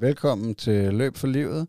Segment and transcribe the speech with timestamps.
[0.00, 1.68] Velkommen til Løb for Livet.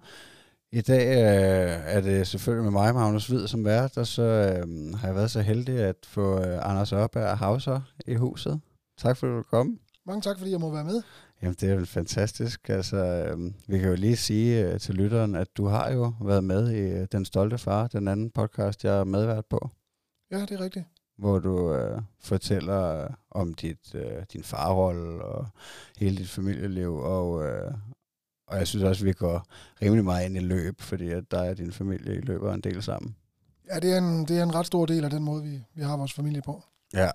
[0.72, 4.94] I dag øh, er det selvfølgelig med mig, Magnus Hvid, som vært, og så øh,
[5.00, 8.60] har jeg været så heldig at få øh, Anders Opberg Hauser i huset.
[8.98, 9.80] Tak fordi du kom.
[10.06, 11.02] Mange tak, fordi jeg må være med.
[11.42, 12.70] Jamen, det er jo fantastisk.
[12.70, 16.44] Altså, øh, vi kan jo lige sige øh, til lytteren, at du har jo været
[16.44, 19.70] med i øh, Den Stolte Far, den anden podcast, jeg er medvært på,
[20.32, 20.86] Ja, det er rigtigt.
[21.18, 25.48] hvor du øh, fortæller øh, om dit, øh, din farrolle og
[25.98, 27.72] hele dit familieliv, og, øh,
[28.48, 29.46] og jeg synes også, vi går
[29.82, 32.84] rimelig meget ind i løb, fordi at der er din familie i løber en del
[32.84, 33.16] sammen.
[33.70, 35.82] Ja, det er, en, det er en ret stor del af den måde, vi, vi
[35.82, 36.64] har vores familie på.
[36.94, 37.10] Ja.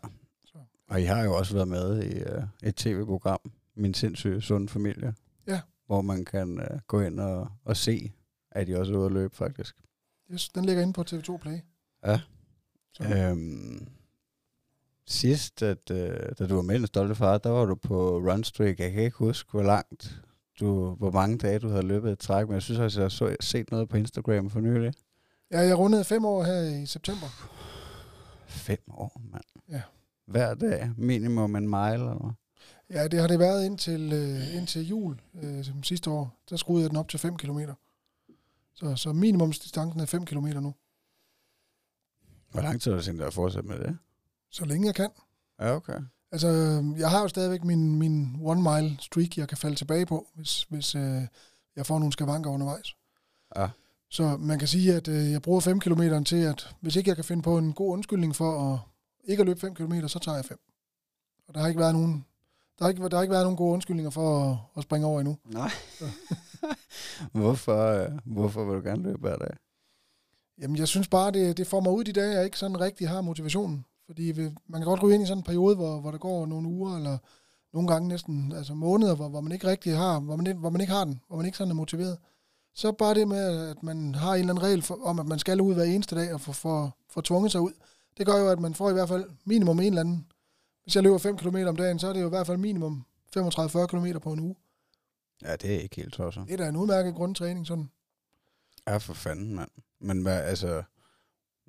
[0.45, 0.59] Så.
[0.89, 3.41] Og I har jo også været med i øh, et tv-program,
[3.75, 5.15] Min sindssyge sunde familie.
[5.47, 5.61] Ja.
[5.87, 8.12] Hvor man kan øh, gå ind og, og se,
[8.51, 9.77] at I også er ude at løbe, faktisk.
[10.33, 11.59] Yes, den ligger inde på TV2 Play.
[12.07, 12.21] Ja.
[12.93, 13.89] Så, Øhm,
[15.07, 18.19] sidst, at, øh, da du var med i Den Stolte Far, der var du på
[18.19, 18.81] runstreak.
[18.81, 20.23] Jeg kan ikke huske, hvor langt
[20.62, 23.09] du, hvor mange dage du havde løbet et træk, men jeg synes også, jeg har
[23.09, 24.92] så, set noget på Instagram for nylig.
[25.50, 27.27] ja, jeg rundede fem år her i september.
[28.47, 29.45] Fem år, mand.
[29.69, 29.83] Ja.
[30.27, 32.31] Hver dag, minimum en mile, eller hvad?
[32.91, 36.42] Ja, det har det været indtil, øh, indtil jul øh, som sidste år.
[36.50, 37.59] Der skruede jeg den op til 5 km.
[38.75, 40.75] Så, så minimumsdistancen er 5 km nu.
[42.50, 43.98] Hvor lang tid har du tænkt dig at fortsætte med det?
[44.50, 45.11] Så længe jeg kan.
[45.61, 46.00] Ja, okay.
[46.33, 46.48] Altså,
[46.98, 50.62] jeg har jo stadigvæk min, min one mile streak, jeg kan falde tilbage på, hvis,
[50.62, 51.22] hvis øh,
[51.77, 52.97] jeg får nogle skavanker undervejs.
[53.56, 53.69] Ja.
[54.11, 57.16] Så man kan sige, at øh, jeg bruger 5 km til, at hvis ikke jeg
[57.16, 58.78] kan finde på en god undskyldning for at
[59.25, 60.60] ikke at løbe 5 km, så tager jeg 5.
[61.48, 62.25] Og der har ikke været nogen,
[62.78, 65.20] der har ikke, der har ikke været nogen gode undskyldninger for at, at springe over
[65.20, 65.38] endnu.
[65.44, 65.70] Nej.
[67.41, 69.56] hvorfor, øh, hvorfor vil du gerne løbe hver dag?
[70.58, 73.08] Jamen, jeg synes bare, det, det får mig ud de dage, jeg ikke sådan rigtig
[73.08, 73.84] har motivationen.
[74.13, 74.33] Fordi
[74.67, 76.97] man kan godt gå ind i sådan en periode, hvor, hvor der går nogle uger,
[76.97, 77.19] eller
[77.73, 80.71] nogle gange næsten altså måneder, hvor, hvor man ikke rigtig har, hvor man, ikke- hvor
[80.71, 82.19] man ikke har den, hvor man ikke sådan er motiveret.
[82.75, 85.39] Så bare det med, at man har en eller anden regel for, om, at man
[85.39, 87.73] skal ud hver eneste dag og få for, for tvunget sig ud,
[88.19, 90.27] det gør jo, at man får i hvert fald minimum en eller anden.
[90.83, 93.05] Hvis jeg løber 5 km om dagen, så er det jo i hvert fald minimum
[93.39, 94.56] 35-40 km på en uge.
[95.43, 96.45] Ja, det er ikke helt tosset.
[96.47, 97.91] Det er da en udmærket grundtræning, sådan.
[98.87, 99.71] Ja, for fanden, mand.
[100.01, 100.83] Men hvad, altså,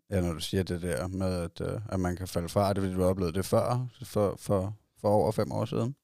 [0.09, 2.84] ja, når du siger det der med, at, øh, at man kan falde fra, det
[2.84, 5.96] fordi, du har oplevet det før, for, for, for over fem år siden?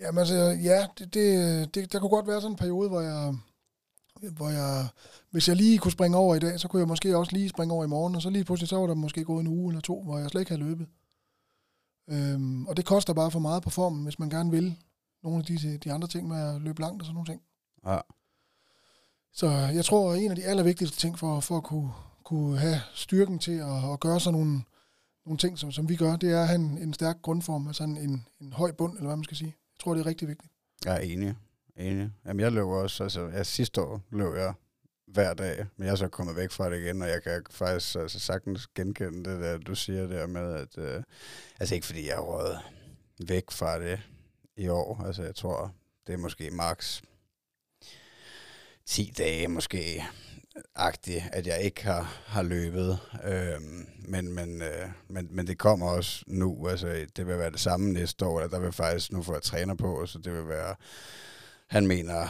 [0.00, 3.34] Jamen altså, ja, det, det, det, der kunne godt være sådan en periode, hvor jeg,
[4.32, 4.86] hvor jeg,
[5.30, 7.74] hvis jeg lige kunne springe over i dag, så kunne jeg måske også lige springe
[7.74, 9.80] over i morgen, og så lige pludselig, så var der måske gået en uge eller
[9.80, 10.86] to, hvor jeg slet ikke havde løbet.
[12.10, 14.76] Øhm, og det koster bare for meget på formen, hvis man gerne vil
[15.22, 17.42] nogle af de, de andre ting med at løbe langt og sådan nogle ting.
[17.86, 17.98] Ja.
[19.32, 21.90] Så jeg tror, at en af de allervigtigste ting for, for at kunne,
[22.24, 24.62] kunne have styrken til at, at gøre sådan nogle,
[25.26, 27.84] nogle ting, som, som vi gør, det er at have en, en stærk grundform, altså
[27.84, 29.54] en, en, en høj bund, eller hvad man skal sige.
[29.56, 30.52] Jeg tror, det er rigtig vigtigt.
[30.84, 31.34] Jeg er enig.
[31.76, 32.10] enig.
[32.26, 34.54] Jamen, jeg løber også, altså, jeg, sidste år løb jeg
[35.06, 37.96] hver dag, men jeg er så kommet væk fra det igen, og jeg kan faktisk
[37.96, 41.02] altså, sagtens genkende det der, du siger der med, at, øh,
[41.60, 42.58] altså ikke fordi jeg har røget
[43.28, 44.00] væk fra det
[44.56, 45.74] i år, altså jeg tror,
[46.06, 47.02] det er måske maks
[48.86, 50.04] 10 dage måske,
[50.74, 52.98] agtig, at jeg ikke har, har løbet.
[53.24, 56.68] Øhm, men, men, øh, men, men det kommer også nu.
[56.68, 58.40] Altså, det vil være det samme næste år.
[58.40, 60.74] Eller der vil faktisk nu få jeg træner på, så det vil være...
[61.66, 62.28] Han mener,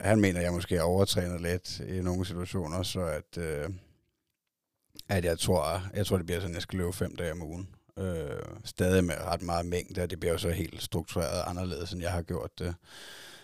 [0.00, 3.70] han mener, at jeg måske overtræner lidt i nogle situationer, så at, øh,
[5.08, 7.42] at jeg tror, jeg tror, det bliver sådan, at jeg skal løbe fem dage om
[7.42, 7.68] ugen.
[7.98, 12.02] Øh, stadig med ret meget mængde, og det bliver jo så helt struktureret anderledes, end
[12.02, 12.74] jeg har gjort det.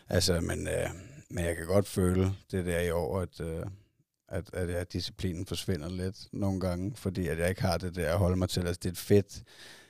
[0.09, 0.91] Altså, men, øh,
[1.31, 3.67] men jeg kan godt føle det der i år, at, øh,
[4.29, 8.13] at, at ja, disciplinen forsvinder lidt nogle gange, fordi at jeg ikke har det der
[8.13, 8.61] at holde mig til.
[8.67, 9.43] Altså, det er fedt,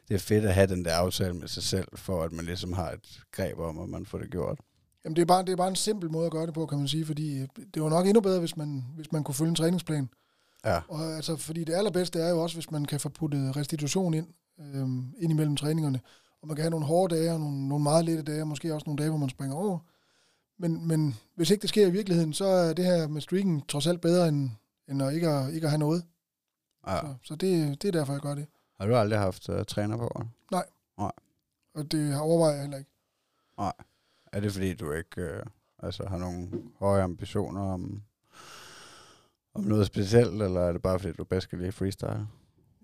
[0.08, 2.72] det er fedt at have den der aftale med sig selv, for at man ligesom
[2.72, 4.60] har et greb om, at man får det gjort.
[5.04, 6.78] Jamen, det er, bare, det er bare en simpel måde at gøre det på, kan
[6.78, 9.48] man sige, fordi øh, det var nok endnu bedre, hvis man, hvis man kunne følge
[9.48, 10.08] en træningsplan.
[10.64, 14.14] Ja, Og altså, fordi det allerbedste er jo også, hvis man kan få puttet restitution
[14.14, 14.26] ind,
[14.60, 16.00] øhm, ind imellem træningerne.
[16.42, 18.74] Og man kan have nogle hårde dage, og nogle, nogle meget lette dage, og måske
[18.74, 19.78] også nogle dage, hvor man springer over.
[20.58, 23.86] Men, men hvis ikke det sker i virkeligheden, så er det her med streaken trods
[23.86, 24.50] alt bedre, end,
[24.88, 26.04] end at ikke, at, ikke at have noget.
[26.86, 27.00] ja.
[27.00, 28.46] Så, så det, det er derfor, jeg gør det.
[28.80, 30.26] Har du aldrig haft uh, træner på?
[31.76, 32.90] Og det overvejer jeg heller ikke.
[33.58, 33.72] Nej.
[34.32, 35.42] Er det fordi, du ikke øh,
[35.78, 36.48] altså, har nogle
[36.78, 38.02] høje ambitioner om,
[39.54, 42.26] om noget specielt, eller er det bare fordi, du bedst kan lide freestyle?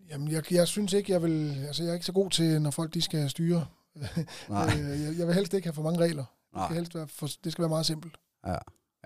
[0.09, 1.65] Jamen, jeg, jeg synes ikke, jeg vil...
[1.67, 3.67] Altså, jeg er ikke så god til, når folk de skal styre.
[4.49, 4.81] Nej.
[4.81, 6.25] Øh, jeg, jeg vil helst ikke have for mange regler.
[6.55, 8.17] Det skal, helst være for, det skal være meget simpelt.
[8.47, 8.57] Ja.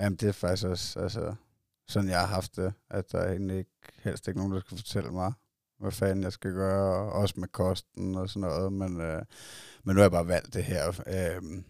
[0.01, 1.35] Jamen, det er faktisk også altså,
[1.89, 3.71] sådan, jeg har haft det, at der er egentlig ikke,
[4.03, 5.33] helst ikke nogen, der skal fortælle mig,
[5.79, 9.23] hvad fanden jeg skal gøre, og også med kosten og sådan noget, men, øh,
[9.85, 11.63] men nu har jeg bare valgt det her øh,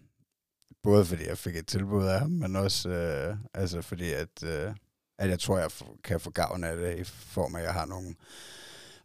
[0.82, 4.75] både fordi jeg fik et tilbud af ham, men også øh, altså fordi, at, øh,
[5.19, 5.70] at jeg tror, jeg
[6.05, 8.14] kan få gavn af det i form af, at jeg har nogle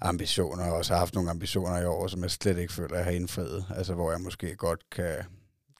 [0.01, 2.97] ambitioner, og også har haft nogle ambitioner i år, som jeg slet ikke føler, at
[2.97, 3.65] jeg har indfriet.
[3.75, 5.23] Altså hvor jeg måske godt kan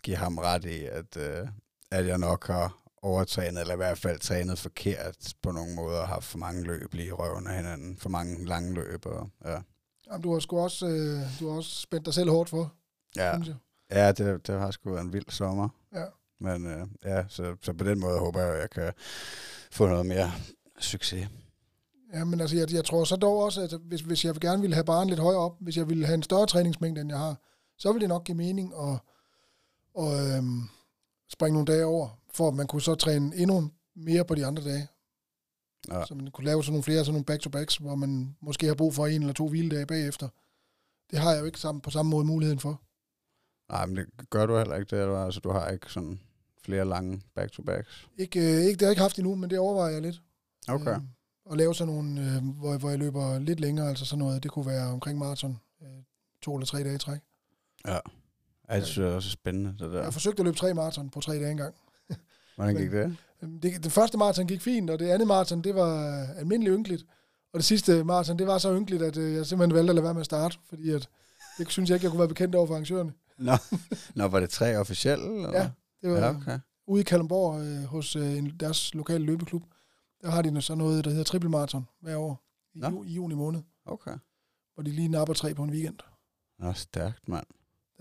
[0.04, 1.48] give ham ret i, at, øh,
[1.92, 6.08] at jeg nok har overtrænet, eller i hvert fald trænet forkert på nogle måder, og
[6.08, 9.06] haft for mange løb lige i røven af hinanden, for mange lange løb.
[9.06, 9.58] Og, ja.
[10.08, 12.74] Jamen, du har sgu også, øh, du har også spændt dig selv hårdt for,
[13.16, 13.34] ja.
[13.34, 13.56] synes jeg.
[13.92, 15.70] Ja, det, det har sgu været en vild sommer.
[15.96, 16.06] Ja.
[16.40, 18.94] Men øh, ja, så, så på den måde håber jeg, at jeg kan
[19.72, 20.32] få noget mere
[20.80, 21.28] succes.
[22.14, 24.74] Ja, men altså, jeg, jeg tror så dog også, at hvis, hvis jeg gerne ville
[24.74, 27.36] have barn lidt højere op, hvis jeg ville have en større træningsmængde, end jeg har,
[27.78, 29.00] så ville det nok give mening at,
[29.98, 30.62] at øhm,
[31.30, 34.64] springe nogle dage over, for at man kunne så træne endnu mere på de andre
[34.64, 34.88] dage.
[35.90, 36.06] Ja.
[36.06, 38.94] Så man kunne lave sådan nogle flere sådan nogle back-to-backs, hvor man måske har brug
[38.94, 40.30] for en eller to hviledage bagefter.
[41.12, 42.82] Det har jeg jo ikke sammen, på samme måde muligheden for.
[43.72, 45.26] Nej, men det gør du heller ikke det, eller?
[45.26, 46.20] Altså, du har ikke sådan
[46.64, 48.08] flere lange back-to-backs?
[48.18, 50.22] Ikke, øh, ikke, det har jeg ikke haft endnu, men det overvejer jeg lidt.
[50.68, 50.96] Okay.
[50.96, 51.02] Øh,
[51.52, 54.52] at lave sådan nogle, øh, hvor, hvor jeg løber lidt længere, altså sådan noget, det
[54.52, 56.04] kunne være omkring maraton, øh,
[56.42, 57.20] to eller tre dage i træk.
[57.88, 58.00] Ja.
[58.70, 60.04] Ja, det synes jeg også er spændende, det Jeg der.
[60.04, 61.76] har forsøgt at løbe tre maraton på tre dage engang.
[62.56, 63.18] Hvordan gik det?
[63.42, 67.06] Øhm, Det, det første maraton gik fint, og det andet maraton, det var almindeligt ynkeligt.
[67.54, 70.04] Og det sidste maraton, det var så ynkeligt, at øh, jeg simpelthen valgte at lade
[70.04, 71.10] være med at starte, fordi at,
[71.58, 73.14] det synes jeg ikke, jeg kunne være bekendt over for arrangørerne.
[73.38, 73.52] Nå,
[74.16, 75.26] Nå var det tre officielle?
[75.36, 75.52] Eller?
[75.60, 75.70] Ja,
[76.02, 76.60] Det var ja, okay.
[76.88, 79.64] ude i Kalundborg øh, hos øh, deres lokale løbeklub.
[80.22, 82.44] Der har de så noget, der hedder trippelmaraton hver år
[82.74, 84.18] i, ju, i juni måned, Okay.
[84.74, 85.98] hvor de lige napper tre på en weekend.
[86.60, 87.46] Nå, stærkt, mand.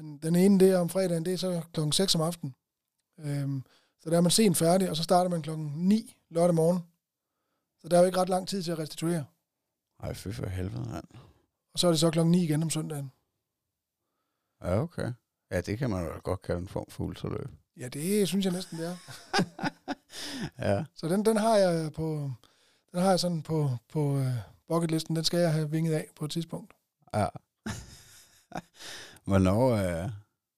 [0.00, 2.55] Den, den ene, det er om fredagen, det er så klokken 6 om aftenen.
[3.19, 3.64] Øhm,
[4.00, 6.85] så der er man sent færdig, og så starter man klokken 9 lørdag morgen.
[7.81, 9.25] Så der er jo ikke ret lang tid til at restituere.
[10.02, 11.05] Ej, fy for helvede, mand.
[11.73, 13.12] Og så er det så klokken 9 igen om søndagen.
[14.62, 15.12] Ja, okay.
[15.50, 17.49] Ja, det kan man jo godt kalde en form for ultraløb.
[17.76, 18.97] Ja, det synes jeg næsten, det er.
[20.69, 20.85] ja.
[20.94, 22.32] Så den, den har jeg på,
[22.93, 24.26] den har jeg sådan på, på uh,
[24.69, 25.17] bucketlisten.
[25.17, 26.73] Den skal jeg have vinget af på et tidspunkt.
[27.14, 27.26] Ja.
[29.25, 30.11] Hvornår, øh,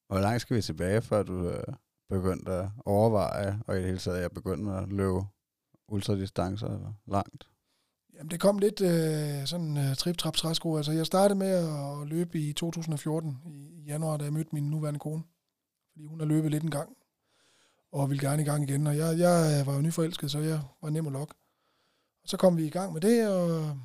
[0.08, 1.64] hvor langt skal vi tilbage, før du øh,
[2.08, 5.20] begyndte at overveje, og i det hele taget, jeg begyndte at løbe
[5.88, 7.48] ultradistancer langt?
[8.14, 10.76] Jamen, det kom lidt øh, sådan øh, trip trap træsko.
[10.76, 15.00] Altså, jeg startede med at løbe i 2014, i, januar, da jeg mødte min nuværende
[15.00, 15.22] kone.
[15.92, 16.96] Fordi hun har løbet lidt en gang,
[17.92, 18.86] og ville gerne i gang igen.
[18.86, 21.34] Og jeg, jeg øh, var jo nyforelsket, så jeg var nem at lokke.
[22.22, 23.78] Og så kom vi i gang med det, og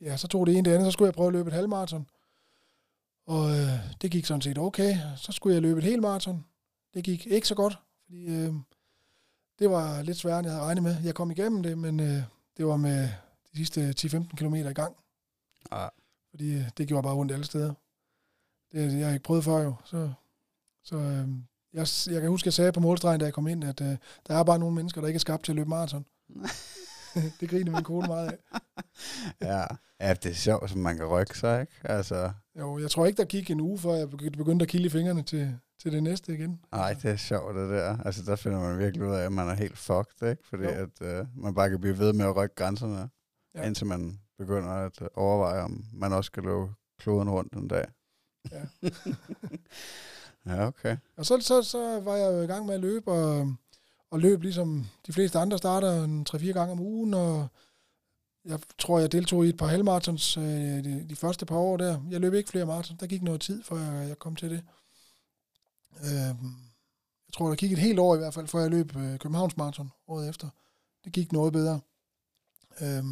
[0.00, 0.86] ja, så tog det ene det andet.
[0.86, 2.06] Så skulle jeg prøve at løbe et halvmarathon.
[3.26, 4.96] Og øh, det gik sådan set okay.
[5.16, 6.44] Så skulle jeg løbe et helt maraton.
[6.94, 8.54] Det gik ikke så godt, fordi øh,
[9.58, 10.96] det var lidt sværere, end jeg havde regnet med.
[11.04, 12.22] Jeg kom igennem det, men øh,
[12.56, 13.08] det var med
[13.52, 14.96] de sidste 10-15 km i gang,
[15.72, 15.88] Ja.
[16.30, 17.74] fordi øh, det gjorde bare ondt alle steder.
[18.72, 20.12] Det, jeg har ikke prøvet før jo, så,
[20.84, 21.28] så øh,
[21.72, 23.96] jeg, jeg kan huske, jeg sagde på målstregen, da jeg kom ind, at øh,
[24.28, 26.06] der er bare nogle mennesker, der ikke er skabt til at løbe maraton.
[27.40, 28.38] det griner min kone meget af.
[29.40, 29.66] ja.
[30.02, 31.72] Ja, det er sjovt, som man kan rykke sig, ikke?
[31.84, 34.86] Altså, Jo, jeg tror ikke, der gik en uge, før jeg begy- begyndte at kilde
[34.86, 36.60] i fingrene til, til det næste igen.
[36.72, 37.98] nej, det er sjovt, det der.
[38.04, 40.42] Altså, der finder man virkelig ud af, at man er helt fucked, ikke?
[40.48, 40.68] Fordi Jo.
[40.70, 43.08] at øh, man bare kan blive ved med at rykke grænserne,
[43.54, 43.66] Ja.
[43.66, 46.66] indtil man begynder at overveje, om man også skal løbe
[46.98, 47.84] kloden rundt en dag.
[48.52, 48.62] Ja.
[50.46, 50.96] ja, okay.
[51.16, 53.54] Og så, så, så var jeg jo i gang med at løbe, og,
[54.10, 57.48] og løb ligesom de fleste andre starter en 3-4 gange om ugen, og
[58.44, 62.00] jeg tror, jeg deltog i et par halvmarathons øh, de, de første par år der.
[62.10, 62.96] Jeg løb ikke flere maraton.
[63.00, 64.62] Der gik noget tid, før jeg, jeg kom til det.
[66.00, 66.34] Øh,
[67.26, 69.56] jeg tror, der gik et helt år i hvert fald, før jeg løb øh, Københavns
[69.56, 70.48] Marathon året efter.
[71.04, 71.80] Det gik noget bedre.
[72.80, 73.04] Øh,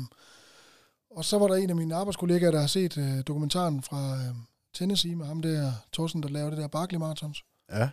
[1.11, 4.35] og så var der en af mine arbejdskollegaer, der har set øh, dokumentaren fra øh,
[4.75, 7.45] Tennessee med ham der, Thorsten, der lavede det der Barkley Marathons.
[7.71, 7.91] Ja.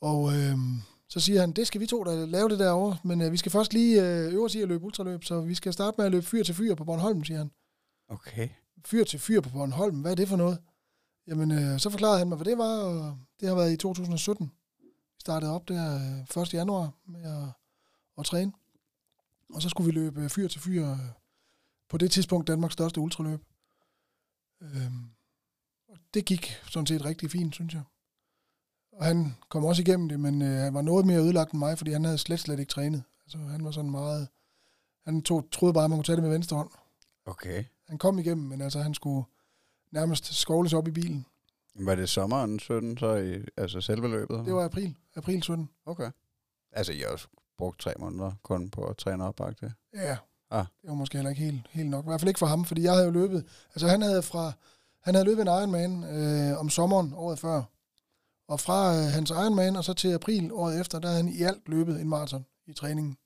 [0.00, 0.56] Og øh,
[1.08, 3.52] så siger han, det skal vi to, der lave det derovre, men øh, vi skal
[3.52, 6.12] først lige øh, øve os i at løbe ultraløb, så vi skal starte med at
[6.12, 7.50] løbe fyr til fyr på Bornholm, siger han.
[8.08, 8.48] Okay.
[8.84, 10.58] Fyr til fyr på Bornholm, hvad er det for noget?
[11.26, 14.52] Jamen, øh, så forklarede han mig, hvad det var, og det har været i 2017.
[14.80, 15.94] Vi startede op der
[16.36, 16.54] øh, 1.
[16.54, 17.48] januar med at,
[18.18, 18.52] at træne.
[19.54, 20.98] Og så skulle vi løbe øh, fyr til fyr øh,
[21.88, 23.40] på det tidspunkt Danmarks største ultraløb.
[24.60, 25.10] Øhm,
[25.88, 27.82] og det gik sådan set rigtig fint, synes jeg.
[28.98, 31.78] Og han kom også igennem det, men øh, han var noget mere ødelagt end mig,
[31.78, 33.02] fordi han havde slet, slet ikke trænet.
[33.24, 34.28] Altså, han var sådan meget...
[35.04, 36.70] Han tog, troede bare, at man kunne tage det med venstre hånd.
[37.26, 37.64] Okay.
[37.88, 39.24] Han kom igennem, men altså, han skulle
[39.90, 41.26] nærmest skovles op i bilen.
[41.74, 44.44] Var det sommeren 17, så i, altså selve løbet?
[44.44, 44.96] Det var april.
[45.16, 45.68] April 17.
[45.86, 46.10] Okay.
[46.72, 47.28] Altså, jeg har også
[47.58, 49.72] brugt tre måneder kun på at træne op, det.
[49.94, 50.16] Ja.
[50.50, 50.66] Ah.
[50.82, 52.04] Det var måske heller ikke helt, helt nok.
[52.04, 53.46] I hvert fald ikke for ham, fordi jeg havde jo løbet...
[53.74, 54.52] Altså, han havde fra...
[55.00, 57.62] Han havde løbet en Ironman øh, om sommeren året før.
[58.48, 61.42] Og fra øh, hans Ironman og så til april året efter, der har han i
[61.42, 63.16] alt løbet en maraton i træningen.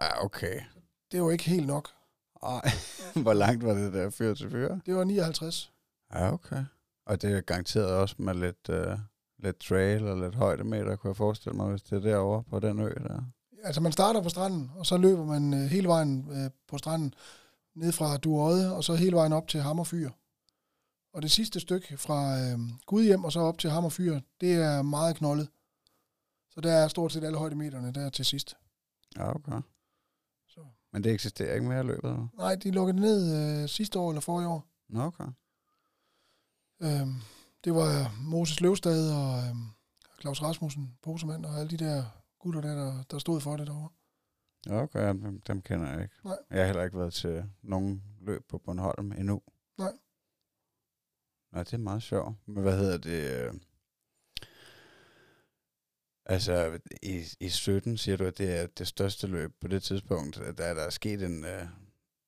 [0.00, 0.60] Ja, okay.
[1.12, 1.88] Det var ikke helt nok.
[2.42, 2.70] Ej,
[3.22, 4.78] hvor langt var det der fyr til fyr?
[4.86, 5.72] Det var 59.
[6.14, 6.64] Ja, okay.
[7.06, 8.98] Og det er garanteret også med lidt, uh,
[9.38, 12.80] lidt trail og lidt højdemeter, kunne jeg forestille mig, hvis det er derovre på den
[12.80, 13.22] ø der.
[13.64, 17.14] Altså man starter på stranden, og så løber man øh, hele vejen øh, på stranden,
[17.76, 20.10] ned fra Duodde, og så hele vejen op til Hammerfyr.
[21.14, 25.16] Og det sidste stykke fra øh, Gudhjem og så op til Hammerfyr, det er meget
[25.16, 25.48] knoldet.
[26.50, 28.56] Så der er stort set alle højdemeterne der til sidst.
[29.16, 29.60] Ja, okay.
[30.48, 30.60] Så.
[30.92, 32.10] Men det eksisterer ikke mere løbet?
[32.10, 32.28] eller?
[32.36, 34.66] Nej, de lukkede ned øh, sidste år eller forrige år.
[34.88, 35.24] Nå, okay.
[36.82, 37.06] Øh,
[37.64, 39.54] det var Moses Løvstad og øh,
[40.20, 42.04] Claus Rasmussen, posemand, og alle de der
[42.38, 43.88] gutter der, der, der stod for det derovre.
[44.66, 46.14] Ja, okay, dem, dem kender jeg ikke.
[46.24, 46.36] Nej.
[46.50, 49.40] Jeg har heller ikke været til nogen løb på Bornholm endnu.
[49.78, 49.92] Nej.
[51.54, 52.34] Nej, det er meget sjovt.
[52.46, 53.46] Men hvad hedder det?
[53.46, 53.54] Øh,
[56.26, 60.40] altså, i, i 17 siger du, at det er det største løb på det tidspunkt.
[60.40, 61.66] at Der, der er sket en øh,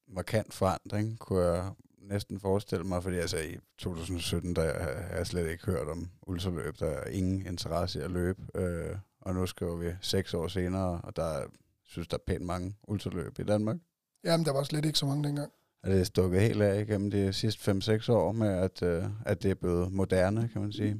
[0.09, 5.51] markant forandring, kunne jeg næsten forestille mig, fordi altså i 2017, der har jeg slet
[5.51, 6.79] ikke hørt om ultraløb.
[6.79, 11.01] Der er ingen interesse i at løbe, øh, og nu skriver vi seks år senere,
[11.01, 11.47] og der
[11.85, 13.77] synes, der er pænt mange ultraløb i Danmark.
[14.25, 15.53] Jamen, der var slet ikke så mange dengang.
[15.87, 19.51] Er det stukket helt af igennem de sidste 5-6 år med, at, øh, at det
[19.51, 20.97] er blevet moderne, kan man sige?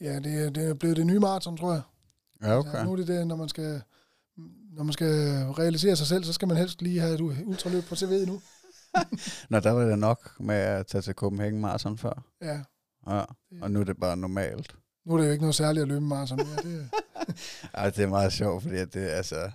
[0.00, 1.82] Ja, det, er- det er blevet det nye maraton, tror jeg.
[2.42, 3.82] Ja, Ja, nu er det det, når man skal
[4.72, 5.06] når man skal
[5.58, 8.40] realisere sig selv, så skal man helst lige have et ultraløb på CV'et nu.
[9.50, 12.24] Nå, der var det nok med at tage til Copenhagen Marathon før.
[12.42, 12.60] Ja,
[13.10, 13.24] Ja,
[13.62, 14.74] og nu er det bare normalt.
[15.06, 16.56] nu er det jo ikke noget særligt at løbe maraton mere.
[16.74, 16.90] Det,
[17.74, 19.50] Ej, det er meget sjovt, fordi at det, altså,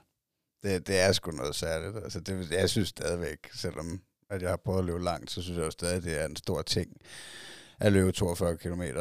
[0.64, 2.04] det, det er sgu noget særligt.
[2.04, 5.58] Altså, det, jeg synes stadigvæk, selvom at jeg har prøvet at løbe langt, så synes
[5.58, 6.98] jeg jo stadig, det er en stor ting
[7.82, 8.92] at løbe 42 km, øh,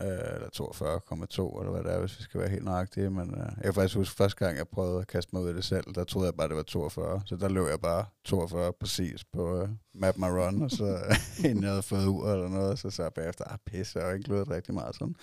[0.00, 3.10] eller 42,2, eller hvad det er, hvis vi skal være helt nøjagtige.
[3.10, 5.54] Men øh, jeg kan faktisk huske, første gang jeg prøvede at kaste mig ud i
[5.54, 7.22] det selv, der troede jeg bare, det var 42.
[7.26, 10.98] Så der løb jeg bare 42 præcis på øh, Map My Run, og så
[11.48, 14.14] inden jeg havde fået ur eller noget, så sagde jeg bagefter, ah pisse, jeg har
[14.14, 15.14] ikke løbet rigtig meget sådan.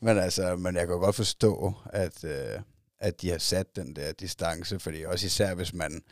[0.00, 2.60] Men altså, men jeg kan godt forstå, at, øh,
[2.98, 6.02] at de har sat den der distance, fordi også især hvis man,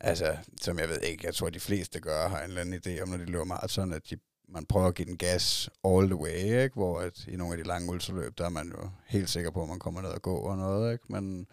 [0.00, 3.02] altså, som jeg ved ikke, jeg tror de fleste gør, har en eller anden idé
[3.02, 4.16] om, når de løber maraton, at de,
[4.48, 6.74] man prøver at give den gas all the way, ikke?
[6.74, 9.62] hvor at i nogle af de lange ultraløb, der er man jo helt sikker på,
[9.62, 11.04] at man kommer ned og gå og noget, ikke?
[11.08, 11.46] Men,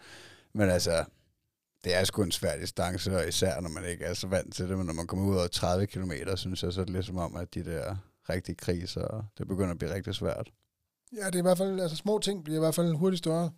[0.54, 1.04] men altså,
[1.84, 4.68] det er sgu en svær distance, og især når man ikke er så vant til
[4.68, 7.06] det, men når man kommer ud over 30 km, synes jeg, så er det lidt
[7.06, 7.96] som om, at de der
[8.28, 10.50] rigtige kriser, det begynder at blive rigtig svært.
[11.16, 13.50] ja, det er i hvert fald, altså små ting bliver i hvert fald hurtigt større.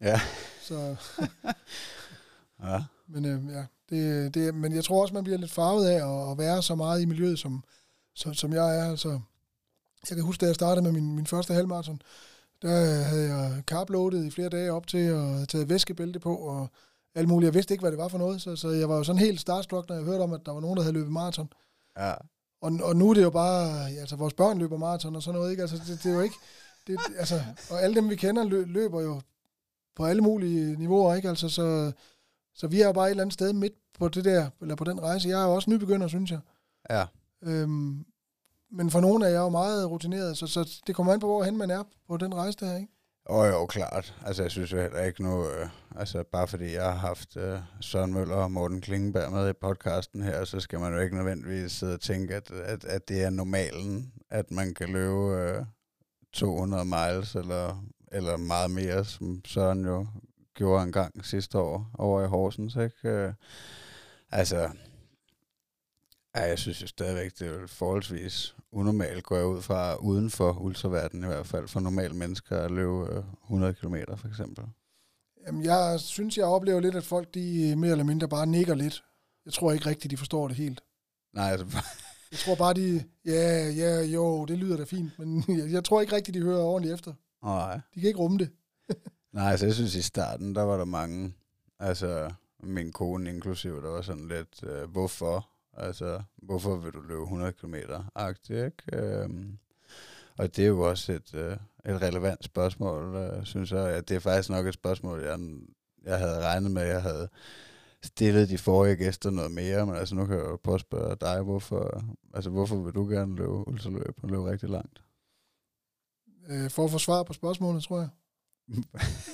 [0.00, 0.20] Ja.
[0.62, 0.96] Så,
[2.62, 2.82] Ja.
[3.10, 6.30] Men øh, ja, det, det, men jeg tror også, man bliver lidt farvet af at,
[6.30, 7.64] at være så meget i miljøet, som,
[8.14, 8.90] som, som jeg er.
[8.90, 9.20] Altså,
[10.10, 12.02] jeg kan huske, da jeg startede med min, min første halvmarathon,
[12.62, 16.68] der havde jeg carbloadet i flere dage op til, og havde taget væskebælte på, og
[17.14, 17.46] alt muligt.
[17.46, 19.40] Jeg vidste ikke, hvad det var for noget, så, så jeg var jo sådan helt
[19.40, 21.52] starstruck, når jeg hørte om, at der var nogen, der havde løbet maraton.
[21.98, 22.14] Ja.
[22.60, 25.50] Og, og nu er det jo bare, altså vores børn løber maraton og sådan noget,
[25.50, 25.62] ikke?
[25.62, 26.36] Altså det, det er jo ikke,
[26.86, 27.40] det, altså,
[27.70, 29.20] og alle dem vi kender lø, løber jo
[29.96, 31.28] på alle mulige niveauer, ikke?
[31.28, 31.92] Altså så,
[32.54, 34.84] så vi er jo bare et eller andet sted midt på det der, eller på
[34.84, 35.28] den rejse.
[35.28, 36.40] Jeg er jo også nybegynder, synes jeg.
[36.90, 37.04] Ja.
[37.42, 38.04] Øhm,
[38.72, 41.56] men for nogle er jeg jo meget rutineret, så, så det kommer an på, hvorhen
[41.56, 42.88] man er på den rejse der, ikke?
[43.24, 44.14] Og jo, klart.
[44.26, 47.58] Altså, jeg synes jo heller ikke nu, øh, altså bare fordi jeg har haft øh,
[47.80, 51.72] Søren Møller og Morten Klingenberg med i podcasten her, så skal man jo ikke nødvendigvis
[51.72, 55.64] sidde og tænke, at, at, at det er normalen, at man kan løbe øh,
[56.32, 60.06] 200 miles eller, eller meget mere, som Søren jo
[60.54, 63.08] gjorde en gang sidste år over i Horsens, ikke?
[63.08, 63.32] Øh,
[64.30, 64.56] altså,
[66.34, 70.52] ja, jeg synes jo stadigvæk, det er forholdsvis unormalt, går jeg ud fra, uden for
[70.60, 74.64] ultraverdenen i hvert fald, for normale mennesker at løbe øh, 100 km for eksempel.
[75.46, 79.04] Jamen, jeg synes, jeg oplever lidt, at folk de mere eller mindre bare nikker lidt.
[79.44, 80.80] Jeg tror ikke rigtigt, de forstår det helt.
[81.34, 81.66] Nej, altså,
[82.30, 86.00] Jeg tror bare, de, ja, ja, jo, det lyder da fint, men jeg, jeg tror
[86.00, 87.14] ikke rigtigt, de hører ordentligt efter.
[87.44, 87.80] nej.
[87.94, 88.50] De kan ikke rumme det.
[89.32, 91.34] Nej, altså jeg synes i starten, der var der mange,
[91.78, 92.30] altså
[92.62, 95.48] min kone inklusiv, der var sådan lidt, øh, hvorfor?
[95.72, 97.74] Altså, hvorfor vil du løbe 100 km
[98.14, 99.02] agtigt, ikke?
[99.02, 99.58] Øhm,
[100.38, 101.56] og det er jo også et, øh,
[101.86, 103.94] et relevant spørgsmål, øh, synes jeg.
[103.94, 105.38] Ja, det er faktisk nok et spørgsmål, jeg,
[106.04, 107.28] jeg havde regnet med, jeg havde
[108.02, 111.16] stillet de forrige gæster noget mere, men altså nu kan jeg jo prøve at spørge
[111.20, 115.02] dig, hvorfor, altså, hvorfor vil du gerne løbe ultraløb og løbe rigtig langt?
[116.48, 118.08] Øh, for at få svar på spørgsmålet, tror jeg.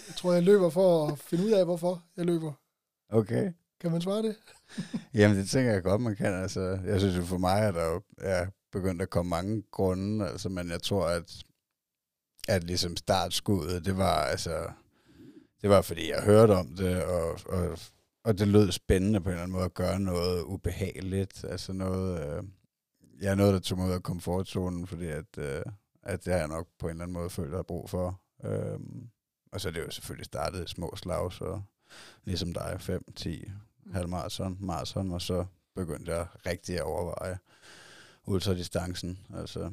[0.08, 2.52] Jeg tror, jeg løber for at finde ud af, hvorfor jeg løber.
[3.08, 3.52] Okay.
[3.80, 4.36] Kan man svare det?
[5.14, 6.34] Jamen, det tænker jeg godt, man kan.
[6.34, 10.28] Altså, jeg synes jo for mig, at der jo er begyndt at komme mange grunde,
[10.28, 11.44] altså, men jeg tror, at
[12.48, 14.70] at ligesom startskuddet, det var altså,
[15.62, 17.78] det var fordi jeg hørte om det, og, og,
[18.24, 22.20] og det lød spændende på en eller anden måde at gøre noget ubehageligt, altså noget,
[22.20, 22.44] øh,
[23.20, 25.62] jeg er noget, der tog mig ud af komfortzonen, fordi at, øh,
[26.02, 27.90] at det har jeg nok på en eller anden måde følt, at jeg har brug
[27.90, 28.20] for.
[28.44, 28.78] Øh,
[29.56, 31.60] og så er det jo selvfølgelig startet i små slag, så
[32.24, 33.44] ligesom dig, 5, 10,
[33.92, 37.38] halvmarathon, marathon, og så begyndte jeg rigtig at overveje
[38.26, 39.26] ultradistancen.
[39.34, 39.72] Altså.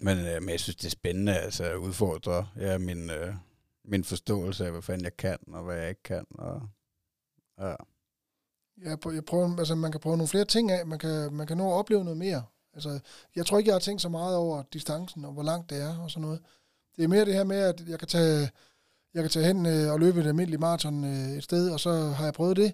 [0.00, 3.34] Men, øh, men jeg synes, det er spændende altså, at udfordre ja, min, øh,
[3.84, 6.26] min forståelse af, hvad fanden jeg kan, og hvad jeg ikke kan.
[6.30, 6.68] Og,
[7.58, 7.74] ja.
[8.84, 10.86] Ja, jeg prøver, altså man kan prøve nogle flere ting af.
[10.86, 12.42] Man kan, man kan nå at opleve noget mere.
[12.72, 13.00] Altså,
[13.36, 15.98] jeg tror ikke, jeg har tænkt så meget over distancen og hvor langt det er
[15.98, 16.40] og sådan noget.
[16.96, 18.50] Det er mere det her med, at jeg kan tage,
[19.14, 21.92] jeg kan tage hen øh, og løbe et almindeligt maraton øh, et sted, og så
[21.92, 22.72] har jeg prøvet det.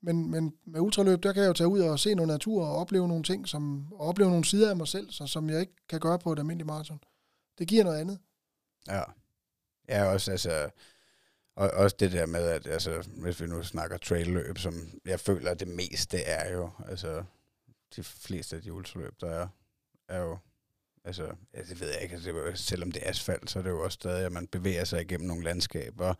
[0.00, 2.76] Men, men med ultraløb, der kan jeg jo tage ud og se noget natur og
[2.76, 5.72] opleve nogle ting, som, og opleve nogle sider af mig selv, så, som jeg ikke
[5.88, 7.00] kan gøre på et almindeligt maraton.
[7.58, 8.18] Det giver noget andet.
[8.88, 9.02] Ja.
[9.88, 10.70] Ja, også altså,
[11.56, 15.50] og også det der med, at altså, hvis vi nu snakker trailløb, som jeg føler,
[15.50, 17.24] at det meste er jo, altså
[17.96, 19.48] de fleste af de ultraløb, der er,
[20.08, 20.38] er jo
[21.06, 22.14] Altså, ja, det ved jeg ikke.
[22.14, 24.84] Altså, det selvom det er asfalt, så er det jo også stadig, at man bevæger
[24.84, 26.14] sig igennem nogle landskaber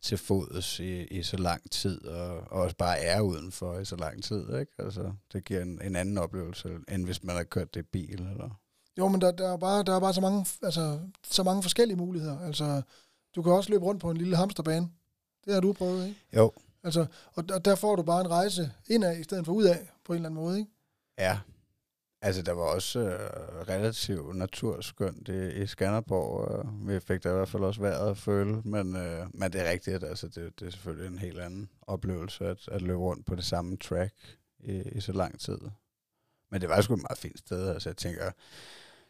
[0.00, 3.96] til fods i, i så lang tid, og, og også bare er udenfor i så
[3.96, 4.58] lang tid.
[4.58, 4.72] Ikke?
[4.78, 8.12] Altså, det giver en, en anden oplevelse, end hvis man har kørt det i bil.
[8.12, 8.60] Eller?
[8.98, 11.96] Jo, men der, der, er bare, der er bare så mange, altså, så mange forskellige
[11.96, 12.40] muligheder.
[12.40, 12.82] Altså,
[13.34, 14.88] du kan også løbe rundt på en lille hamsterbane.
[15.44, 16.20] Det har du prøvet, ikke?
[16.36, 16.52] Jo.
[16.84, 20.12] Altså, og der, der får du bare en rejse indad, i stedet for udad, på
[20.12, 20.70] en eller anden måde, ikke?
[21.18, 21.38] Ja,
[22.24, 26.64] Altså, der var også øh, relativt naturskønt i, i Skanderborg.
[26.66, 29.60] Øh, vi fik da i hvert fald også vejret at føle, men, øh, men det
[29.60, 33.26] er rigtigt, altså det, det er selvfølgelig en helt anden oplevelse at, at løbe rundt
[33.26, 34.14] på det samme track
[34.60, 35.58] i, i så lang tid.
[36.50, 38.24] Men det var sgu et meget fint sted, altså jeg tænker,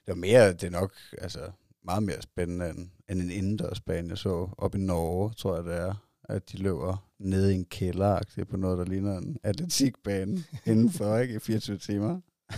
[0.06, 1.50] det var mere, det er nok, altså
[1.84, 5.74] meget mere spændende end, end en indendørsbane, jeg så op i Norge, tror jeg det
[5.74, 11.16] er, at de løber nede i en kælder på noget, der ligner en atletikbane indenfor,
[11.16, 12.20] ikke, i 24 timer.
[12.50, 12.56] Ja.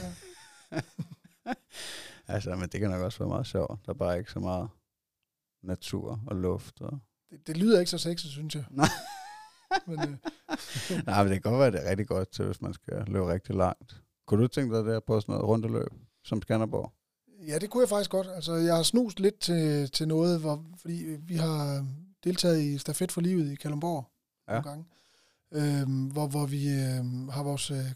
[2.35, 3.87] altså, men det kan nok også være meget sjovt.
[3.87, 4.69] Der er bare ikke så meget
[5.63, 6.81] natur og luft.
[6.81, 6.99] Og
[7.31, 8.65] det, det lyder ikke så sexet, synes jeg.
[8.71, 8.87] Nej.
[9.87, 10.17] men, øh.
[11.07, 13.33] Nej, men det kan godt være, det er rigtig godt til, hvis man skal løbe
[13.33, 14.03] rigtig langt.
[14.27, 15.91] Kunne du tænke dig der på sådan noget rundeløb,
[16.25, 16.93] som Skanderborg?
[17.47, 18.29] Ja, det kunne jeg faktisk godt.
[18.35, 21.87] Altså, jeg har snust lidt til, til noget, hvor, fordi vi har
[22.25, 24.05] deltaget i Stafet for Livet i Kalundborg
[24.49, 24.53] ja.
[24.53, 24.85] nogle gange,
[25.53, 27.93] øhm, hvor, hvor vi øhm, har vores øh,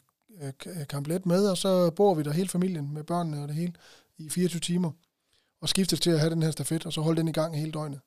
[0.88, 3.72] kamplet med, og så bor vi der hele familien med børnene og det hele
[4.18, 4.90] i 24 timer,
[5.60, 7.72] og skiftes til at have den her stafet, og så holde den i gang hele
[7.72, 8.00] døgnet.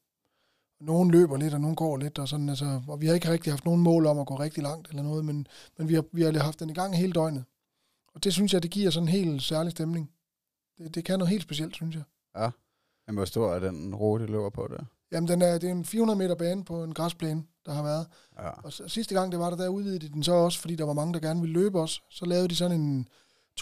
[0.79, 3.53] Nogen løber lidt, og nogen går lidt, og sådan, altså, og vi har ikke rigtig
[3.53, 6.21] haft nogen mål om at gå rigtig langt eller noget, men, men vi, har, vi
[6.21, 7.43] har haft den i gang hele døgnet.
[8.13, 10.11] Og det synes jeg, det giver sådan en helt særlig stemning.
[10.77, 12.03] Det, det kan noget helt specielt, synes jeg.
[12.37, 12.49] Ja.
[13.07, 14.83] Men hvor stor er den rute, løber på der?
[15.11, 18.07] Jamen, den er, det er en 400 meter bane på en græsplæne, der har været.
[18.39, 18.49] Ja.
[18.49, 20.85] Og så, sidste gang, det var der, der udvidede de den så også, fordi der
[20.85, 22.03] var mange, der gerne ville løbe os.
[22.09, 23.07] Så lavede de sådan en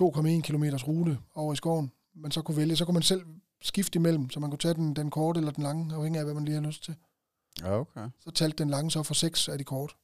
[0.02, 1.92] 2,1 km rute over i skoven.
[2.16, 3.26] Man så kunne vælge, så kunne man selv
[3.62, 6.34] skifte imellem, så man kunne tage den, den korte eller den lange, afhængig af, hvad
[6.34, 6.96] man lige har lyst til.
[7.62, 8.10] Ja, okay.
[8.20, 9.96] Så talte den lange så for seks af de kort.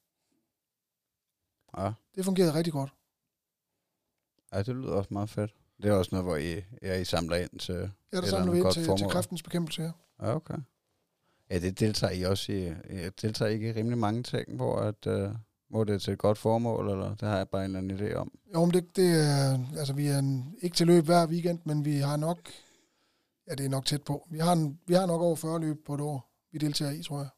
[1.78, 1.92] Ja.
[2.16, 2.94] Det fungerede rigtig godt.
[4.54, 5.56] Ja, det lyder også meget fedt.
[5.82, 8.60] Det er også noget, hvor I, ja, I samler ind til Ja, der samler vi
[8.60, 9.92] ind til, til kræftens bekæmpelse, ja.
[10.22, 10.58] Ja, okay.
[11.50, 12.64] Ja, det deltager I også i.
[12.90, 15.36] Jeg deltager ikke i rimelig mange ting, hvor, at, uh,
[15.70, 18.08] hvor det er til et godt formål, eller det har jeg bare en eller anden
[18.08, 18.32] idé om.
[18.54, 21.86] Jo, men det, det er, altså vi er en, ikke til løb hver weekend, men
[21.86, 22.40] vi har nok,
[23.50, 24.28] ja det er nok tæt på.
[24.32, 27.04] Vi har, en, vi har nok over 40 løb på et år, vi deltager i,
[27.04, 27.30] tror jeg.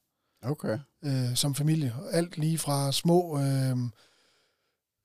[0.44, 0.80] Okay.
[1.06, 1.94] Øh, som familie.
[2.12, 3.78] Alt lige fra små, øh,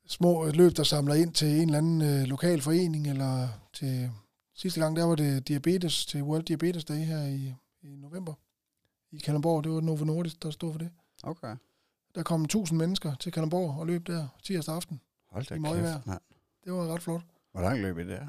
[0.07, 4.11] små løb, der samler ind til en eller anden øh, lokal forening, eller til
[4.55, 8.35] sidste gang, der var det diabetes, til World Diabetes Day her i, i november
[9.13, 9.65] i Kalundborg.
[9.65, 10.91] Det var Novo Nordisk, der stod for det.
[11.23, 11.57] Okay.
[12.15, 15.01] Der kom 1000 mennesker til Kalundborg og løb der tirsdag aften.
[15.31, 16.21] Hold da kæft, mand.
[16.65, 17.23] Det var ret flot.
[17.53, 18.27] Hvor langt løb I der?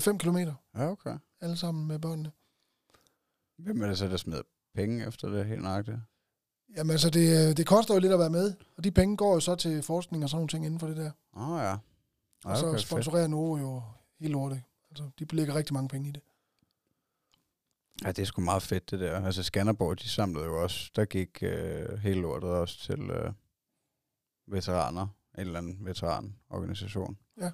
[0.00, 0.54] 5 øh, kilometer.
[0.74, 1.18] Ja, okay.
[1.40, 2.32] Alle sammen med børnene.
[3.58, 4.42] Hvem er det så, der smider
[4.74, 5.98] penge efter det helt nøjagtigt?
[6.76, 9.34] Jamen altså, det, øh, det koster jo lidt at være med, og de penge går
[9.34, 11.10] jo så til forskning og sådan nogle ting inden for det der.
[11.36, 11.70] Åh oh, ja.
[11.70, 11.78] ja
[12.44, 13.82] og så sponsorerer Novo jo
[14.20, 14.62] helt lortet.
[14.90, 16.22] Altså, de lægger rigtig mange penge i det.
[18.02, 19.26] Ja, det er sgu meget fedt, det der.
[19.26, 23.32] Altså, Skanderborg, de samlede jo også, der gik øh, hele lortet også til øh,
[24.46, 27.18] veteraner, en eller anden veteranorganisation.
[27.40, 27.50] Ja.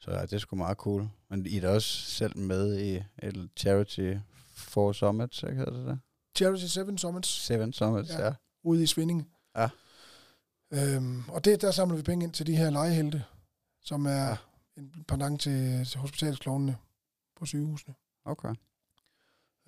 [0.00, 1.08] Så ja, det er sgu meget cool.
[1.30, 4.14] Men I er da også selv med i et charity
[4.54, 6.00] for Summits, ikke hedder det det?
[6.36, 7.28] Charity Seven Summits.
[7.28, 8.24] Seven Summits, ja.
[8.24, 8.32] ja.
[8.64, 9.26] Ude i Svindinge.
[9.56, 9.68] Ja.
[10.72, 13.24] Øhm, og det, der samler vi penge ind til de her legehelte,
[13.82, 14.36] som er ja.
[14.76, 16.76] en pendant til, til hospitalsklovnene
[17.36, 17.94] på sygehusene.
[18.24, 18.54] Okay.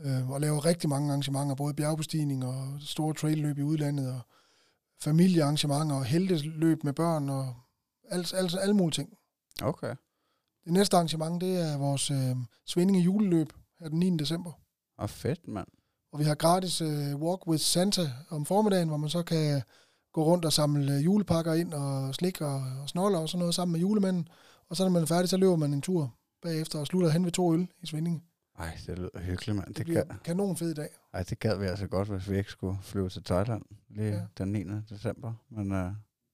[0.00, 4.20] Øh, og laver rigtig mange arrangementer, både bjergbestigning og store trailløb i udlandet, og
[5.00, 7.54] familiearrangementer og heldeløb med børn, og
[8.11, 9.12] alt, alt, alle mulige ting.
[9.62, 9.94] Okay.
[10.64, 14.16] Det næste arrangement, det er vores øh, Svindinge juleløb her den 9.
[14.16, 14.52] december.
[14.98, 15.68] Og fedt, mand.
[16.12, 19.62] Og vi har gratis øh, Walk with Santa om formiddagen, hvor man så kan
[20.12, 23.54] gå rundt og samle øh, julepakker ind og slik og, og snoller og sådan noget
[23.54, 24.28] sammen med julemanden.
[24.68, 27.24] Og så når man er færdig, så løber man en tur bagefter og slutter hen
[27.24, 28.22] ved to øl i Svindinge.
[28.59, 29.68] Ej, det lyder hyggeligt, mand.
[29.68, 30.88] Det, Det, bliver gad, kanon fed dag.
[31.12, 34.14] ej, det gad vi altså godt, hvis vi ikke skulle flyve til Thailand lige Ja.
[34.16, 34.23] ja.
[34.38, 34.64] den 9.
[34.90, 35.33] december.
[35.49, 35.92] Men, øh,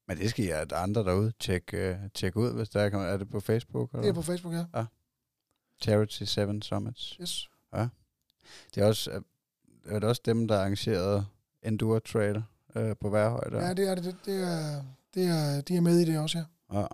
[0.09, 3.17] men det skal I at andre derude tjekke, øh, tjekke ud, hvis der er, er
[3.17, 3.91] det på Facebook?
[3.93, 4.03] Eller?
[4.03, 4.85] Det er på Facebook, ja.
[5.83, 7.17] Charity 7 Summits.
[7.21, 7.49] Yes.
[8.75, 9.21] Det er også, øh,
[9.87, 11.27] er det også dem, der arrangerede
[11.63, 12.43] Enduro Trail
[12.77, 13.67] øh, på Værhøj der?
[13.67, 14.05] Ja, det er det.
[14.05, 14.83] Det, det, er,
[15.15, 16.79] det er, de er med i det også, ja.
[16.81, 16.87] Ja.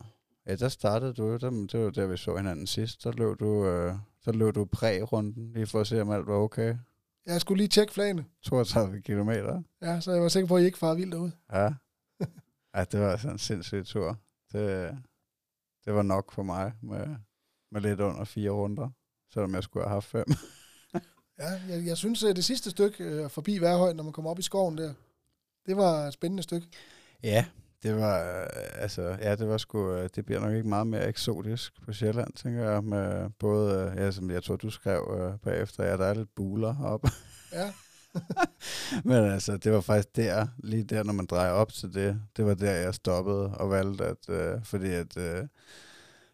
[0.47, 3.05] ja, der startede du, der, det var der, vi så hinanden sidst.
[3.05, 6.35] Der løb du, øh, der løb du præ-runden, lige for at se, om alt var
[6.35, 6.76] okay.
[7.26, 9.62] Jeg skulle lige tjekke flagene, 32 kilometer.
[9.83, 11.33] ja, så jeg var sikker på, at I ikke farer vildt derude.
[11.52, 11.70] Ja.
[12.76, 14.18] ja, det var sådan en sindssyg tur.
[14.52, 14.98] Det,
[15.85, 17.06] det var nok for mig med,
[17.72, 18.88] med lidt under fire runder,
[19.33, 20.24] selvom jeg skulle have haft fem.
[21.38, 24.38] Ja, jeg, jeg synes, at det sidste stykke øh, forbi Værhøj, når man kommer op
[24.38, 24.94] i skoven der,
[25.66, 26.66] det var et spændende stykke.
[27.22, 27.46] Ja,
[27.83, 28.47] det var, øh,
[28.83, 32.33] altså, ja, det var sgu, øh, det bliver nok ikke meget mere eksotisk på Sjælland,
[32.33, 36.05] tænker jeg, med både, øh, ja, som jeg tror, du skrev øh, bagefter, ja, der
[36.05, 37.09] er lidt buler heroppe.
[37.53, 37.73] Ja,
[39.05, 42.47] Men altså, det var faktisk der, lige der, når man drejer op til det, det
[42.47, 45.45] var der, jeg stoppede og valgte, at, øh, fordi at, øh,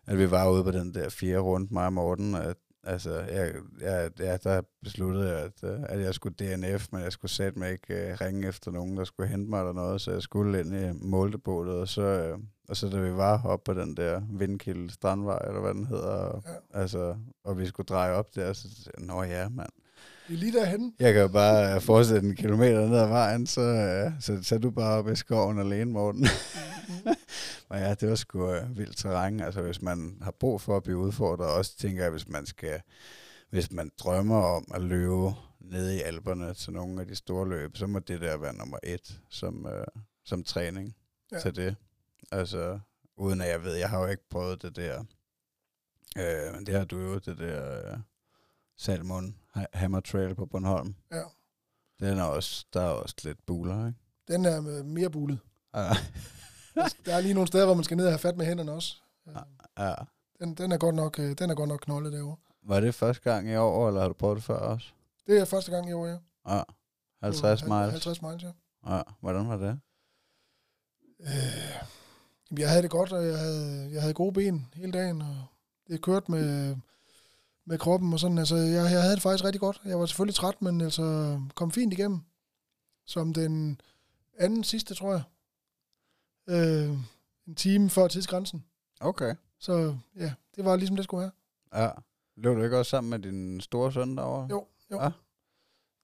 [0.07, 3.53] at vi var ude på den der fire rundt, mig og Morten, at altså, jeg,
[3.81, 7.59] jeg, ja, der besluttede jeg, at, øh, at jeg skulle DNF, men jeg skulle sætte
[7.59, 10.61] mig ikke øh, ringe efter nogen, der skulle hente mig eller noget, så jeg skulle
[10.61, 14.23] ind i måldepotet, og så, øh, og så da vi var oppe på den der
[14.31, 16.81] Vindkilde Strandvej, eller hvad den hedder, og, Ja.
[16.81, 19.71] altså, og vi skulle dreje op der, så tænkte jeg, nå ja, mand.
[20.29, 20.93] Vi er lige derhenne.
[20.99, 24.55] Jeg kan jo bare øh, fortsætte en kilometer ned ad vejen, så, øh, så, så
[24.55, 26.27] er du bare oppe i skoven alene, Morten.
[27.71, 29.41] Men ja, det var sgu øh, vildt terræn.
[29.41, 32.81] Altså, hvis man har brug for at blive udfordret, også tænker jeg, hvis man skal,
[33.51, 37.77] hvis man drømmer om at løbe nede i alberne til nogle af de store løb,
[37.77, 39.87] så må det der være nummer et som, øh,
[40.25, 40.97] som træning
[41.33, 41.39] Ja.
[41.41, 41.77] til det.
[42.33, 42.79] Altså,
[43.17, 45.05] uden at jeg ved, jeg har jo ikke prøvet det der.
[46.19, 47.99] Øh, men det har du jo, det der øh,
[48.79, 49.37] Salmon
[49.73, 50.95] Hammer Trail på Bornholm.
[51.13, 51.23] Ja.
[52.01, 53.99] Den er også, der er også lidt buler, ikke?
[54.29, 55.39] Den er mere bulet.
[55.75, 55.89] Ja.
[57.07, 58.97] Der er lige nogle steder, hvor man skal ned og have fat med hænderne også.
[59.79, 59.95] ja.
[60.39, 62.37] Den, den, er godt nok, øh, den er godt nok knoldet derovre.
[62.63, 64.89] Var det første gang i år, eller har du prøvet det før også?
[65.27, 66.19] Det er første gang i år, ja.
[66.49, 66.63] Ja.
[67.23, 67.91] 50 På miles.
[67.91, 68.51] 50 miles, ja.
[68.97, 69.03] Ja.
[69.21, 69.81] Hvordan var det?
[71.21, 75.45] Øh, jeg havde det godt, og jeg havde, jeg havde gode ben hele dagen, og
[75.89, 76.77] det kørte med,
[77.67, 78.39] med kroppen og sådan.
[78.39, 79.81] Altså, jeg, jeg havde det faktisk rigtig godt.
[79.85, 82.21] Jeg var selvfølgelig træt, men altså kom fint igennem.
[83.07, 83.81] Som den
[84.39, 85.23] anden sidste, tror jeg.
[86.49, 86.99] Øh,
[87.47, 88.65] en time før tidsgrænsen.
[89.01, 89.35] Okay.
[89.59, 91.33] Så ja, det var ligesom det skulle have.
[91.85, 91.91] Ja.
[92.37, 94.47] Løb du ikke også sammen med din store søn derovre?
[94.51, 95.03] Jo, jo.
[95.03, 95.11] Ja.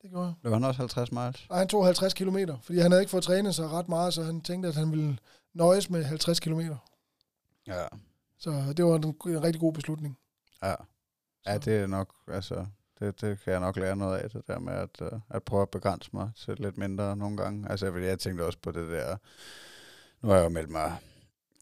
[0.03, 0.35] Det gjorde jeg.
[0.43, 1.47] Løb han også 50 miles?
[1.49, 4.23] Og han tog 50 km, fordi han havde ikke fået trænet sig ret meget, så
[4.23, 5.19] han tænkte, at han ville
[5.55, 6.61] nøjes med 50 km.
[7.67, 7.85] Ja.
[8.39, 10.19] Så det var en, en rigtig god beslutning.
[10.63, 10.75] Ja.
[11.47, 12.67] Ja, det er nok, altså,
[12.99, 15.63] det, det kan jeg nok lære noget af, det der med at, uh, at prøve
[15.63, 17.71] at begrænse mig til lidt mindre nogle gange.
[17.71, 19.17] Altså, fordi jeg tænkte også på det der,
[20.23, 20.97] nu har jeg jo meldt mig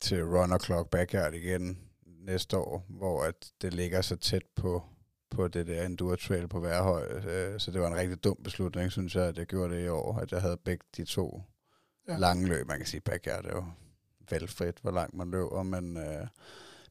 [0.01, 4.83] til Run Clock Backyard igen næste år, hvor at det ligger så tæt på,
[5.31, 7.07] på det der Enduro Trail på Værhøj.
[7.13, 9.89] Øh, så det var en rigtig dum beslutning, synes jeg, at jeg gjorde det i
[9.89, 11.43] år, at jeg havde begge de to
[12.09, 12.17] Ja.
[12.17, 12.69] lange løb.
[12.69, 13.65] Man kan sige, Backyard er jo
[14.31, 16.27] valgfrit, hvor langt man løber, men, øh,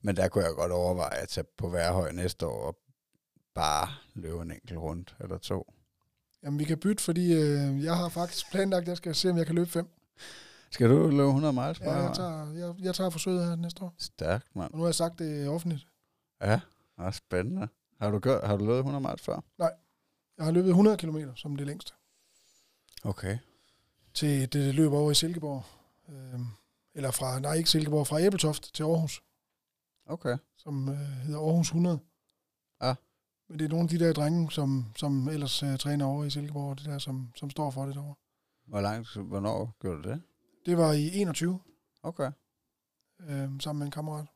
[0.01, 2.75] men der kunne jeg godt overveje at tage på Værhøj næste år og
[3.53, 5.73] bare løbe en enkelt rundt eller to.
[6.43, 9.38] Jamen, vi kan bytte, fordi øh, jeg har faktisk planlagt, at jeg skal se, om
[9.38, 9.88] jeg kan løbe fem.
[10.71, 13.93] Skal du løbe 100 miles Ja, jeg tager, jeg, jeg tager forsøget her næste år.
[13.97, 14.71] Stærkt, mand.
[14.71, 15.88] Og nu har jeg sagt det offentligt.
[16.41, 16.62] Ja, det
[17.05, 17.67] er spændende.
[18.01, 19.39] Har du, gjort, har du løbet 100 miles før?
[20.38, 21.93] Jeg har løbet 100 km som det længste.
[23.03, 23.38] Okay.
[24.13, 25.63] Til det løb over i Silkeborg.
[26.09, 26.39] Øh,
[26.95, 29.21] eller fra, nej ikke Silkeborg, fra Æbeltoft til Aarhus,
[30.10, 30.38] Okay.
[30.58, 32.00] som øh, hedder Aarhus 100.
[32.82, 32.95] Ja.
[33.50, 36.30] Men det er nogle af de der drenge, som, som ellers øh, træner over i
[36.30, 38.15] Silkeborg, det der, som, som står for det derovre.
[38.67, 40.22] Hvor langt, hvornår gjorde du det?
[40.65, 41.60] Det var i 21,
[42.04, 42.32] Okay.
[43.19, 44.28] øh, sammen med en kammerat.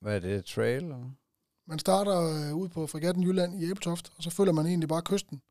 [0.00, 0.44] Hvad er det?
[0.44, 0.82] Trail?
[0.84, 1.10] Eller?
[1.66, 5.02] Man starter øh, ud på Fregatten Jylland i Æbeltoft, og så følger man egentlig bare
[5.02, 5.42] kysten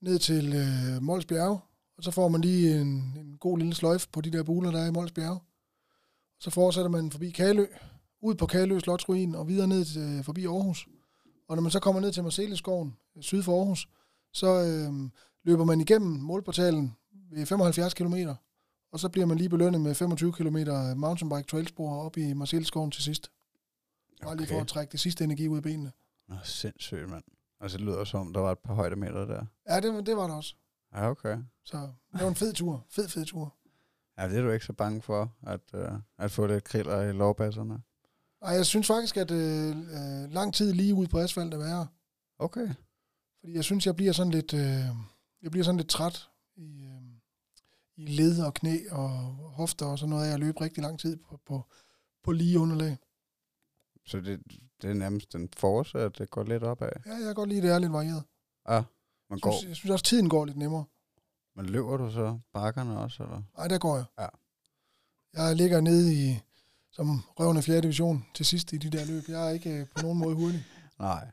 [0.00, 1.60] ned til øh, Mols Bjerge,
[1.96, 4.80] og så får man lige en, en god lille sløjf på de der buler, der
[4.80, 5.40] er i Mols Bjerge.
[6.40, 7.66] Så fortsætter man forbi Kalø,
[8.22, 10.86] ud på Kalø Slotsruin og videre ned til, forbi Aarhus.
[11.48, 13.88] Og når man så kommer ned til Marcelleskoven, øh, syd for Aarhus,
[14.32, 15.10] så øh,
[15.44, 16.96] løber man igennem målportalen
[17.32, 18.14] ved 75 km,
[18.92, 20.56] og så bliver man lige belønnet med 25 km
[20.96, 23.30] mountainbike trailspor op i Marcelskoven til sidst.
[24.22, 24.60] Bare lige for Okay.
[24.62, 25.92] at trække det sidste energi ud af benene.
[26.28, 27.24] Nå, sindssygt, mand.
[27.60, 29.44] Altså, det lyder som, om, der var et par højdemeter der.
[29.68, 30.54] Ja, det, det var det også.
[30.94, 31.38] Ja, okay.
[31.64, 31.76] Så
[32.12, 32.86] det var en fed tur.
[32.90, 33.54] Fed, fed tur.
[34.18, 37.12] Ja, det er du ikke så bange for, at, uh, at få lidt kriller i
[37.12, 37.82] lovbasserne.
[38.42, 41.86] Ej, jeg synes faktisk, at øh, øh, lang tid lige ude på asfalt er værre.
[42.38, 42.68] Okay.
[43.40, 44.84] Fordi jeg synes, jeg bliver sådan lidt, øh,
[45.42, 47.02] jeg bliver sådan lidt træt i, øh,
[47.96, 49.08] i led og knæ og
[49.58, 51.64] hofter og sådan noget af at løbe rigtig lang tid på, på,
[52.24, 52.98] på lige underlag.
[54.06, 54.40] Så det,
[54.82, 56.88] det er nærmest en force, at det går lidt opad.
[57.06, 58.22] Ja, jeg kan godt lide, det er lidt varieret.
[58.68, 58.74] Ja,
[59.30, 59.52] man Jeg går.
[59.52, 60.84] synes, jeg synes også, tiden går lidt nemmere.
[61.56, 63.42] Men løber du så bakkerne også, eller?
[63.56, 64.04] Nej, der går jeg.
[64.18, 64.26] Ja.
[65.42, 66.40] Jeg ligger nede i,
[66.92, 67.80] som røven af 4.
[67.80, 69.28] division til sidst i de der løb.
[69.28, 70.66] Jeg er ikke øh, på nogen måde hurtig.
[70.98, 71.30] Nej.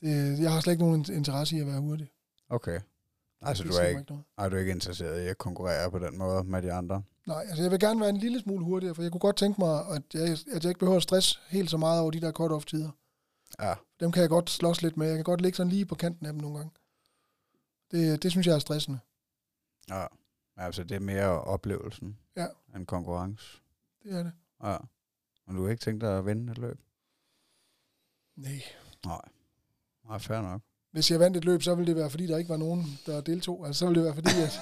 [0.00, 2.08] Det, jeg har slet ikke nogen interesse i at være hurtig.
[2.48, 2.80] Okay.
[3.40, 6.44] Altså, du er, ikke, ikke er du ikke interesseret i at konkurrere på den måde
[6.44, 7.02] med de andre?
[7.26, 9.60] Nej, altså jeg vil gerne være en lille smule hurtigere, for jeg kunne godt tænke
[9.60, 12.32] mig, at jeg, at jeg ikke behøver at stress helt så meget over de der
[12.32, 12.90] cut-off-tider.
[13.60, 13.74] Ja.
[14.00, 15.06] Dem kan jeg godt slås lidt med.
[15.06, 16.72] Jeg kan godt ligge sådan lige på kanten af dem nogle gange.
[17.90, 18.98] Det, det synes jeg er stressende.
[19.90, 20.06] Ja.
[20.56, 22.46] Altså, det er mere oplevelsen Ja.
[22.76, 23.60] end konkurrence.
[24.02, 24.32] Det er det.
[24.62, 24.76] Ja.
[25.46, 26.78] Men du har ikke tænkt dig at vinde et løb?
[28.36, 28.62] Nej.
[29.06, 29.20] Nej.
[30.04, 30.60] Nej, fair nok.
[30.92, 33.20] Hvis jeg vandt et løb, så ville det være, fordi der ikke var nogen, der
[33.20, 33.66] deltog.
[33.66, 34.60] Altså, så ville det være, fordi, at,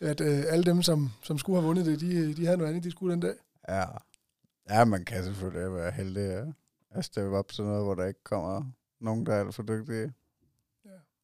[0.10, 2.84] at øh, alle dem, som, som skulle have vundet det, de, de havde noget andet,
[2.84, 3.34] de skulle den dag.
[3.68, 3.84] Ja.
[4.70, 6.54] Ja, man kan selvfølgelig være heldig at-
[6.90, 8.64] at steppe op til noget, hvor der ikke kommer
[9.00, 10.12] nogen, der er alt for dygtige.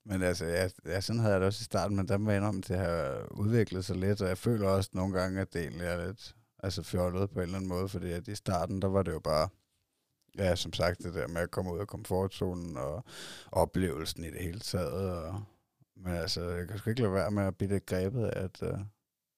[0.05, 2.39] Men altså, ja, ja, sådan havde jeg det også i starten, men der må jeg
[2.39, 5.63] indrømme, at det har udviklet sig lidt, og jeg føler også nogle gange, at det
[5.63, 8.89] egentlig er lidt altså fjollet på en eller anden måde, fordi at i starten, der
[8.89, 9.49] var det jo bare,
[10.39, 13.05] ja, som sagt, det der med at komme ud af komfortzonen og
[13.53, 15.11] oplevelsen i det hele taget.
[15.11, 15.43] Og,
[15.97, 18.63] men altså, jeg kan sgu ikke lade være med at blive lidt grebet af, at,
[18.63, 18.81] uh,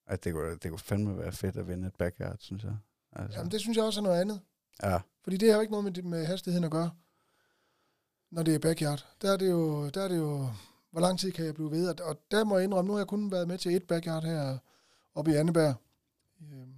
[0.07, 2.77] at det, kunne, det kunne fandme være fedt at vinde et backyard, synes jeg.
[3.12, 4.40] Altså, Jamen, det synes jeg også er noget andet.
[4.83, 6.90] ja, Fordi det har jo ikke noget med, med hastigheden at gøre,
[8.34, 9.06] når det er backyard.
[9.22, 10.48] Der er det jo, der er det jo
[10.90, 12.00] hvor lang tid kan jeg blive ved?
[12.00, 14.58] Og- der må jeg indrømme, nu har jeg kun været med til et backyard her
[15.14, 15.74] oppe i Anneberg.
[16.40, 16.74] Øhm,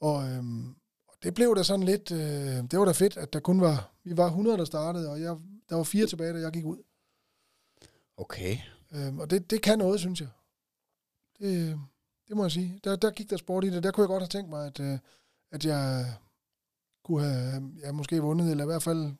[0.00, 0.74] Og, øhm,
[1.22, 4.16] det blev da sådan lidt, øh, det var da fedt, at der kun var, vi
[4.16, 5.36] var 100, der startede, og jeg,
[5.68, 6.82] der var fire tilbage, da jeg gik ud.
[8.16, 8.56] okay.
[8.92, 10.28] Øhm, og det, det kan noget, synes jeg.
[11.38, 11.80] Det,
[12.28, 12.80] det må jeg sige.
[12.84, 13.82] Der, der gik der sport i det.
[13.82, 14.98] Der kunne jeg godt have tænkt mig, at, øh,
[15.50, 16.14] at jeg
[17.04, 19.12] kunne have ja, måske vundet, eller i hvert fald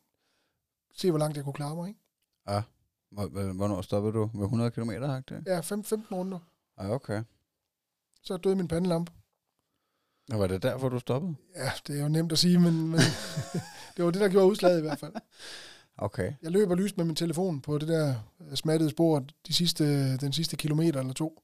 [0.94, 1.88] se, hvor langt jeg kunne klare mig.
[1.88, 2.01] Ikke?
[2.48, 2.62] Ja.
[3.11, 4.31] Hvor- hvor- Hvornår stoppede du?
[4.35, 5.42] Med 100 km, det?
[5.46, 6.38] Ja, fem, 15 runder.
[6.81, 7.22] Ja, okay.
[8.22, 9.12] Så døde min pandelampe.
[10.33, 11.35] Og var det derfor, du stoppede?
[11.57, 13.01] Ja, det er jo nemt at sige, men, men
[13.96, 15.12] det var det, der gjorde udslaget i hvert fald.
[15.98, 16.33] Okay.
[16.42, 18.14] Jeg løb og lyste med min telefon på det der
[18.55, 21.42] smattede spor de sidste, den sidste kilometer eller to.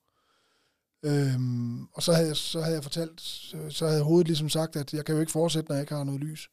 [1.04, 4.76] Øhm, og så havde, jeg, så havde jeg fortalt, så, så havde hovedet ligesom sagt,
[4.76, 6.50] at jeg kan jo ikke fortsætte, når jeg ikke har noget lys.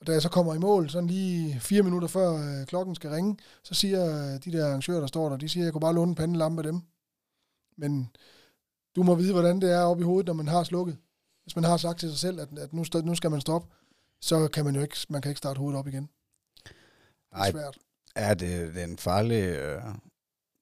[0.00, 3.10] Og da jeg så kommer i mål, sådan lige fire minutter før øh, klokken skal
[3.10, 5.80] ringe, så siger øh, de der arrangører, der står der, de siger, at jeg kunne
[5.80, 6.80] bare låne en pandelampe af dem.
[7.76, 8.16] Men
[8.96, 10.98] du må vide, hvordan det er oppe i hovedet, når man har slukket.
[11.44, 13.68] Hvis man har sagt til sig selv, at, at nu, nu skal man stoppe,
[14.20, 16.10] så kan man jo ikke, man kan ikke starte hovedet op igen.
[16.64, 16.72] Det
[17.32, 17.78] er Ej, svært.
[18.16, 19.82] Ja, det, det er en farlig, øh,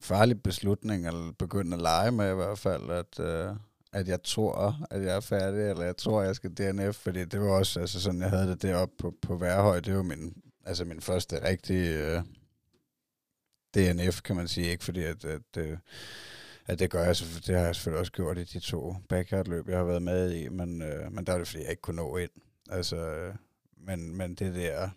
[0.00, 3.56] farlig beslutning at begynde at lege med i hvert fald, at, øh,
[3.94, 7.40] at jeg tror, at jeg er færdig, eller jeg tror, jeg skal DNF, fordi det
[7.40, 10.84] var også altså sådan, jeg havde det deroppe på, på Værhøj, det var min, altså
[10.84, 12.22] min første rigtige øh,
[13.74, 15.78] DNF, kan man sige, ikke fordi at, at, øh,
[16.66, 19.68] at det gør jeg, så det har jeg selvfølgelig også gjort i de to backyard-løb,
[19.68, 21.96] jeg har været med i, men, øh, men der er det, fordi jeg ikke kunne
[21.96, 22.30] nå ind.
[22.70, 23.34] Altså, øh,
[23.76, 24.90] men, men det der,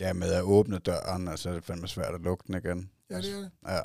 [0.00, 2.90] ja, med at åbne døren, altså er det fandme svært at lukke den igen.
[3.10, 3.50] Ja, det er det.
[3.66, 3.80] Ja,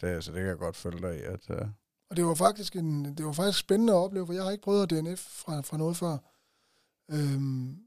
[0.00, 1.50] det, så det kan jeg godt følge dig i, at...
[2.10, 4.64] Og det var faktisk en, det var faktisk spændende at opleve, for jeg har ikke
[4.64, 6.18] prøvet at DNF fra, fra noget før.
[7.10, 7.78] Øhm,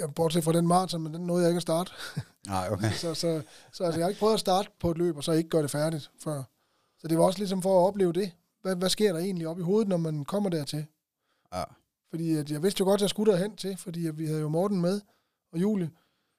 [0.00, 1.92] jeg, bortset fra den maraton, men den nåede jeg ikke at starte.
[2.46, 2.92] nej, okay.
[2.92, 5.32] så så, så altså, jeg har ikke prøvet at starte på et løb, og så
[5.32, 6.42] ikke gøre det færdigt før.
[6.98, 8.32] Så det var også ligesom for at opleve det.
[8.62, 10.86] Hvad, hvad sker der egentlig op i hovedet, når man kommer dertil?
[11.54, 11.64] Ja,
[12.10, 14.40] Fordi at jeg vidste jo godt, at jeg skulle derhen til, fordi at vi havde
[14.40, 15.00] jo Morten med,
[15.52, 15.90] og Julie.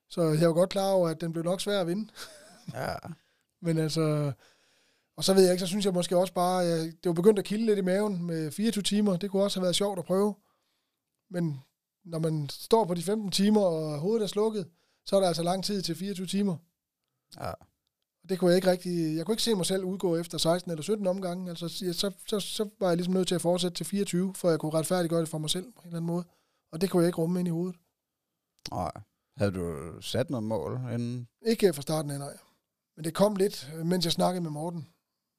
[0.10, 2.10] Så jeg var godt klar over, at den blev nok svær at vinde.
[2.74, 2.96] ja,
[3.62, 4.32] Men altså,
[5.18, 7.40] og så ved jeg ikke, så synes jeg måske også bare, jeg, det var begyndt
[7.40, 9.18] at kilde lidt i maven med 24 timer.
[9.18, 10.36] Det kunne også have været sjovt at prøve.
[11.30, 11.60] Men
[12.06, 14.68] når man står på de 15 timer, og hovedet er slukket,
[15.06, 16.58] så er der altså lang tid til 24 timer.
[17.40, 17.52] ja.
[18.24, 20.72] Og det kunne jeg ikke rigtig, jeg kunne ikke se mig selv udgå efter 16
[20.72, 21.50] eller 17 omgange.
[21.50, 24.50] Altså, så, så, så, så var jeg ligesom nødt til at fortsætte til 24, for
[24.50, 26.26] jeg kunne retfærdiggøre det for mig selv på en eller anden måde.
[26.72, 27.76] Og det kunne jeg ikke rumme ind i hovedet.
[28.72, 28.92] Nej.
[29.38, 31.28] Havde du sat noget mål inden?
[31.46, 32.38] Ikke fra starten af, nej.
[32.96, 34.88] Men det kom lidt, øh, mens jeg snakkede med Morten.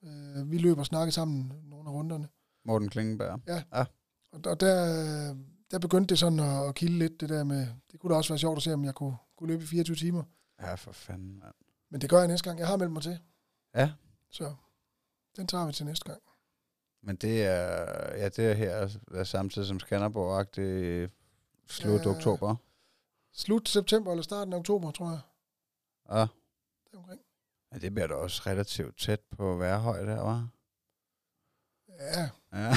[0.02, 2.28] Øh, vi løb og snakkede sammen nogle af runderne.
[2.64, 3.40] Morten Klingenberg?
[3.46, 3.62] Ja.
[3.74, 3.84] ja.
[4.32, 5.36] Og der, der,
[5.70, 8.32] der begyndte det sådan at, at kilde lidt, det der med, det kunne da også
[8.32, 10.22] være sjovt at se, om jeg kunne, kunne løbe i 24 timer.
[10.60, 11.54] Ja, for fanden, mand.
[11.90, 12.58] Men det gør jeg næste gang.
[12.58, 13.18] Jeg har meldt mig til.
[13.74, 13.92] Ja.
[14.30, 14.54] Så
[15.36, 16.22] den tager vi til næste gang.
[17.02, 21.10] Men det er, ja, det er her er samtidig som Skanderborg, det
[21.66, 22.56] slut ja, oktober.
[23.32, 25.20] Slut september eller starten af oktober, tror jeg.
[26.10, 26.26] Ja.
[26.90, 27.20] Det omkring.
[27.72, 30.48] Ja, det bliver da også relativt tæt på værhøj der, var.
[31.88, 32.28] Ja.
[32.52, 32.74] ja.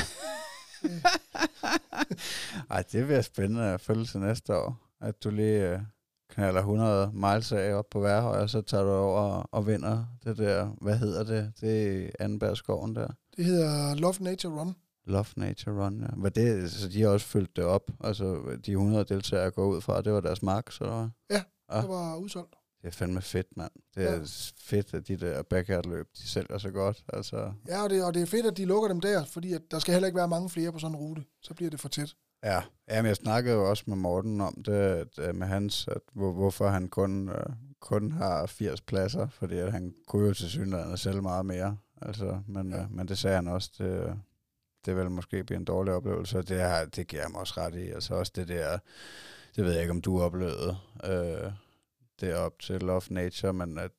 [2.76, 4.78] Ej, det bliver spændende at følge til næste år.
[5.02, 5.88] At du lige
[6.30, 10.38] knaller 100 miles af op på værhøj, og så tager du over og vinder det
[10.38, 11.54] der, hvad hedder det?
[11.62, 13.08] Det er Andenbergskoven der.
[13.38, 14.76] Det hedder Love Nature Run.
[15.06, 16.08] Love Nature Run, ja.
[16.18, 17.92] Var det, så de har også fyldt det op?
[18.04, 21.10] Altså, de 100 deltagere går ud fra, det var deres mark, så var?
[21.30, 21.82] Ja, ah.
[21.82, 22.56] det var udsolgt.
[22.82, 23.72] Det er fandme fedt, mand.
[23.96, 24.20] Det er ja.
[24.58, 27.04] fedt, at de der backyard-løb, de sælger så godt.
[27.14, 27.54] Altså.
[27.68, 29.80] Ja, og det, og det er fedt, at de lukker dem der, fordi at der
[29.80, 31.24] skal heller ikke være mange flere på sådan en rute.
[31.42, 32.16] Så bliver det for tæt.
[32.44, 36.02] Ja, men jeg snakkede jo også med Morten om det, at, øh, med hans, at
[36.14, 37.36] hvor, hvorfor han kun, uh,
[37.80, 41.78] kun har 80 pladser, fordi at han kunne jo til synligheden selv meget mere.
[42.02, 42.84] Altså, men, ja.
[42.84, 44.20] uh, men det sagde han også, det,
[44.86, 47.54] det vil måske blive en dårlig oplevelse, og det, her, det giver jeg mig også
[47.58, 47.90] ret i.
[47.90, 48.78] Altså også det der,
[49.56, 51.52] det ved jeg ikke, om du oplevede, uh,
[52.22, 53.92] det op til Love Nature, men at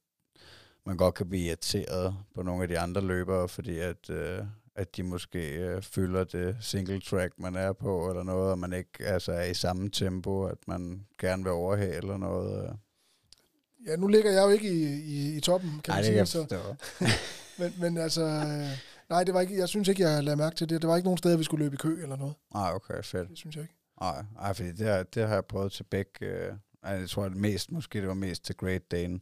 [0.87, 4.39] man godt kan blive irriteret på nogle af de andre løbere, fordi at, øh,
[4.75, 8.73] at de måske øh, fylder det single track, man er på, eller noget, og man
[8.73, 12.65] ikke altså, er i samme tempo, at man gerne vil overhale eller noget.
[12.65, 12.75] Øh.
[13.87, 16.27] Ja, nu ligger jeg jo ikke i, i, i toppen, kan man sige.
[16.27, 16.75] Så.
[17.59, 20.69] men, men altså, øh, nej, det var ikke, jeg synes ikke, jeg lagde mærke til
[20.69, 20.83] det.
[20.83, 22.35] Det var ikke nogen steder, vi skulle løbe i kø eller noget.
[22.55, 23.29] Nej, okay, fedt.
[23.29, 23.75] Det synes jeg ikke.
[24.01, 26.53] Nej, nej fordi det har, det har jeg prøvet til begge, øh,
[26.91, 29.21] jeg tror, at mest, måske det var mest til Great Dane,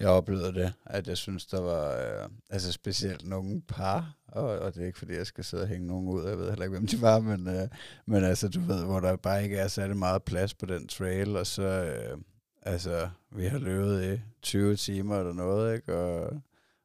[0.00, 4.74] jeg oplevede det, at jeg synes, der var øh, altså specielt nogle par, og, og
[4.74, 6.78] det er ikke fordi, jeg skal sidde og hænge nogen ud, jeg ved heller ikke,
[6.78, 7.68] hvem de var, men, øh,
[8.06, 11.36] men altså, du ved, hvor der bare ikke er særlig meget plads på den trail,
[11.36, 12.18] og så, øh,
[12.62, 16.40] altså, vi har løbet i 20 timer eller noget, ikke, og,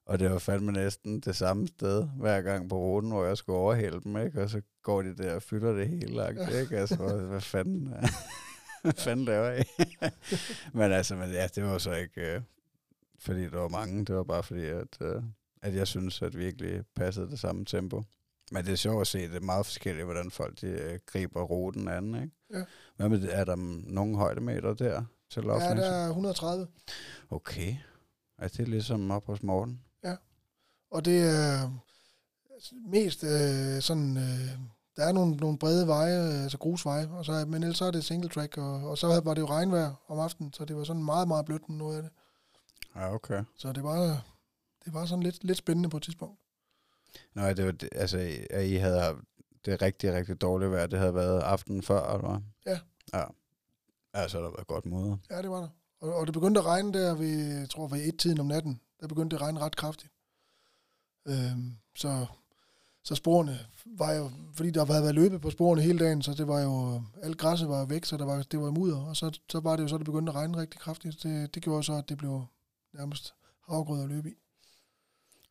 [0.05, 3.59] og det var fandme næsten det samme sted hver gang på ruten, hvor jeg skulle
[3.59, 6.29] overhælde dem, ikke, og så går de der og fylder det hele,
[6.61, 7.93] ikke, altså, hvad fanden...
[7.93, 8.09] Øh?
[9.05, 9.63] Fanden laver I?
[10.77, 12.41] men altså, men ja, det var så ikke, øh,
[13.19, 14.05] fordi der var mange.
[14.05, 15.23] Det var bare fordi, at, øh,
[15.61, 18.03] at jeg synes, at virkelig passede det samme tempo.
[18.51, 21.41] Men det er sjovt at se, det er meget forskelligt, hvordan folk de, øh, griber
[21.41, 22.15] ruten an.
[22.15, 22.35] Ikke?
[22.53, 22.63] Ja.
[22.95, 23.55] Hvad med, er der
[23.91, 26.67] nogle højdemeter der til Love Ja, der er 130.
[27.29, 27.75] Okay.
[28.37, 29.81] Er det ligesom op hos Morten?
[30.03, 30.15] Ja.
[30.91, 31.81] Og det er
[32.89, 34.17] mest øh, sådan...
[34.17, 37.91] Øh, der er nogle, nogle brede veje, altså grusveje, og så, men ellers så er
[37.91, 40.83] det single track, og, og så var det jo regnvejr om aftenen, så det var
[40.83, 42.11] sådan meget, meget blødt noget af det.
[42.95, 43.43] Ja, okay.
[43.57, 44.25] Så det var,
[44.85, 46.39] det var sådan lidt, lidt spændende på et tidspunkt.
[47.33, 49.15] Nå, det var, altså, at I havde
[49.65, 52.39] det rigtig, rigtig dårlige vejr, det havde været aftenen før, eller hvad?
[52.65, 52.79] Ja.
[53.19, 53.25] Ja.
[54.15, 55.17] Ja, så der var godt mod.
[55.29, 55.69] Ja, det var der.
[56.01, 58.81] Og, og det begyndte at regne der ved, jeg tror, ved et-tiden om natten.
[59.01, 60.11] Der begyndte det at regne ret kraftigt.
[61.27, 62.25] Øhm, så
[63.05, 66.47] så sporene var jo, fordi der havde været løbet på sporene hele dagen, så det
[66.47, 69.59] var jo, alt græsset var væk, så der var, det var mudder, og så, så
[69.59, 71.23] var det jo så, det begyndte at regne rigtig kraftigt.
[71.23, 72.45] Det, det gjorde så, at det blev
[72.93, 73.33] nærmest
[73.67, 74.33] havgrød at løbe i.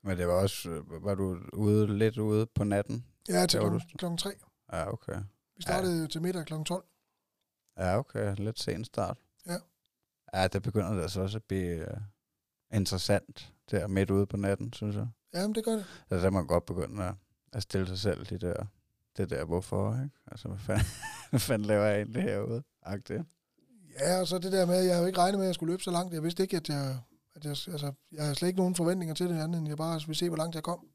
[0.03, 3.05] Men det var også, var du ude lidt ude på natten?
[3.29, 4.31] Ja, til klokken, klokken 3.
[4.73, 5.17] Ja, okay.
[5.57, 6.07] Vi startede ja.
[6.07, 6.85] til middag klokken 12.
[7.79, 8.37] Ja, okay.
[8.37, 9.19] Lidt sen start.
[9.47, 9.57] Ja.
[10.35, 14.73] Ja, det begynder det altså også at blive uh, interessant der midt ude på natten,
[14.73, 15.09] synes jeg.
[15.35, 15.87] Jamen, det gør det.
[16.11, 17.15] Altså, der må man godt begynde at
[17.55, 18.67] at stille sig selv de der,
[19.17, 20.17] det der hvorfor, ikke?
[20.27, 20.87] Altså, hvad fanden,
[21.31, 22.63] hvad fanden laver jeg egentlig herude?
[22.83, 23.23] Agtigt.
[24.01, 25.55] Ja, og så det der med, at jeg har jo ikke regnet med, at jeg
[25.55, 26.15] skulle løbe så langt.
[26.15, 26.99] Jeg vidste ikke, at jeg,
[27.35, 30.01] at jeg, altså, jeg har slet ikke nogen forventninger til det andet, end jeg bare
[30.07, 30.87] vil se, hvor langt jeg kom.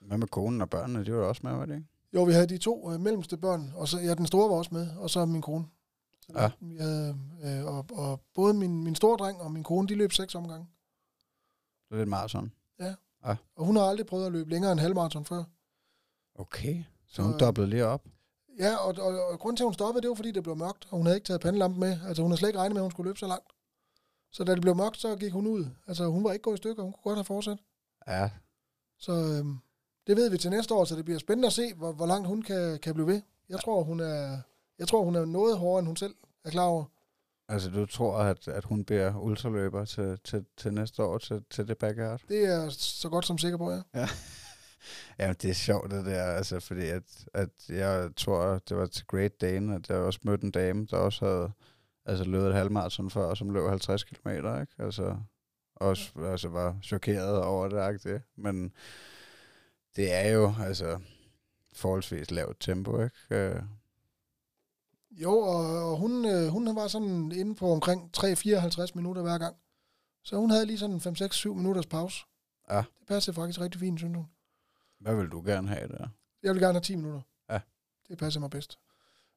[0.00, 1.04] Hvad med konen og børnene?
[1.04, 1.86] De var også med, var det ikke?
[2.14, 4.74] Jo, vi havde de to øh, mellemste børn, og så, ja, den store var også
[4.74, 5.64] med, og så min kone.
[6.20, 6.50] Så ja.
[6.60, 10.12] Vi havde, øh, og, og, både min, min store dreng og min kone, de løb
[10.12, 10.66] seks omgange.
[11.88, 12.52] Det er lidt maraton.
[12.80, 12.94] Ja.
[13.26, 13.36] ja.
[13.56, 15.44] Og hun har aldrig prøvet at løbe længere end halvmaraton før.
[16.38, 18.04] Okay, så hun doblede lige op?
[18.58, 20.86] Ja, og, og, og grunden til, at hun stoppede, det var, fordi det blev mørkt,
[20.90, 21.98] og hun havde ikke taget pandelampen med.
[22.06, 23.46] Altså, hun havde slet ikke regnet med, at hun skulle løbe så langt.
[24.32, 25.66] Så da det blev mørkt, så gik hun ud.
[25.86, 27.58] Altså, hun var ikke gået i stykker, hun kunne godt have fortsat.
[28.08, 28.30] Ja.
[28.98, 29.58] Så øhm,
[30.06, 32.28] det ved vi til næste år, så det bliver spændende at se, hvor, hvor langt
[32.28, 33.20] hun kan, kan blive ved.
[33.48, 34.38] Jeg tror, hun er,
[34.78, 36.14] jeg tror, hun er noget hårdere, end hun selv
[36.44, 36.84] er klar over.
[37.48, 41.68] Altså, du tror, at, at hun bliver ultraløber til, til, til næste år, til, til
[41.68, 42.20] det backyard?
[42.28, 43.82] Det er jeg så godt som sikker på, ja.
[43.94, 44.08] Ja.
[45.18, 49.06] Ja, det er sjovt det der, altså, fordi at, at jeg tror, det var til
[49.06, 51.52] Great Dane, at jeg også mødte en dame, der også havde
[52.06, 54.66] altså løbet et halvmarathon før, som løb 50 km, ikke?
[54.78, 55.16] Altså,
[55.74, 56.30] også ja.
[56.30, 58.22] altså, var chokeret over det, ikke?
[58.36, 58.72] Men
[59.96, 60.98] det er jo, altså,
[61.72, 63.16] forholdsvis lavt tempo, ikke?
[63.30, 63.62] Øh.
[65.10, 69.56] Jo, og, og hun, øh, hun var sådan inde på omkring 3-54 minutter hver gang.
[70.24, 72.24] Så hun havde lige sådan 5-6-7 minutters pause.
[72.70, 72.76] Ja.
[72.76, 74.26] Det passede faktisk rigtig fint, synes hun.
[75.00, 76.08] Hvad vil du gerne have der?
[76.42, 77.20] Jeg vil gerne have 10 minutter.
[77.50, 77.60] Ja.
[78.08, 78.78] Det passer mig bedst.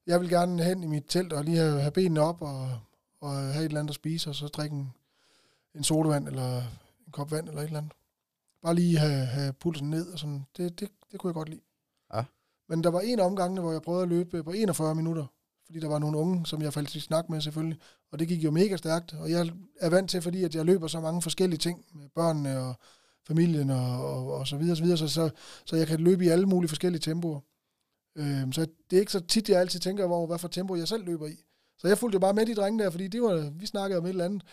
[0.05, 2.79] Jeg vil gerne hen i mit telt og lige have, have benene op og,
[3.21, 4.91] og have et eller andet at spise, og så drikke en,
[5.75, 6.57] en sodavand eller
[7.05, 7.93] en kop vand eller et eller andet.
[8.61, 10.45] Bare lige have, have pulsen ned og sådan.
[10.57, 11.61] Det, det, det kunne jeg godt lide.
[12.13, 12.23] Ja.
[12.69, 15.25] Men der var en omgang, hvor jeg prøvede at løbe på 41 minutter,
[15.65, 17.79] fordi der var nogle unge, som jeg faldt i snak med selvfølgelig,
[18.11, 20.87] og det gik jo mega stærkt, og jeg er vant til, fordi at jeg løber
[20.87, 22.75] så mange forskellige ting med børnene og
[23.29, 25.29] familien og, og, og så videre, så, videre så, så,
[25.65, 27.39] så jeg kan løbe i alle mulige forskellige tempoer.
[28.17, 30.87] Øhm, så det er ikke så tit, jeg altid tænker over, hvad for tempo jeg
[30.87, 31.35] selv løber i.
[31.77, 34.05] Så jeg fulgte jo bare med de drenge der, fordi det var, vi snakkede om
[34.05, 34.43] et eller andet,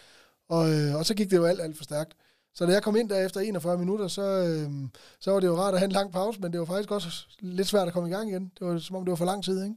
[0.48, 2.16] og, øh, og så gik det jo alt, alt for stærkt.
[2.54, 4.88] Så da jeg kom ind der efter 41 minutter, så, øh,
[5.20, 7.26] så var det jo rart at have en lang pause, men det var faktisk også
[7.40, 8.52] lidt svært at komme i gang igen.
[8.58, 9.76] Det var som om, det var for lang tid, ikke?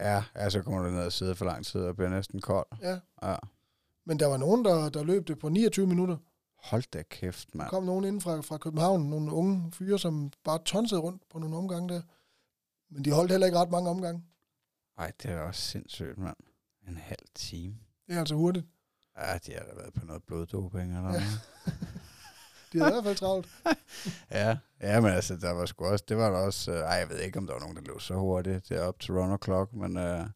[0.00, 2.66] Ja, ja så kommer du ned og sidde for lang tid og bliver næsten kold.
[2.82, 2.98] Ja.
[3.22, 3.36] ja.
[4.06, 6.16] Men der var nogen, der, der løb det på 29 minutter.
[6.64, 7.64] Hold da kæft, mand.
[7.64, 11.38] Der kom nogen inden fra, fra København, nogle unge fyre, som bare tonsede rundt på
[11.38, 12.02] nogle omgange der.
[12.90, 14.24] Men de holdt heller ikke ret mange omgange.
[14.98, 16.36] Nej, det er også sindssygt, mand.
[16.88, 17.74] En halv time.
[18.06, 18.66] Det er altså hurtigt.
[19.18, 21.22] Ja, de har da været på noget bloddoping eller noget.
[22.72, 23.48] de har i hvert fald travlt.
[24.30, 27.08] ja, ja, men altså, der var sgu også, det var der også, øh, ej, jeg
[27.08, 29.96] ved ikke, om der var nogen, der løb så hurtigt op til run clock, men,
[29.96, 30.26] øh,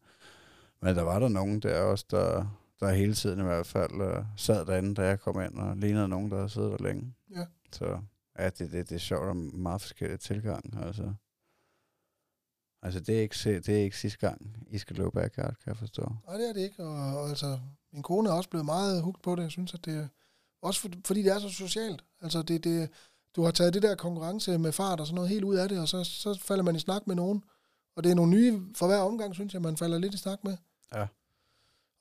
[0.82, 4.24] men der var der nogen der også, der, der hele tiden i hvert fald øh,
[4.36, 7.14] sad derinde, da jeg kom ind, og lignede nogen, der havde siddet der længe.
[7.30, 7.46] Ja.
[7.72, 8.00] Så
[8.38, 11.12] ja, det, det, det er sjovt, og meget forskellige tilgang, altså.
[12.82, 15.76] Altså, det er ikke, det er ikke sidste gang, I skal løbe backyard, kan jeg
[15.76, 16.12] forstå.
[16.26, 16.84] Nej, det er det ikke.
[16.84, 17.58] Og, og altså,
[17.92, 19.42] min kone er også blevet meget hugt på det.
[19.42, 20.08] Jeg synes, at det
[20.62, 22.04] også for, fordi det er så socialt.
[22.20, 22.90] Altså, det, det,
[23.36, 25.80] du har taget det der konkurrence med fart og sådan noget helt ud af det,
[25.80, 27.44] og så, så falder man i snak med nogen.
[27.96, 30.44] Og det er nogle nye for hver omgang, synes jeg, man falder lidt i snak
[30.44, 30.56] med.
[30.94, 31.06] Ja.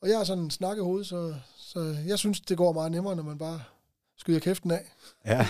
[0.01, 3.23] Og jeg er sådan en snakkehoved, så, så jeg synes, det går meget nemmere, når
[3.23, 3.61] man bare
[4.17, 4.93] skyder kæften af.
[5.25, 5.47] Ja.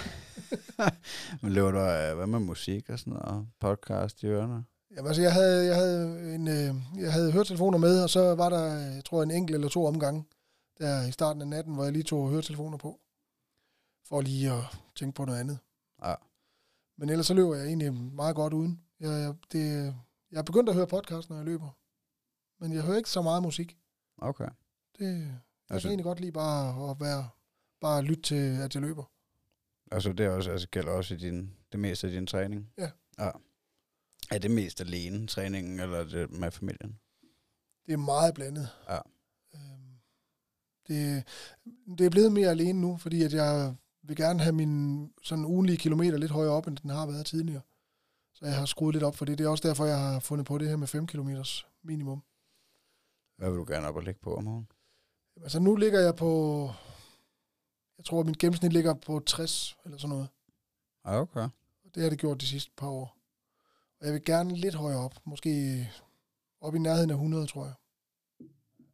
[1.42, 3.48] Men løber du, øh, hvad med musik og sådan noget?
[3.60, 4.66] Podcast i ørerne?
[4.92, 8.50] Jamen altså, jeg havde, jeg havde, en, øh, jeg havde høretelefoner med, og så var
[8.50, 10.26] der, jeg tror, en enkelt eller to omgange,
[10.78, 13.00] der i starten af natten, hvor jeg lige tog høretelefoner på,
[14.08, 14.64] for lige at
[14.96, 15.60] tænke på noget andet.
[16.04, 16.14] Ja.
[16.98, 18.82] Men ellers så løber jeg egentlig meget godt uden.
[19.00, 19.94] Jeg, jeg, det,
[20.32, 21.70] jeg er begyndt at høre podcast, når jeg løber.
[22.60, 23.78] Men jeg hører ikke så meget musik.
[24.18, 24.50] Okay.
[25.00, 25.40] Det, jeg
[25.70, 27.30] altså, kan egentlig godt lide bare at være,
[27.82, 29.12] bare lytte til, at jeg løber.
[29.92, 32.70] Altså det er også, altså, gælder også i din, det meste af din træning?
[32.78, 32.90] Ja.
[33.20, 33.32] ja.
[34.32, 37.00] Er det mest alene træningen, eller er det med familien?
[37.86, 38.70] Det er meget blandet.
[38.90, 39.00] Ja.
[39.56, 40.00] Øhm,
[40.88, 41.24] det,
[41.98, 45.78] det er blevet mere alene nu, fordi at jeg vil gerne have min sådan ugenlige
[45.78, 47.62] kilometer lidt højere op, end den har været tidligere.
[48.34, 49.38] Så jeg har skruet lidt op for det.
[49.38, 51.30] Det er også derfor, jeg har fundet på det her med 5 km
[51.84, 52.24] minimum.
[53.38, 54.68] Hvad vil du gerne op og lægge på om morgenen?
[55.42, 56.72] Altså nu ligger jeg på,
[57.98, 60.28] jeg tror, at min gennemsnit ligger på 60 eller sådan noget.
[61.06, 61.50] Ja, okay.
[61.96, 63.18] Det har det gjort de sidste par år.
[64.00, 65.16] Og jeg vil gerne lidt højere op.
[65.26, 65.90] Måske
[66.62, 67.74] op i nærheden af 100, tror jeg.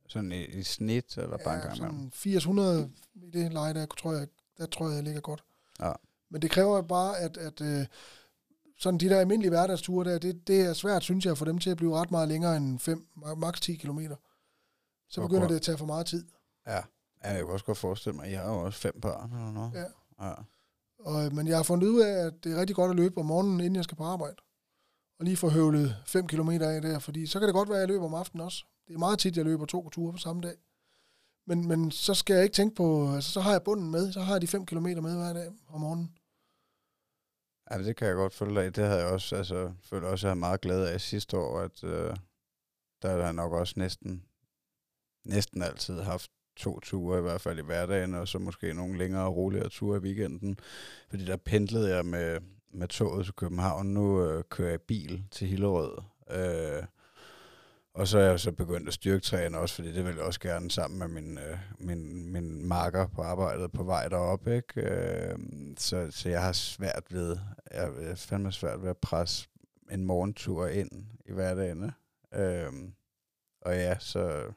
[0.07, 3.85] Sådan i, i snit, eller bare ja, en gang sådan 80-100 i det leje, der
[3.85, 4.27] tror jeg,
[4.57, 5.43] der tror jeg, jeg ligger godt.
[5.79, 5.91] Ja.
[6.29, 7.85] Men det kræver bare, at, at øh,
[8.77, 11.69] sådan de der almindelige hverdagsture der, det, det er svært, synes jeg, få dem til
[11.69, 13.99] at blive ret meget længere end 5, maks 10 km.
[15.13, 15.49] Så begynder godt.
[15.49, 16.25] det at tage for meget tid.
[16.67, 16.81] Ja.
[17.23, 19.71] ja, jeg kan også godt forestille mig, jeg har jo også fem børn eller noget.
[19.73, 19.85] Ja.
[20.27, 20.33] ja.
[20.99, 23.17] Og, øh, men jeg har fundet ud af, at det er rigtig godt at løbe
[23.17, 24.35] om morgenen, inden jeg skal på arbejde.
[25.19, 27.81] Og lige få høvlet 5 km af der, fordi så kan det godt være, at
[27.81, 28.65] jeg løber om aftenen også.
[28.87, 30.55] Det er meget tit, jeg løber to ture på samme dag.
[31.47, 34.21] Men, men så skal jeg ikke tænke på, altså så har jeg bunden med, så
[34.21, 36.17] har jeg de 5 km med hver dag om morgenen.
[37.71, 38.75] Ja, det kan jeg godt følge dig.
[38.75, 41.59] Det havde jeg også, altså, følte også, at jeg havde meget glæde af sidste år,
[41.59, 42.15] at øh,
[43.01, 44.25] der har jeg nok også næsten,
[45.25, 49.25] næsten altid haft to ture, i hvert fald i hverdagen, og så måske nogle længere
[49.25, 50.57] og roligere ture i weekenden.
[51.09, 52.39] Fordi der pendlede jeg med,
[52.73, 53.85] med toget til København.
[53.85, 56.01] Nu øh, kører jeg bil til Hillerød.
[56.31, 56.83] Øh,
[57.93, 60.71] og så er jeg så begyndt at styrketræne også, fordi det vil jeg også gerne
[60.71, 64.47] sammen med min, øh, min, min marker på arbejdet på vej derop.
[64.47, 64.81] Ikke?
[64.81, 65.37] Øh,
[65.77, 67.37] så, så jeg har svært ved,
[67.71, 69.47] jeg er fandme svært ved at presse
[69.91, 70.91] en morgentur ind
[71.25, 71.91] i hverdagen.
[72.35, 72.71] Øh,
[73.61, 74.53] og ja, så,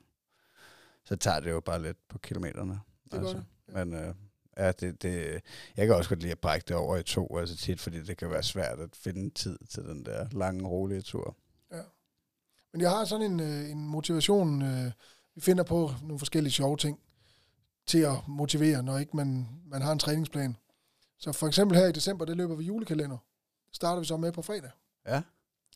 [1.07, 2.81] så tager det jo bare lidt på kilometerne.
[3.13, 3.35] Det.
[3.35, 3.85] Ja.
[3.85, 4.15] Men øh,
[4.57, 5.43] ja, det, det,
[5.77, 8.17] jeg kan også godt lide at brække det over i to, altså tit, fordi det
[8.17, 11.37] kan være svært at finde tid til den der lange, rolige tur.
[12.77, 14.93] Men jeg har sådan en, øh, en motivation, øh,
[15.35, 16.99] vi finder på nogle forskellige sjove ting
[17.87, 20.57] til at motivere, når ikke man, man har en træningsplan.
[21.19, 23.17] Så for eksempel her i december, det løber vi julekalender.
[23.69, 24.71] Det starter vi så med på fredag.
[25.07, 25.23] Ja.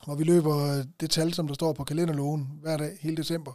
[0.05, 3.53] Hvor vi løber det tal, som der står på kalenderlågen hver dag, hele december.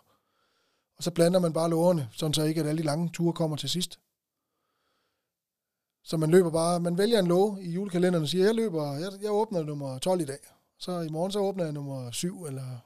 [0.97, 3.57] Og så blander man bare lågerne, sådan så ikke at alle de lange ture kommer
[3.57, 3.99] til sidst.
[6.03, 9.11] Så man løber bare, man vælger en låge i julekalenderen og siger, jeg løber, jeg,
[9.21, 10.39] jeg åbner nummer 12 i dag.
[10.79, 12.79] Så i morgen så åbner jeg nummer 7 eller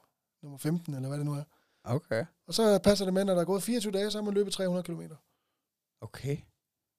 [0.43, 1.43] nummer 15, eller hvad det nu er.
[1.83, 2.25] Okay.
[2.47, 4.53] Og så passer det med, når der er gået 24 dage, så har man løbet
[4.53, 5.01] 300 km.
[6.01, 6.37] Okay.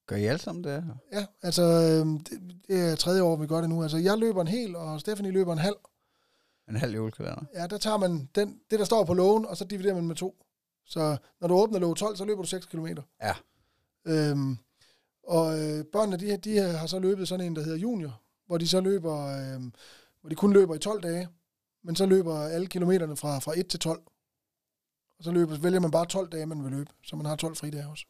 [0.07, 0.85] Gør I alle sammen det?
[1.13, 3.83] Ja, altså øhm, det, det er tredje år, vi gør det nu.
[3.83, 5.77] Altså jeg løber en hel, og Stephanie løber en halv.
[6.69, 7.45] En halv julekalender?
[7.55, 10.17] Ja, der tager man den, det, der står på lågen, og så dividerer man med
[10.17, 10.45] to.
[10.85, 12.87] Så når du åbner låge 12, så løber du 6 km.
[13.23, 13.35] Ja.
[14.05, 14.59] Øhm,
[15.23, 18.69] og øh, børnene, de, de har så løbet sådan en, der hedder junior, hvor de
[18.69, 19.63] så løber, øh,
[20.21, 21.29] hvor de kun løber i 12 dage,
[21.83, 24.03] men så løber alle kilometerne fra, fra 1 til 12.
[25.19, 27.57] Og så løber, vælger man bare 12 dage, man vil løbe, så man har 12
[27.57, 28.05] fridage også.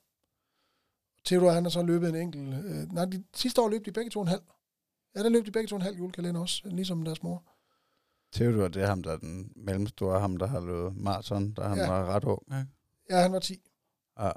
[1.25, 2.65] Theodor, han har så løbet en enkelt...
[2.65, 4.43] Øh, nej, de, sidste år løb de begge to en halv.
[5.17, 7.45] Ja, der løb de begge to en halv julekalender også, ligesom deres mor.
[8.33, 11.79] Theodor, det er ham, der er den mellemstore, ham, der har løbet maraton, der han
[11.79, 11.89] Ja.
[11.91, 12.67] var ret ung, ikke?
[13.11, 13.71] Ja, han var 10.
[14.19, 14.31] Ja.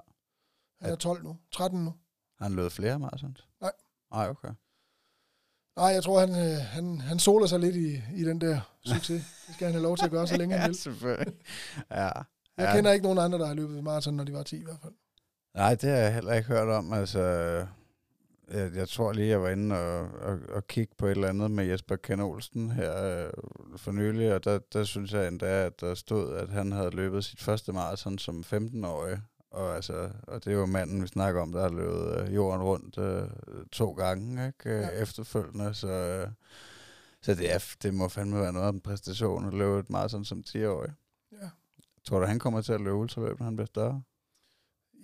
[0.81, 1.37] Han er 12 nu.
[1.51, 1.93] 13 nu.
[2.37, 3.47] Har han løbet flere maratons?
[3.61, 3.71] Nej.
[4.11, 4.49] Nej, okay.
[5.77, 9.23] Nej, jeg tror, han, øh, han, han soler sig lidt i, i den der succes.
[9.47, 10.75] Det skal han have lov til at gøre, så længe han ja, vil.
[10.77, 11.33] selvfølgelig.
[11.91, 11.95] Ja.
[11.97, 12.13] Jeg
[12.57, 12.75] ja.
[12.75, 14.93] kender ikke nogen andre, der har løbet maraton, når de var 10 i hvert fald.
[15.55, 16.93] Nej, det har jeg heller ikke hørt om.
[16.93, 17.19] Altså,
[18.53, 21.51] jeg, jeg tror lige, jeg var inde og, og, og kigge på et eller andet
[21.51, 23.31] med Jesper Ken Olsen her øh,
[23.77, 27.25] for nylig, og der, der synes jeg endda, at der stod, at han havde løbet
[27.25, 29.21] sit første maraton som 15-årig.
[29.51, 32.61] Og, altså, og det er jo manden, vi snakker om, der har løbet øh, jorden
[32.63, 33.27] rundt øh,
[33.71, 34.69] to gange ikke?
[34.69, 34.89] Øh, Ja.
[34.89, 35.73] efterfølgende.
[35.73, 36.27] Så, øh,
[37.21, 40.25] så det, er, det må fandme være noget af en præstation at løbe et maraton
[40.25, 40.91] som 10-årig.
[41.31, 41.49] Ja.
[42.03, 44.01] Tror du, han kommer til at løbe ultraløb, når han bliver større?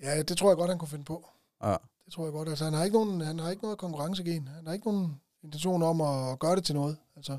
[0.04, 1.30] ja, det tror jeg godt, han kunne finde på.
[1.64, 1.76] Ja.
[2.10, 2.49] Det tror jeg godt.
[2.49, 4.47] Altså, han har ikke, nogen, han har ikke noget konkurrencegen.
[4.47, 6.97] Han har ikke nogen intention om at gøre det til noget.
[7.16, 7.38] Altså,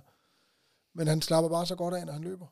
[0.94, 2.46] men han slapper bare så godt af, når han løber.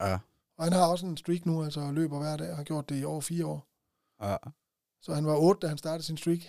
[0.00, 0.18] Ja.
[0.58, 3.00] Og han har også en streak nu, altså løber hver dag, og har gjort det
[3.00, 3.66] i over fire år.
[4.22, 4.36] Ja.
[5.02, 6.38] Så han var 8, da han startede sin streak.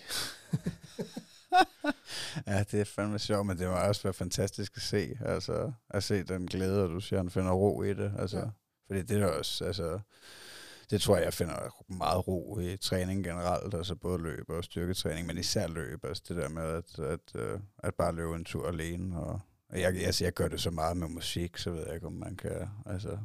[2.46, 6.04] Ja, det er fandme sjovt, men det må også være fantastisk at se, altså at
[6.04, 8.44] se den glæde, og du siger, han finder ro i det, altså, Ja.
[8.86, 10.00] fordi det er også, altså,
[10.90, 15.26] det tror jeg, jeg finder meget ro i træning generelt, altså både løb og styrketræning,
[15.26, 18.68] men især løb, altså det der med at, at, øh, at bare løbe en tur
[18.68, 19.40] alene, og
[19.72, 22.12] og jeg, altså, jeg gør det så meget med musik, så ved jeg ikke, om
[22.12, 23.18] man kan, altså,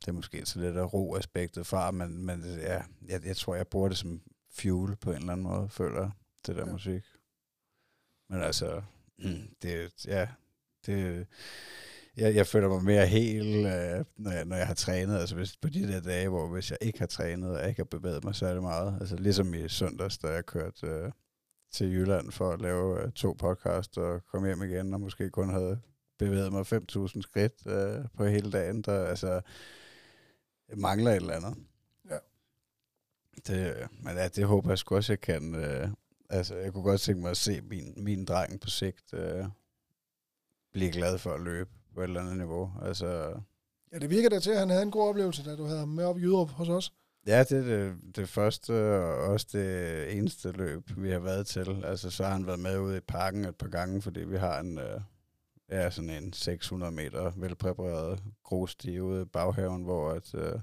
[0.00, 3.66] det er måske så lidt af ro-aspektet fra, men, men ja, jeg, jeg tror, jeg
[3.66, 6.10] bruger det som fuel på en eller anden måde, føler jeg,
[6.46, 6.72] det der Ja.
[6.72, 7.02] musik.
[8.30, 8.82] Men altså,
[9.62, 10.28] det, ja,
[10.86, 11.26] det,
[12.18, 15.18] jeg, jeg føler mig mere helt, øh, når, jeg, når jeg har trænet.
[15.18, 17.84] Altså hvis, på de der dage, hvor hvis jeg ikke har trænet, og ikke har
[17.98, 18.98] bevæget mig særlig meget.
[19.00, 21.10] Altså ligesom i søndags, da jeg kørte øh,
[21.72, 25.50] til Jylland for at lave øh, to podcast og komme hjem igen, og måske kun
[25.50, 25.80] havde
[26.18, 28.82] bevæget mig 5.000 skridt øh, på hele dagen.
[28.82, 29.40] Der, altså,
[30.68, 31.54] jeg mangler et eller andet.
[32.10, 32.18] Ja.
[33.46, 35.54] Det, men ja, det håber jeg sgu også, jeg kan...
[35.54, 35.88] Øh,
[36.30, 39.44] altså, jeg kunne godt tænke mig at se min, min dreng på sigt øh,
[40.72, 42.72] blive glad for at løbe på et eller andet niveau.
[42.82, 43.40] Altså,
[43.92, 45.88] Ja, det virker da til, at han havde en god oplevelse, da du havde ham
[45.88, 46.92] med op i Jyderup hos os.
[47.26, 48.72] ja, det er det, det første
[49.02, 51.84] og også det eneste løb, vi har været til.
[51.84, 54.60] Altså, så har han været med ude i parken et par gange, fordi vi har
[54.60, 55.00] en, øh,
[55.70, 60.60] ja, sådan en 600 meter velpræpareret grussti ude i baghaven, hvor at, øh,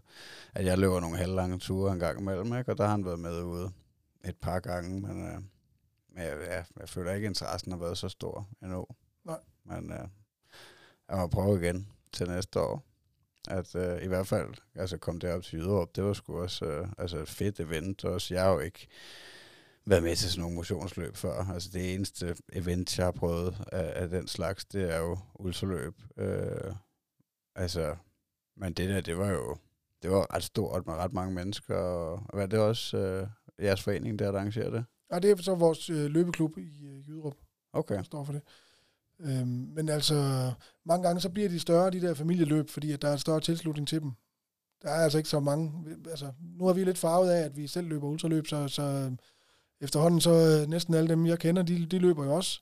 [0.54, 2.72] at jeg løber nogle halvlange ture en gang imellem, ikke?
[2.72, 3.72] og der har han været med ude
[4.26, 5.42] et par gange, men, øh,
[6.10, 8.86] men jeg, ja, jeg føler ikke, at interessen har været så stor endnu.
[9.26, 9.40] Nej.
[9.66, 10.08] Men øh,
[11.10, 12.84] jeg må prøve igen til næste år.
[13.50, 16.88] At øh, i hvert fald altså kom derop til Jyderup, det var sgu også øh,
[16.98, 18.06] altså et fedt event.
[18.06, 18.34] Også.
[18.34, 18.88] Jeg har jo ikke
[19.86, 21.46] været med til sådan nogle motionsløb før.
[21.54, 25.94] Altså det eneste event, jeg har prøvet af, af den slags, det er jo ultraløb.
[26.18, 26.74] Øh,
[27.56, 27.96] altså,
[28.58, 29.58] men det der, det var jo
[30.02, 31.76] det var ret stort med ret mange mennesker.
[31.76, 33.28] Og, og hvad er det også øh,
[33.60, 34.86] jeres forening, der arrangerer det?
[35.12, 37.36] Ja, det er så vores øh, løbeklub i øh, Jyderup,
[37.74, 37.96] Okay.
[37.96, 38.42] der står for det.
[39.20, 40.52] Øhm, men altså,
[40.86, 43.88] mange gange så bliver de større, de der familieløb, fordi at der er større tilslutning
[43.88, 44.12] til dem.
[44.84, 45.72] Der er altså ikke så mange.
[46.10, 49.12] Altså, nu er vi lidt farvet af, at vi selv løber ultraløb, så, så øh,
[49.82, 52.62] efterhånden så øh, næsten alle dem, jeg kender, de, de løber jo også.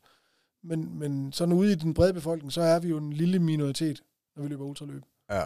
[0.64, 4.04] Men, men sådan ude i den brede befolkning, så er vi jo en lille minoritet,
[4.36, 5.04] når vi løber ultraløb.
[5.30, 5.44] Ja.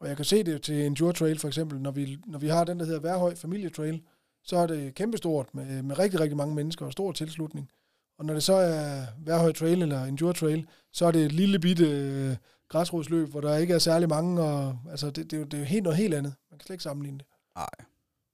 [0.00, 2.64] Og jeg kan se det til Endure Trail for eksempel, når vi, når vi har
[2.64, 4.02] den, der hedder Værhøj Familietrail,
[4.42, 7.70] så er det kæmpestort med, med rigtig, rigtig mange mennesker og stor tilslutning.
[8.18, 11.58] Og når det så er Værhøj Trail eller Endure Trail, så er det et lille
[11.58, 12.36] bitte øh,
[12.68, 15.58] græsrodsløb, hvor der ikke er særlig mange, og altså det, det, er jo, det er
[15.58, 16.34] jo helt noget helt andet.
[16.50, 17.26] Man kan slet ikke sammenligne det.
[17.56, 17.68] Nej.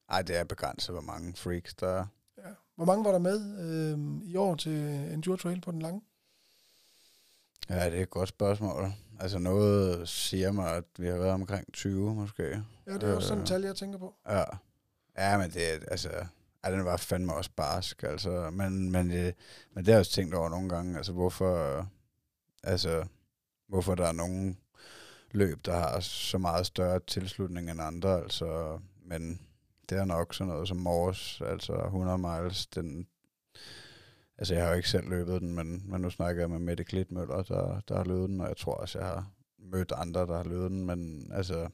[0.08, 2.06] Ej, det er begrænset, hvor mange freaks der er.
[2.38, 2.50] Ja.
[2.76, 4.72] Hvor mange var der med øh, i år til
[5.12, 6.00] Endure Trail på den lange?
[7.68, 8.92] Ja, det er et godt spørgsmål.
[9.20, 12.62] Altså noget siger mig, at vi har været omkring 20 måske.
[12.86, 14.14] Ja, det er også sådan et tal, jeg tænker på.
[14.28, 14.44] Ja.
[15.18, 16.08] Ja, men det er, altså,
[16.64, 19.34] ja, den var fandme også barsk, altså, men, men, det,
[19.74, 21.86] men det har jeg også tænkt over nogle gange, altså hvorfor,
[22.62, 23.06] altså,
[23.68, 24.58] hvorfor der er nogen
[25.30, 29.40] løb, der har så meget større tilslutning end andre, altså, men
[29.88, 33.06] det er nok sådan noget som Mors, altså 100 miles, den,
[34.38, 36.84] altså jeg har jo ikke selv løbet den, men, men nu snakker jeg med Mette
[36.84, 40.36] Klitmøller, der, der har løbet den, og jeg tror også, jeg har mødt andre, der
[40.36, 41.68] har løbet den, men altså,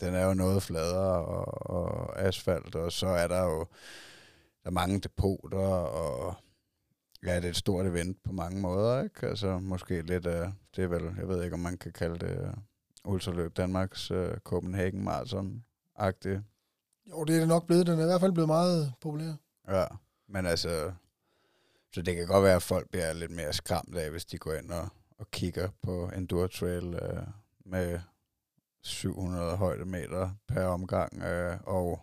[0.00, 3.66] den er jo noget fladere og, og asfalt, og så er der jo
[4.62, 6.34] der er mange depoter, og
[7.24, 9.26] ja, det er et stort event på mange måder, ikke?
[9.26, 12.54] Altså måske lidt af, det er vel, jeg ved ikke, om man kan kalde det
[13.04, 16.40] Ultraløb Danmarks uh, Copenhagen Marathon-agtigt.
[17.10, 17.86] Jo, det er det nok blevet.
[17.86, 19.32] Den er i hvert fald blevet meget populær.
[19.68, 19.84] Ja,
[20.28, 20.92] men altså,
[21.92, 24.52] så det kan godt være, at folk bliver lidt mere skræmt af, hvis de går
[24.52, 24.88] ind og,
[25.18, 27.22] og kigger på Enduro Trail uh,
[27.64, 28.00] med
[28.82, 32.00] 700 højdemeter per omgang, uh, og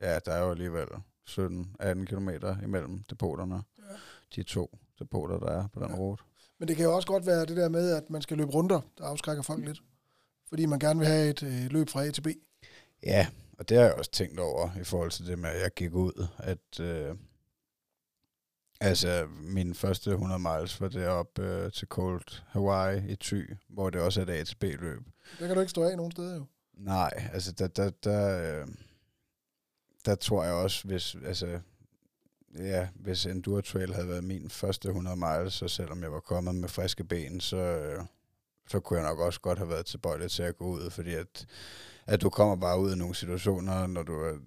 [0.00, 0.88] ja, der er jo alligevel
[1.28, 2.28] 17-18 km
[2.64, 3.54] imellem depoterne.
[3.54, 3.94] Ja.
[4.36, 5.96] De to depoter, der er på den ja.
[5.96, 6.22] rute.
[6.58, 8.80] Men det kan jo også godt være det der med, at man skal løbe runder,
[8.98, 9.82] der afskrækker folk lidt.
[10.48, 12.26] Fordi man gerne vil have et øh, løb fra A til B.
[13.02, 13.26] Ja,
[13.58, 15.94] og det har jeg også tænkt over i forhold til det med, at jeg gik
[15.94, 17.16] ud, at øh,
[18.80, 24.00] altså min første 100 miles var deroppe øh, til Cold Hawaii i Thy, hvor det
[24.00, 25.02] også er et A til B løb.
[25.38, 26.46] Der kan du ikke stå af nogen steder jo.
[26.74, 28.66] Nej, altså der, der, der, øh,
[30.08, 31.60] der tror jeg også, hvis, altså,
[32.58, 36.54] ja, hvis Enduro Trail havde været min første 100 miles, så selvom jeg var kommet
[36.54, 37.92] med friske ben, så,
[38.68, 41.46] så kunne jeg nok også godt have været tilbøjelig til at gå ud, fordi at,
[42.06, 44.38] at du kommer bare ud i nogle situationer, når du øh,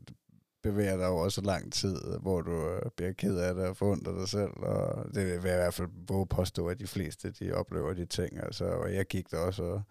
[0.64, 4.20] bevæger dig over så lang tid, hvor du øh, bliver ked af det og forundrer
[4.20, 7.54] dig selv, og det vil jeg i hvert fald våge påstå, at de fleste, de
[7.54, 9.82] oplever de ting, altså, og jeg gik der også og,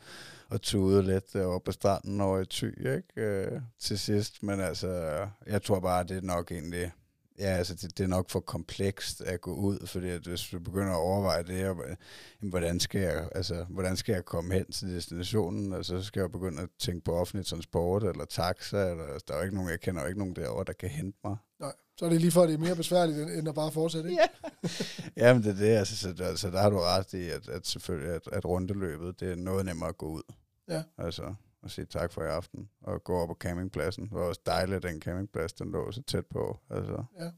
[0.51, 4.88] og tude lidt derovre på stranden over i Thy, ikke, øh, til sidst, men altså,
[5.46, 6.92] jeg tror bare, det er nok egentlig,
[7.40, 10.59] Ja, altså det, det er nok for komplekst at gå ud, fordi at hvis du
[10.59, 11.96] begynder at overveje det her,
[12.40, 16.32] hvordan skal jeg, altså, hvordan skal jeg komme hen til destinationen, altså så skal jeg
[16.32, 19.70] begynde at tænke på offentlig transport, eller taxa, eller altså, der er jo ikke nogen,
[19.70, 21.36] jeg kender jo ikke nogen derovre, der kan hente mig.
[21.61, 24.11] Nej, så er det lige for, at det er mere besværligt, end at bare fortsætte,
[24.11, 24.22] ikke?
[24.22, 24.28] Ja,
[25.26, 28.14] Jamen det er det, altså, så, altså der har du ret i, at, at selvfølgelig,
[28.14, 30.22] at, at rundeløbet, det er noget nemmere at gå ud.
[30.70, 30.82] Ja.
[30.98, 34.04] Altså, og sige tak for i aften, og gå op på campingpladsen.
[34.04, 36.58] Det var også dejligt, at den campingplads, den lå så tæt på.
[36.70, 37.04] Altså.
[37.18, 37.30] Ja.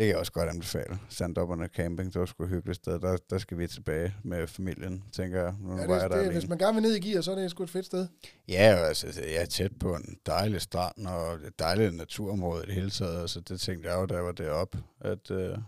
[0.00, 0.98] Det kan jeg også godt anbefale.
[1.08, 3.00] Sandopperne Camping, det var sgu et hyggeligt sted.
[3.00, 5.54] Der, der skal vi tilbage med familien, tænker jeg.
[5.60, 7.50] Nu ja, det, jeg det, hvis man gerne vil ned i gear, så er det
[7.50, 8.08] sgu et fedt sted.
[8.48, 12.74] Ja, altså, jeg er tæt på en dejlig strand og et dejligt naturområde i det
[12.74, 13.20] hele taget.
[13.20, 15.58] Altså, det tænkte jeg jo, da jeg var deroppe, at, øh,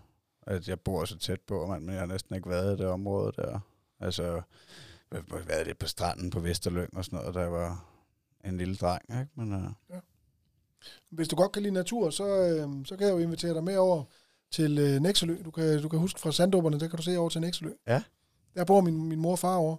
[0.47, 3.33] at jeg bor så tæt på, men jeg har næsten ikke været i det område
[3.37, 3.61] der.
[4.01, 4.43] Altså,
[5.47, 7.85] været lidt på stranden på Vesterløng og sådan noget, da jeg var
[8.45, 9.29] en lille dreng, ikke?
[9.35, 9.71] Men, uh...
[9.91, 10.01] ja.
[11.11, 13.77] Hvis du godt kan lide natur, så, øh, så kan jeg jo invitere dig med
[13.77, 14.05] over
[14.51, 15.43] til øh, Nexølø.
[15.45, 17.73] Du kan, du kan huske fra Sanddåberne, der kan du se over til Nexølø.
[17.87, 18.03] Ja.
[18.55, 19.77] Der bor min, min mor og far over.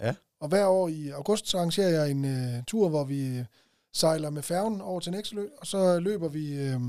[0.00, 0.14] Ja.
[0.40, 3.44] Og hver år i august, så arrangerer jeg en øh, tur, hvor vi
[3.92, 6.80] sejler med færgen over til Nexølø, og så løber vi øh,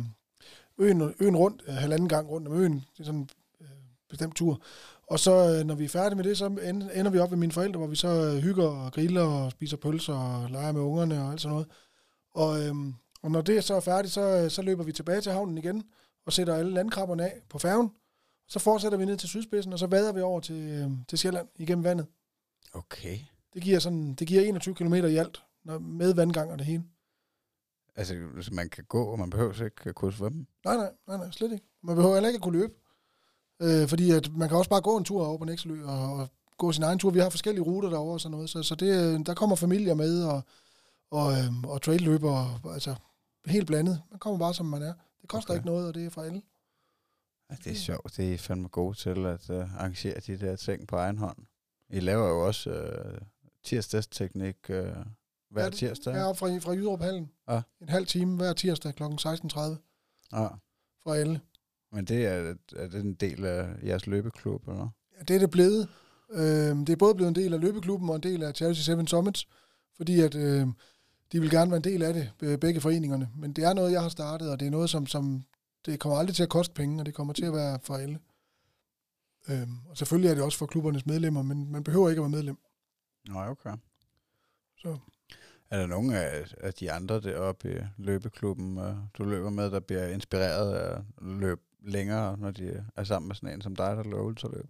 [0.77, 2.73] øen, øen rundt, øh, halvanden gang rundt om øen.
[2.73, 3.29] Det er sådan en
[3.61, 3.67] øh,
[4.09, 4.61] bestemt tur.
[5.07, 7.51] Og så, øh, når vi er færdige med det, så ender vi op ved mine
[7.51, 11.23] forældre, hvor vi så øh, hygger og griller og spiser pølser og leger med ungerne
[11.23, 11.67] og alt sådan noget.
[12.31, 15.31] Og, øhm, og når det så er færdigt, så, øh, så løber vi tilbage til
[15.31, 15.83] havnen igen
[16.25, 17.91] og sætter alle landkrabberne af på færgen.
[18.47, 21.47] Så fortsætter vi ned til sydspidsen, og så vader vi over til, øhm, til Sjælland
[21.55, 22.05] igennem vandet.
[22.73, 23.17] Okay.
[23.53, 26.83] Det giver, sådan, det giver 21 km i alt, når, med vandgang og det hele.
[27.95, 28.15] Altså,
[28.51, 30.45] man kan gå, og man behøver ikke at kunne svømme?
[30.65, 31.65] Nej, nej, nej, nej, slet ikke.
[31.83, 32.73] Man behøver heller ikke at kunne løbe.
[33.61, 36.27] Øh, fordi at man kan også bare gå en tur over på Nækselø og, og
[36.57, 37.11] gå sin egen tur.
[37.11, 38.49] Vi har forskellige ruter derovre og sådan noget.
[38.49, 40.41] Så, så det, øh, der kommer familier med og,
[41.11, 42.95] og, øh, og trailløber, altså
[43.45, 44.01] helt blandet.
[44.11, 44.93] Man kommer bare som man er.
[45.21, 45.59] Det koster okay.
[45.59, 46.41] ikke noget, og det er for alle.
[47.49, 48.17] Ja, det er sjovt.
[48.17, 51.37] Det er fandme gode til at uh, arrangere de der ting på egen hånd.
[51.89, 53.27] I laver jo også uh,
[53.63, 54.75] tirsdagsteknik uh,
[55.49, 56.13] hver ja, tirsdag.
[56.13, 57.31] Ja, fra, fra Jyderup Hallen.
[57.49, 57.61] Ja.
[57.81, 59.03] En halv time hver tirsdag kl.
[59.03, 59.59] 16.30.
[60.31, 60.47] Ja.
[61.03, 61.41] For alle.
[61.91, 65.49] Men det er, er det en del af jeres løbeklub, eller Ja, det er det
[65.49, 65.89] blevet.
[66.31, 69.07] Øh, det er både blevet en del af løbeklubben og en del af Charity 7
[69.07, 69.47] Summits,
[69.97, 70.67] fordi at øh,
[71.31, 73.29] de vil gerne være en del af det, begge foreningerne.
[73.35, 75.43] Men det er noget, jeg har startet, og det er noget, som, som
[75.85, 78.19] det kommer aldrig til at koste penge, og det kommer til at være for alle.
[79.49, 82.29] Øh, og selvfølgelig er det også for klubbernes medlemmer, men man behøver ikke at være
[82.29, 82.57] medlem.
[83.29, 83.71] Nej, okay.
[84.77, 84.97] Så.
[85.69, 89.79] Er der nogen af, af de andre deroppe i løbeklubben, øh, du løber med, der
[89.79, 93.97] bliver inspireret af at løbe længere, når de er sammen med sådan en som dig,
[93.97, 94.65] der løber ultraløb?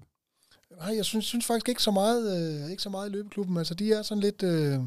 [0.77, 3.57] Nej, jeg synes, synes faktisk ikke så meget, øh, ikke så meget i løbeklubben.
[3.57, 4.43] Altså, de er sådan lidt...
[4.43, 4.79] Øh,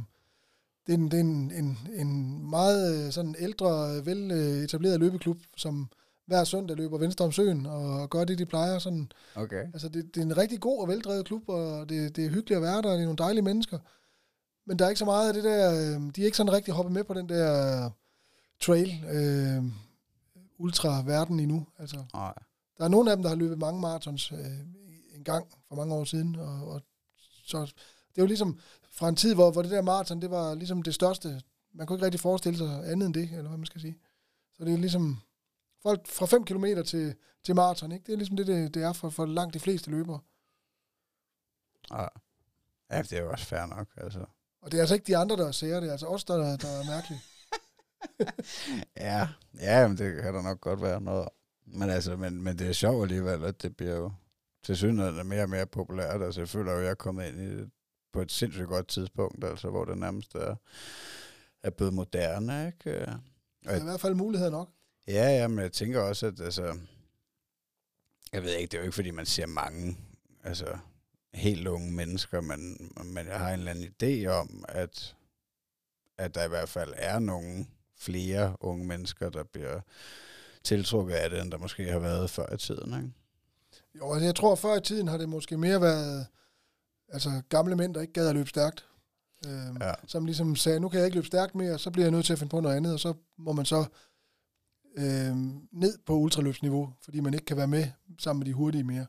[0.87, 5.39] det er en, det er en, en, en meget øh, sådan ældre, vel etableret løbeklub,
[5.57, 5.89] som
[6.27, 8.79] hver søndag løber Venstre om søen og gør det, de plejer.
[8.79, 9.13] Sådan.
[9.35, 9.65] Okay.
[9.73, 12.57] Altså, det, det er en rigtig god og veldrevet klub, og det, det er hyggeligt
[12.57, 13.79] at være der, og det er nogle dejlige mennesker.
[14.67, 15.73] Men der er ikke så meget af det der...
[15.73, 17.91] Øh, de er ikke sådan rigtig hoppet med på den der
[18.61, 19.65] trail øh,
[20.61, 21.67] ultra-verden endnu.
[21.79, 22.35] Altså, Nej.
[22.79, 24.39] Der er nogle af dem, der har løbet mange marathons øh,
[25.15, 26.83] en gang for mange år siden, og, og
[27.45, 27.61] så
[28.11, 30.83] det er jo ligesom fra en tid, hvor, hvor det der maraton, det var ligesom
[30.83, 31.43] det største.
[31.73, 33.99] Man kunne ikke rigtig forestille sig andet end det, eller hvad man skal sige.
[34.53, 35.21] Så det er ligesom
[35.83, 38.07] folk fra 5 km til, til maraton, ikke?
[38.07, 40.21] Det er ligesom det, det, det er for, for langt de fleste løbere.
[41.91, 42.07] Ja.
[42.91, 44.25] ja, det er jo også fair nok, altså.
[44.63, 46.85] Og det er altså ikke de andre, der ser det, altså os, der, der er
[46.85, 47.21] mærkelige.
[48.97, 49.29] ja,
[49.61, 51.29] ja men det kan der nok godt være noget
[51.67, 54.13] Men, altså, men, men det er sjovt alligevel, at det bliver jo
[54.63, 56.23] til synligheden mere og mere populært.
[56.23, 57.71] Altså, jeg føler jo, at jeg er kommet ind i det
[58.13, 60.57] på et sindssygt godt tidspunkt, altså, hvor det nærmest er,
[61.63, 63.01] er blevet moderne, ikke?
[63.07, 64.69] Og det er i hvert fald mulighed nok.
[65.09, 66.79] Ja, ja, men jeg tænker også, at altså,
[68.33, 69.97] jeg ved ikke, det er jo ikke, fordi man ser mange,
[70.45, 70.79] altså,
[71.35, 75.17] helt unge mennesker, men, men jeg har en eller anden idé om, at,
[76.19, 77.67] at der i hvert fald er nogle
[78.01, 79.81] flere unge mennesker, der bliver
[80.65, 83.13] tiltrukket af det, end der måske har været før i tiden, ikke?
[83.99, 86.27] Jo, altså jeg tror, før i tiden har det måske mere været
[87.09, 88.87] altså gamle mænd, der ikke gad at løbe stærkt.
[89.47, 89.93] Øhm, ja.
[90.07, 92.33] Som ligesom sagde, nu kan jeg ikke løbe stærkt mere, så bliver jeg nødt til
[92.33, 93.85] at finde på noget andet, og så må man så
[94.97, 97.87] øhm, ned på ultraløbsniveau, fordi man ikke kan være med
[98.19, 99.07] sammen med de hurtige mere.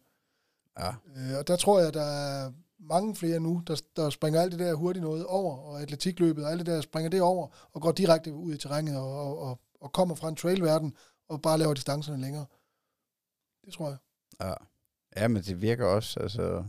[0.80, 0.89] Ja.
[0.89, 2.52] Øh, og der tror jeg, der er
[2.82, 6.52] mange flere nu, der, der springer alt det der hurtigt noget over, og atletikløbet og
[6.52, 9.60] alt det der springer det over, og går direkte ud i terrænet og, og, og,
[9.82, 10.96] og kommer fra en trailverden,
[11.30, 12.46] og bare laver distancerne længere.
[13.66, 13.98] Det tror jeg.
[14.42, 14.54] Ja.
[15.16, 16.64] Ja, men det virker også, altså,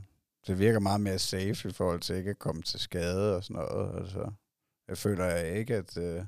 [0.47, 3.63] det virker meget mere safe i forhold til ikke at komme til skade og sådan
[3.63, 4.01] noget.
[4.01, 4.31] Altså,
[4.89, 6.25] jeg føler jeg ikke, at, øh,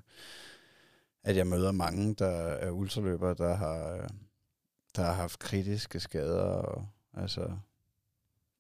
[1.24, 4.08] at jeg møder mange, der er ultraløbere, der har,
[4.96, 6.42] der har haft kritiske skader.
[6.42, 7.56] Og, altså,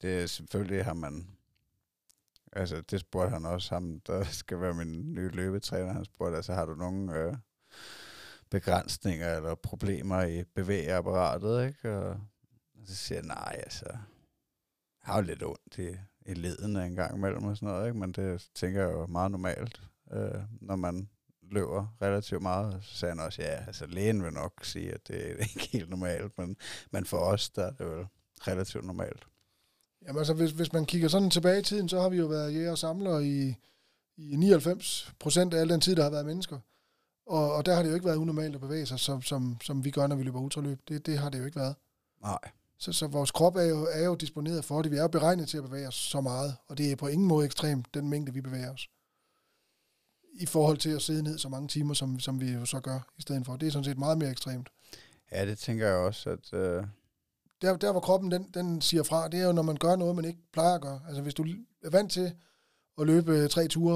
[0.04, 1.28] det er selvfølgelig har man,
[2.52, 6.54] altså det spurgte han også ham, der skal være min nye løbetræner, han spurgte, altså
[6.54, 7.36] har du nogen øh,
[8.50, 11.96] begrænsninger eller problemer i bevægeapparatet, ikke?
[11.96, 12.20] Og
[12.84, 13.98] så siger jeg, nej, altså, jeg
[15.02, 15.96] har jo lidt ondt i,
[16.26, 17.98] i ledene en gang imellem og sådan noget, ikke?
[17.98, 19.82] men det tænker jeg jo meget normalt,
[20.12, 21.08] øh, når man
[21.42, 22.84] løber relativt meget.
[22.84, 25.90] Så sagde han også, ja, altså lægen vil nok sige, at det er ikke helt
[25.90, 26.56] normalt, men,
[26.90, 28.06] men for os, der er det jo
[28.46, 29.26] relativt normalt.
[30.06, 32.54] Jamen altså, hvis, hvis man kigger sådan tilbage i tiden, så har vi jo været
[32.54, 33.54] jæger og samler i,
[34.16, 36.58] i 99 procent af al den tid, der har været mennesker.
[37.26, 39.84] Og, og der har det jo ikke været unormalt at bevæge sig, som, som, som
[39.84, 40.78] vi gør, når vi løber ultraløb.
[40.88, 41.74] Det, det har det jo ikke været.
[42.22, 42.38] Nej.
[42.78, 44.90] Så, så vores krop er jo, er jo disponeret for det.
[44.90, 47.28] Vi er jo beregnet til at bevæge os så meget, og det er på ingen
[47.28, 48.88] måde ekstremt, den mængde, vi bevæger os.
[50.34, 53.00] I forhold til at sidde ned så mange timer, som, som vi jo så gør
[53.18, 53.56] i stedet for.
[53.56, 54.68] Det er sådan set meget mere ekstremt.
[55.32, 56.52] Ja, det tænker jeg også, at...
[56.52, 56.84] Øh
[57.64, 60.16] der, der hvor kroppen den, den siger fra, det er jo, når man gør noget,
[60.16, 61.00] man ikke plejer at gøre.
[61.06, 61.44] Altså hvis du
[61.84, 62.32] er vant til
[63.00, 63.94] at løbe tre ture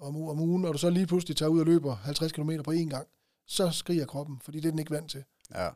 [0.00, 2.72] om, om ugen, og du så lige pludselig tager ud og løber 50 km på
[2.72, 3.06] én gang,
[3.46, 5.24] så skriger kroppen, fordi det er den ikke vant til.
[5.54, 5.68] Ja.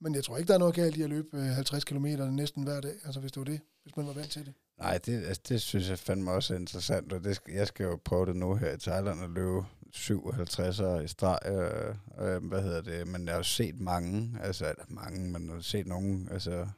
[0.00, 2.80] Men jeg tror ikke, der er noget galt i at løbe 50 km næsten hver
[2.80, 4.54] dag, altså hvis det var det, hvis man var vant til det.
[4.78, 7.98] Nej, det, altså, det synes jeg fandme også er interessant, og det jeg skal jo
[8.04, 12.80] prøve det nu her i Thailand at løbe 57 i streg, øh, øh, hvad hedder
[12.80, 16.68] det, men jeg har jo set mange, altså mange, men jeg har set nogen, altså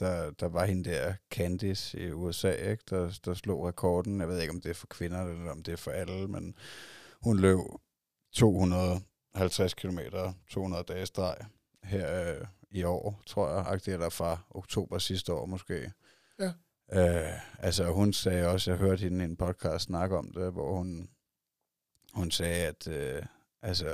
[0.00, 4.20] der, der var hende der Candice i USA, ikke, der, der slog rekorden.
[4.20, 6.54] Jeg ved ikke, om det er for kvinder, eller om det er for alle, men
[7.22, 7.58] hun løb
[8.32, 9.98] 250 km,
[10.50, 11.36] 200 dage streg
[11.84, 15.92] her øh, i år, tror jeg, eller fra oktober sidste år måske.
[16.38, 16.52] Ja.
[16.92, 20.76] Øh, altså hun sagde også, jeg hørte hende i en podcast snakke om det, hvor
[20.76, 21.08] hun,
[22.14, 23.22] hun sagde, at øh,
[23.62, 23.86] altså,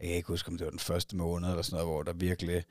[0.00, 2.12] jeg kan ikke huske, om det var den første måned eller sådan noget, hvor der
[2.12, 2.64] virkelig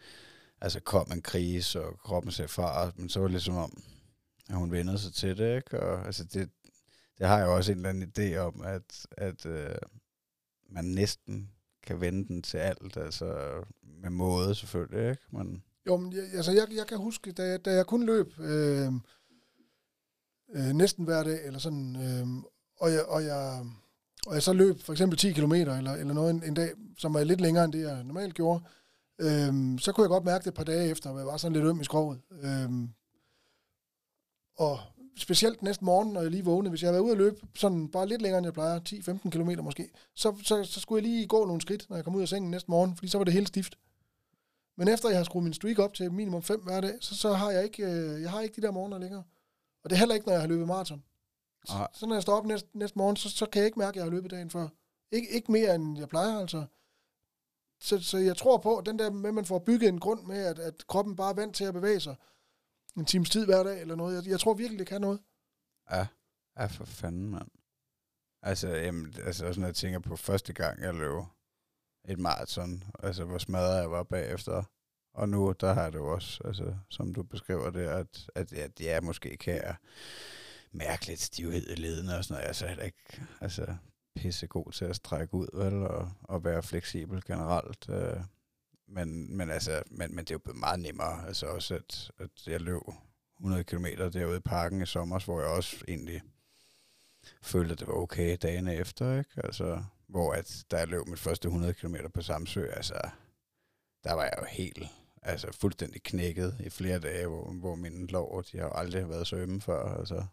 [0.61, 3.83] altså, kom en krise, og kroppen sagde fra, men så var det ligesom om,
[4.49, 5.79] at hun vendede sig til det, ikke?
[5.79, 6.49] Og altså, det,
[7.17, 9.75] det har jeg også en eller anden idé om, at, at øh,
[10.69, 11.51] man næsten
[11.83, 15.21] kan vende den til alt, altså med måde selvfølgelig, ikke?
[15.31, 18.39] Men jo, men jeg, altså jeg, jeg kan huske, da jeg, da jeg kun løb
[18.39, 18.93] øh,
[20.55, 22.27] øh, næsten hver dag, eller sådan, øh,
[22.77, 23.65] og, jeg, og, jeg,
[24.27, 27.13] og jeg så løb for eksempel 10 km, eller, eller noget en, en dag, som
[27.13, 28.63] var lidt længere end det, jeg normalt gjorde,
[29.19, 31.53] øhm, så kunne jeg godt mærke det et par dage efter, at jeg var sådan
[31.53, 32.19] lidt øm i skroget.
[32.43, 32.89] Øhm,
[34.57, 34.79] og
[35.17, 37.87] specielt næste morgen, når jeg lige vågnede, hvis jeg havde været ude at løbe sådan
[37.87, 41.27] bare lidt længere, end jeg plejer, 10-15 km måske, så, så, så skulle jeg lige
[41.27, 43.33] gå nogle skridt, når jeg kom ud af sengen næste morgen, fordi så var det
[43.33, 43.77] helt stift.
[44.77, 47.33] Men efter jeg har skruet min streak op til minimum 5 hver dag, så, så
[47.33, 49.23] har jeg ikke, øh, jeg har ikke de der morgener længere.
[49.83, 51.03] Og det er heller ikke, når jeg har løbet maraton.
[51.93, 53.95] Så, når jeg står op næste, næste morgen, så, så kan jeg ikke mærke, at
[53.95, 54.67] jeg har løbet dagen før.
[55.11, 56.65] Ikke, ikke mere, end jeg plejer, altså.
[57.79, 60.23] Så, så jeg tror på, at den der med, at man får bygget en grund
[60.23, 62.15] med, at, at kroppen bare er vant til at bevæge sig
[62.97, 64.15] en times tid hver dag eller noget.
[64.15, 65.19] Jeg, jeg tror virkelig, det kan noget.
[65.91, 66.07] Ja,
[66.59, 67.47] ja for fanden, mand.
[68.41, 71.23] Altså, jamen, altså også når jeg tænker på første gang, jeg løb
[72.07, 74.63] et maraton, altså hvor smadret jeg var bagefter.
[75.13, 78.53] Og nu, der har jeg det jo også, altså, som du beskriver det, at, at,
[78.53, 79.75] at jeg måske kan mærke
[80.77, 82.43] mærkeligt stivhed i ledene og sådan noget.
[82.43, 83.75] Jeg er slet ikke altså,
[84.15, 87.89] pisse god til at strække ud, vel, og, og være fleksibel generelt.
[87.89, 88.19] Øh,
[88.87, 92.47] men, men, altså, men, men det er jo blevet meget nemmere, altså også, at, at
[92.47, 92.81] jeg løb
[93.39, 96.21] 100 km derude i parken i sommer, hvor jeg også egentlig
[97.41, 99.31] følte, at det var okay dagene efter, ikke?
[99.43, 103.09] Altså, hvor at, da jeg løb mit første 100 km på Samsø, altså,
[104.03, 104.87] der var jeg jo helt,
[105.21, 109.27] altså fuldstændig knækket i flere dage, hvor, hvor mine lår, de har jo aldrig været
[109.27, 110.25] så ømme før, altså.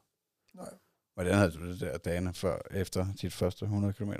[0.54, 0.68] Nej.
[1.14, 4.12] Hvordan havde du det der dagene før, efter dit første 100 km?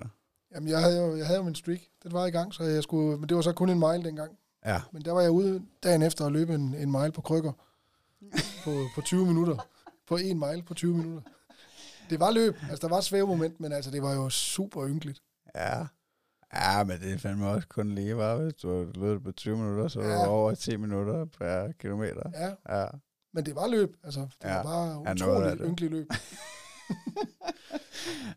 [0.54, 1.80] Jamen, jeg havde jo, jeg havde jo min streak.
[2.02, 4.38] Den var i gang, så jeg skulle, men det var så kun en mile dengang.
[4.64, 7.52] Ja, Men der var jeg ude dagen efter at løbe en, en mile på krykker
[8.64, 9.66] på, på 20 minutter.
[10.08, 11.30] På en mile på 20 minutter.
[12.10, 12.54] Det var løb.
[12.70, 15.22] Altså, der var svævemoment, men altså, det var jo super ynkeligt.
[15.54, 15.86] ja.
[16.54, 19.88] Ja, men det er fandme også kun lige, var, hvis du løb på 20 minutter,
[19.88, 20.18] så var Ja.
[20.18, 22.22] det over 10 minutter per kilometer.
[22.34, 22.86] Ja, Ja,
[23.34, 23.96] men det var løb.
[24.04, 24.56] Altså, det Ja.
[24.56, 25.66] var bare utroligt det.
[25.68, 26.06] ynkeligt løb.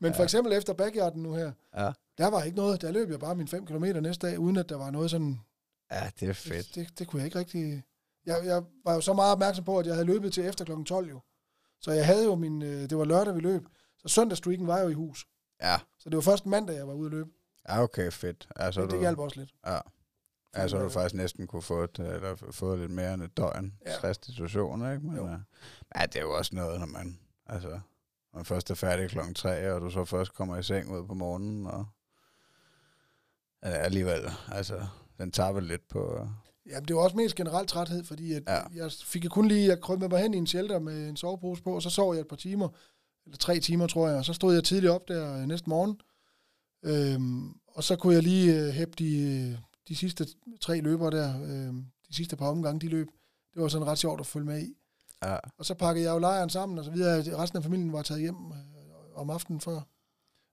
[0.02, 1.92] men for eksempel efter backyarden nu her, ja.
[2.18, 2.82] der var ikke noget.
[2.82, 5.40] Der løb jeg bare mine 5 km næste dag, uden at der var noget sådan...
[5.92, 6.76] Ja, det er fedt.
[6.76, 7.84] Det, det, det kunne jeg ikke rigtig...
[8.26, 10.84] Jeg, jeg var jo så meget opmærksom på, at jeg havde løbet til efter kl.
[10.84, 11.20] 12 jo.
[11.82, 12.62] Så jeg havde jo min...
[12.62, 13.64] øh, Det var lørdag, vi løb.
[13.98, 15.26] Så søndagsstreaken var jo i hus.
[15.62, 17.30] Ja, Så det var først mandag, jeg var ude at løbe.
[17.70, 18.48] ja okay, fedt.
[18.60, 19.54] Ja, så Det, du, det hjalp også lidt.
[19.66, 19.80] Ja.
[20.56, 23.74] Ja, så du faktisk næsten kunne få, et, eller fået lidt mere end et døgn
[23.86, 23.92] Ja.
[24.04, 25.08] restitution, ikke?
[25.08, 25.28] Men, Jo.
[25.28, 25.40] øh,
[25.96, 27.80] ja, det er jo også noget, når man, altså, når
[28.40, 31.14] man først er færdig klokken tre, og du så først kommer i seng ud på
[31.14, 31.86] morgenen, og
[33.64, 34.22] ja, alligevel,
[34.52, 34.86] altså,
[35.18, 36.28] den tager vel lidt på, øh,
[36.70, 38.60] Jamen, det var også mest generelt træthed, fordi at Ja.
[38.76, 41.76] jeg fik kun lige, jeg krøb mig hen i en shelter med en sovepose på,
[41.76, 42.70] og så sov jeg et par timer,
[43.26, 46.00] eller tre timer, tror jeg, og så stod jeg tidligt op der øh, næste morgen,
[46.84, 49.20] øhm, og så kunne jeg lige øh, hæppe de,
[49.52, 50.28] øh, de sidste
[50.62, 51.74] tre løber der, øh,
[52.10, 53.08] de sidste par omgange, de løb.
[53.54, 54.74] Det var sådan ret sjovt at følge med i.
[55.24, 57.38] ja, Og så pakkede jeg jo lejren sammen, og så videre.
[57.38, 58.58] Resten af familien var taget hjem øh,
[59.16, 59.82] om aftenen før,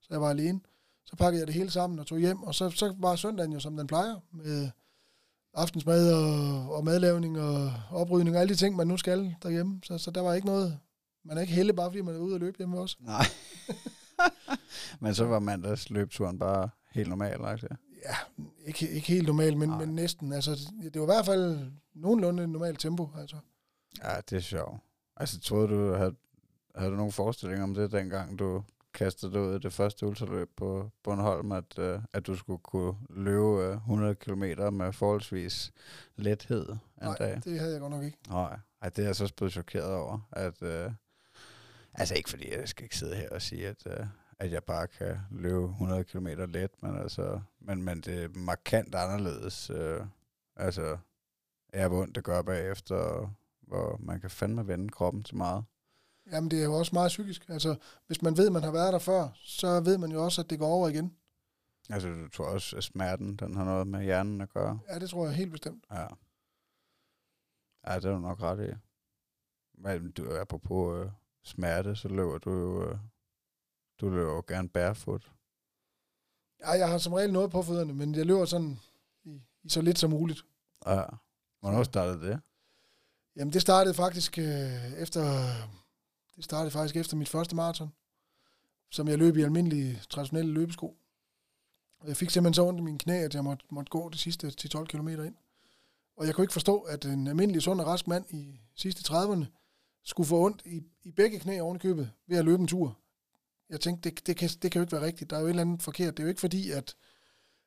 [0.00, 0.60] så jeg var alene.
[1.06, 3.60] Så pakkede jeg det hele sammen og tog hjem, og så, så var søndagen jo,
[3.60, 4.70] som den plejer, med
[5.54, 9.80] aftensmad og, og madlavning og oprydning og alle de ting, man nu skal derhjemme.
[9.84, 10.78] Så, så der var ikke noget,
[11.24, 12.96] man er ikke heldig, bare fordi man er ude og løbe hjemme også.
[13.00, 13.24] nej.
[15.00, 17.66] Men så var mandags løbeturen bare helt normal, altså.
[18.04, 18.16] Ja,
[18.64, 19.78] ikke, ikke helt normalt, men, Nej.
[19.78, 20.32] men næsten.
[20.32, 23.10] Altså, det var i hvert fald nogenlunde normalt tempo.
[23.18, 23.36] Altså.
[24.02, 24.80] Ja, det er sjovt.
[25.16, 26.14] Altså, troede du, havde,
[26.74, 28.62] havde du nogen forestilling om det, dengang du
[28.94, 32.94] kastede dig ud i det første ultraløb på Bornholm, at, uh, at du skulle kunne
[33.10, 34.42] løbe uh, 100 km
[34.72, 35.72] med forholdsvis
[36.16, 37.40] lethed en Nej, dag?
[37.44, 38.18] det havde jeg godt nok ikke.
[38.28, 40.28] Nej, Ej, det er jeg så blevet chokeret over.
[40.32, 40.92] At, uh,
[41.94, 44.06] altså ikke fordi, jeg skal ikke sidde her og sige, at, uh,
[44.44, 48.94] at jeg bare kan løbe 100 km let, men, altså, men, men det er markant
[48.94, 49.70] anderledes.
[49.70, 50.06] Uh,
[50.56, 50.98] altså,
[51.72, 53.30] er hvor ondt det gør bagefter, og
[53.60, 55.64] hvor man kan fandme vende kroppen til meget.
[56.32, 57.48] Jamen, det er jo også meget psykisk.
[57.48, 57.76] Altså,
[58.06, 60.58] hvis man ved, man har været der før, så ved man jo også, at det
[60.58, 61.16] går over igen.
[61.90, 64.78] Altså, du tror også, at smerten, den har noget med hjernen at gøre.
[64.88, 65.84] Ja, det tror jeg helt bestemt.
[65.90, 66.06] Ja.
[67.86, 68.74] Ja, det er du nok ret i.
[69.74, 71.10] Men du, apropos øh,
[71.42, 72.98] smerte, så løber du jo, øh,
[74.00, 75.32] du løber jo gerne barefoot.
[76.60, 78.78] Ja, jeg har som regel noget på fødderne, men jeg løber sådan
[79.24, 80.44] i, i så lidt som muligt.
[80.86, 81.02] Ja.
[81.60, 82.40] Hvornår startede det?
[83.36, 85.22] Jamen, det startede faktisk øh, efter
[86.36, 87.92] det startede faktisk efter mit første maraton,
[88.90, 90.96] som jeg løb i almindelige, traditionelle løbesko.
[92.00, 94.18] Og jeg fik simpelthen så ondt i mine knæ, at jeg måtte, måtte gå de
[94.18, 95.34] sidste 10-12 km ind.
[96.16, 99.44] Og jeg kunne ikke forstå, at en almindelig, sund og rask mand i sidste 30'erne
[100.02, 102.98] skulle få ondt i, i begge knæ oven i købet ved at løbe en tur.
[103.74, 105.30] Jeg tænkte, det, det, kan, det kan jo ikke være rigtigt.
[105.30, 106.16] Der er jo et eller andet forkert.
[106.16, 106.96] Det er jo ikke fordi, at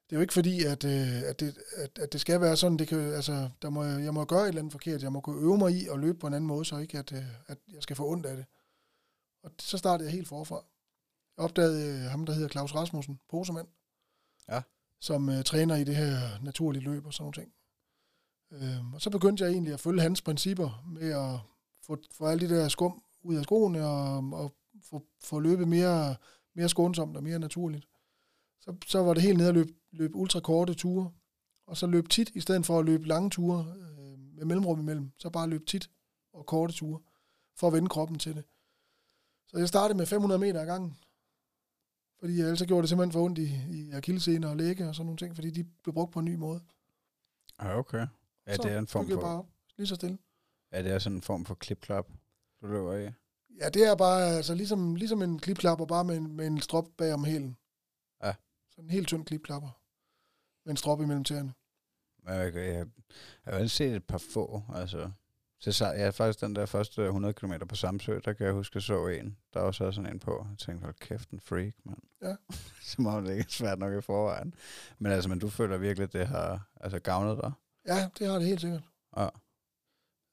[0.09, 2.79] det er jo ikke fordi, at, øh, at, det, at, at det skal være sådan.
[2.79, 5.03] Det kan, altså, der må, jeg må gøre et eller andet forkert.
[5.03, 7.11] Jeg må kunne øve mig i at løbe på en anden måde, så ikke at,
[7.11, 8.45] øh, at jeg skal få ondt af det.
[9.43, 10.65] Og så startede jeg helt forfra.
[11.37, 13.67] Jeg opdagede øh, ham, der hedder Claus Rasmussen, posemand,
[14.49, 14.61] Ja.
[15.01, 17.51] som øh, træner i det her naturlige løb og sådan nogle ting.
[18.51, 21.39] Øhm, og så begyndte jeg egentlig at følge hans principper med at
[21.85, 26.15] få, få alle de der skum ud af skoene og, og få, få løbet mere,
[26.55, 27.87] mere skånsomt og mere naturligt.
[28.59, 31.11] Så, så var det helt ned at løbe, løbe ultrakorte ture,
[31.67, 35.11] og så løb tit, i stedet for at løbe lange ture øh, med mellemrum imellem,
[35.17, 35.89] så bare løb tit
[36.33, 36.99] og korte ture,
[37.55, 38.43] for at vende kroppen til det.
[39.47, 40.97] Så jeg startede med 500 meter ad gangen,
[42.19, 45.05] fordi ellers så gjorde det simpelthen for ondt i, i akillescener og læge og sådan
[45.05, 46.61] nogle ting, fordi de blev brugt på en ny måde.
[47.61, 48.07] Ja, okay.
[48.45, 49.47] Er så det en form jeg for, bare op,
[49.77, 50.17] lige så stille.
[50.71, 52.07] er det sådan en form for klip-klap,
[52.61, 53.11] du løber i?
[53.59, 56.85] Ja, det er bare altså, ligesom, ligesom en klipklapper, bare med en, med en strop
[56.97, 57.57] bag om hælen.
[58.23, 58.33] Ja.
[58.69, 59.69] Så en helt tynd klipklapper.
[60.65, 61.53] Med en strop imellem tæerne.
[62.27, 62.87] Ja, Jeg, jeg,
[63.45, 65.11] jeg, har jo set et par få, altså.
[65.59, 68.71] Så så, jeg faktisk den der første 100 km på Samsø, der kan jeg huske,
[68.71, 70.47] at jeg så en, der også havde sådan en på.
[70.49, 71.97] Jeg tænkte, hold kæft, en freak, mand.
[72.21, 72.35] Ja.
[72.93, 74.53] Som om det ikke er svært nok i forvejen.
[74.99, 77.51] Men altså, men du føler virkelig, at det har altså, gavnet dig?
[77.87, 78.83] Ja, det har det helt sikkert.
[79.17, 79.27] Ja.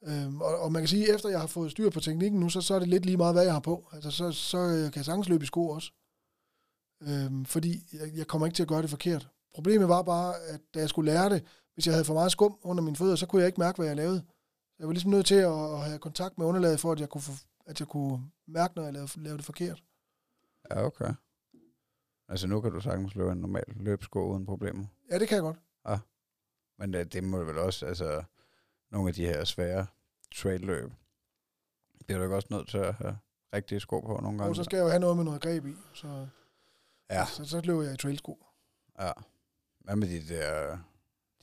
[0.07, 2.49] Øhm, og, og man kan sige, at efter jeg har fået styr på teknikken nu,
[2.49, 3.89] så, så er det lidt lige meget, hvad jeg har på.
[3.93, 5.93] Altså, så, så øh, kan jeg sagtens løbe i sko også.
[7.03, 9.29] Øhm, fordi jeg, jeg kommer ikke til at gøre det forkert.
[9.55, 11.45] Problemet var bare, at da jeg skulle lære det,
[11.75, 13.87] hvis jeg havde for meget skum under mine fødder, så kunne jeg ikke mærke, hvad
[13.87, 14.23] jeg lavede.
[14.79, 17.21] Jeg var ligesom nødt til at, at have kontakt med underlaget, for at jeg kunne,
[17.21, 17.33] få,
[17.67, 19.83] at jeg kunne mærke, når jeg lavede, lavede det forkert.
[20.71, 21.15] Ja, okay.
[22.29, 24.87] Altså nu kan du sagtens løbe en normal løbsko uden problemer.
[25.11, 25.59] Ja, det kan jeg godt.
[26.79, 28.23] Men det, det må vel også, altså
[28.91, 29.87] nogle af de her svære
[30.37, 30.91] trail-løb,
[32.07, 33.16] bliver du ikke også nødt til at have
[33.55, 34.45] rigtige sko på nogle gange?
[34.45, 36.26] Og så skal jeg jo have noget med noget greb i, så,
[37.11, 38.47] Ja, så, så løber jeg i trailsko.
[39.01, 39.11] ja.
[39.80, 40.78] Hvad med de der,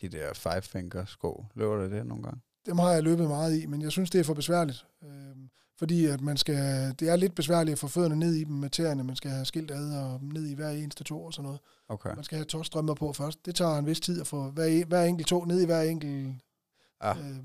[0.01, 1.45] de der five finger sko?
[1.55, 2.41] Løber du det nogle gange?
[2.65, 4.85] Dem har jeg løbet meget i, men jeg synes, det er for besværligt.
[5.03, 6.55] Øhm, fordi at man skal,
[6.99, 9.03] det er lidt besværligt at få fødderne ned i dem med tæerne.
[9.03, 11.59] Man skal have skilt ad og ned i hver eneste tå og sådan noget.
[11.89, 12.15] Okay.
[12.15, 13.45] Man skal have tåstrømper på først.
[13.45, 16.35] Det tager en vis tid at få hver, hver enkelt tå ned i hver enkelt,
[17.04, 17.18] Ja.
[17.18, 17.38] øh,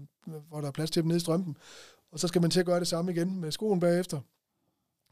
[0.48, 1.56] hvor der er plads til dem ned i strømpen.
[2.12, 4.20] Og så skal man til at gøre det samme igen med skoen bagefter.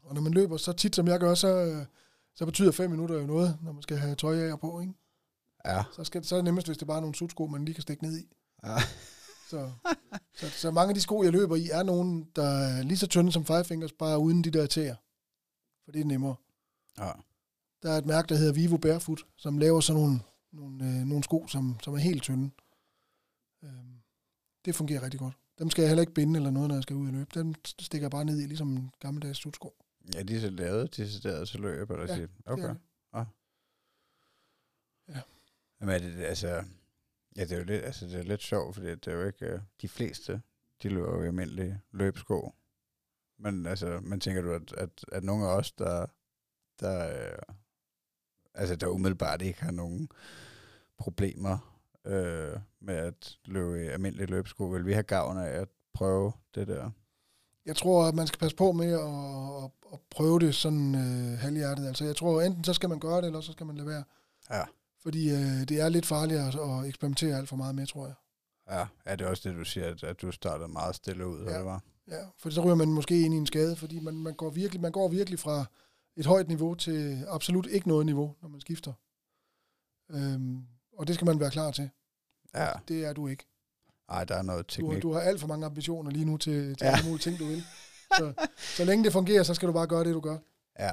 [0.03, 1.85] Og når man løber så tit, som jeg gør, så, øh,
[2.35, 4.79] så betyder fem minutter jo noget, når man skal have tøj af og på.
[4.79, 4.93] Ikke?
[5.65, 5.83] Ja.
[5.91, 7.81] Så, skal, så er det nemmest, hvis det er bare nogle sutsko, man lige kan
[7.81, 8.27] stikke ned i.
[8.65, 8.77] ja.
[9.49, 9.71] Så,
[10.35, 13.07] så, så mange af de sko, jeg løber i, er nogen, der er lige så
[13.07, 14.95] tynde som Five Fingers, bare uden de der tæer.
[15.85, 16.35] For det er nemmere.
[16.97, 17.11] ja.
[17.83, 20.19] Der er et mærke, der hedder Vivo Barefoot, som laver sådan nogle,
[20.53, 22.49] nogle, øh, nogle sko, som, som er helt tynde.
[24.65, 25.33] Det fungerer rigtig godt.
[25.59, 27.29] Dem skal jeg heller ikke binde eller noget, når jeg skal ud og løbe.
[27.33, 29.73] Dem stikker jeg bare ned i, ligesom en gammeldags sutsko.
[30.13, 32.63] Ja, de er så lavet, de er så til løb, eller Ja, ja, Det Okay.
[32.63, 32.81] er det.
[35.79, 36.47] Men er det, altså,
[37.35, 39.45] ja, det er jo lidt, altså, det er lidt sjovt, fordi det er jo ikke,
[39.45, 40.41] øh, de fleste,
[40.83, 42.55] de løber jo i almindelige løbsko.
[43.37, 46.05] Men altså, man tænker du, at, at, at nogle af os, der,
[46.79, 47.37] der, øh,
[48.53, 50.09] altså, der umiddelbart ikke har nogen
[50.97, 51.74] problemer
[52.05, 56.67] øh, med at løbe i almindelige løbsko, vil vi have gavn af at prøve det
[56.67, 56.91] der?
[57.65, 61.39] Jeg tror, at man skal passe på med at, at, at prøve det sådan øh,
[61.39, 61.87] halvhjertet.
[61.87, 64.03] Altså, jeg tror, enten så skal man gøre det, eller så skal man lade være.
[64.51, 64.63] Ja.
[65.03, 68.15] Fordi øh, det er lidt farligt at, eksperimentere alt for meget med, tror jeg.
[68.71, 71.39] Ja, er det også det, du siger, at, at du startede meget stille ud.
[71.39, 71.45] Ja.
[71.45, 71.79] eller hvad?
[72.17, 74.81] Ja, for så ryger man måske ind i en skade, fordi man, man, går virkelig,
[74.81, 75.65] man går virkelig fra
[76.17, 78.93] et højt niveau til absolut ikke noget niveau, når man skifter.
[80.11, 80.65] Øhm,
[80.97, 81.89] og det skal man være klar til.
[82.55, 83.45] Ja, Det er du ikke.
[84.09, 85.03] ej, der er noget Du, har- teknik.
[85.03, 86.91] du har alt for mange ambitioner lige nu til, til Ja.
[86.91, 87.63] alle mulige ting, du vil.
[88.17, 90.37] Så, så længe det fungerer, så skal du bare gøre det, du gør.
[90.79, 90.91] Ja,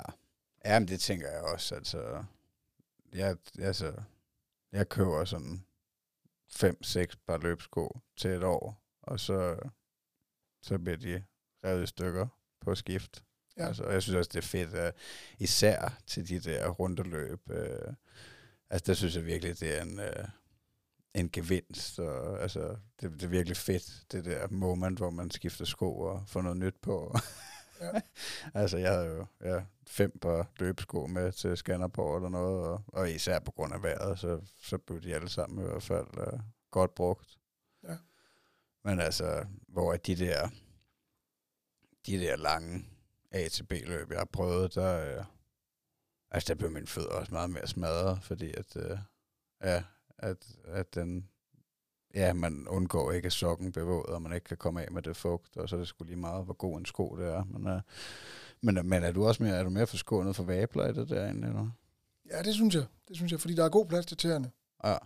[0.65, 1.75] ja men det tænker jeg også.
[1.75, 2.25] Altså,
[3.15, 3.93] jeg, altså,
[4.73, 5.65] jeg køber sådan
[6.51, 9.57] fem, seks par løbsko til et år, og så,
[10.63, 11.25] så bliver de
[11.65, 12.27] revet i stykker
[12.61, 13.25] på skift.
[13.57, 13.67] Ja.
[13.67, 14.95] Altså, jeg synes også, det er fedt, at
[15.39, 17.51] især til de der rundeløb.
[17.51, 17.95] Øh,
[18.71, 20.29] altså, der synes jeg virkelig, det er en, øh,
[21.15, 21.99] en gevinst.
[21.99, 26.23] Og, altså, det, det er virkelig fedt, det der moment, hvor man skifter sko og
[26.27, 27.17] får noget nyt på.
[27.81, 28.01] Ja.
[28.61, 33.11] altså, jeg havde jo ja, fem par løbesko med til Skanderborg eller noget, og, og
[33.11, 36.41] især på grund af vejret, så, så blev de alle sammen i hvert fald uh,
[36.71, 37.39] godt brugt.
[37.89, 37.97] Ja.
[38.85, 40.49] Men altså, hvor de der,
[42.07, 42.85] de der lange
[43.31, 45.25] A til B-løb, jeg har prøvet, der, uh,
[46.31, 48.99] altså, der blev mine fødder også meget mere smadret, fordi at, uh,
[49.63, 49.83] ja,
[50.23, 51.29] at, at den,
[52.15, 55.17] ja, man undgår ikke, at sokken bevåget, og man ikke kan komme af med det
[55.17, 57.45] fugt, og så er det sgu lige meget, hvor god en sko det er.
[57.45, 57.81] Men, uh,
[58.61, 61.49] men, men er du også mere, er du mere forskånet for vabler i det derinde,
[61.49, 61.71] eller?
[62.31, 62.85] Ja, det synes jeg.
[63.09, 64.51] Det synes jeg, fordi der er god plads til tæerne.
[64.85, 64.97] Ja,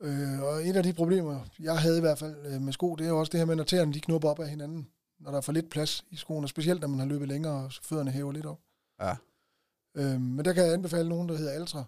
[0.00, 3.04] Øh, og et af de problemer, jeg havde i hvert fald øh, med sko, det
[3.04, 4.88] er jo også det her med, når tæerne de knupper op af hinanden,
[5.18, 7.72] når der er for lidt plads i skoene, specielt når man har løbet længere, og
[7.82, 8.60] fødderne hæver lidt op.
[9.00, 9.16] ja,
[9.94, 11.84] Øh, men der kan jeg anbefale nogen, der hedder Altra.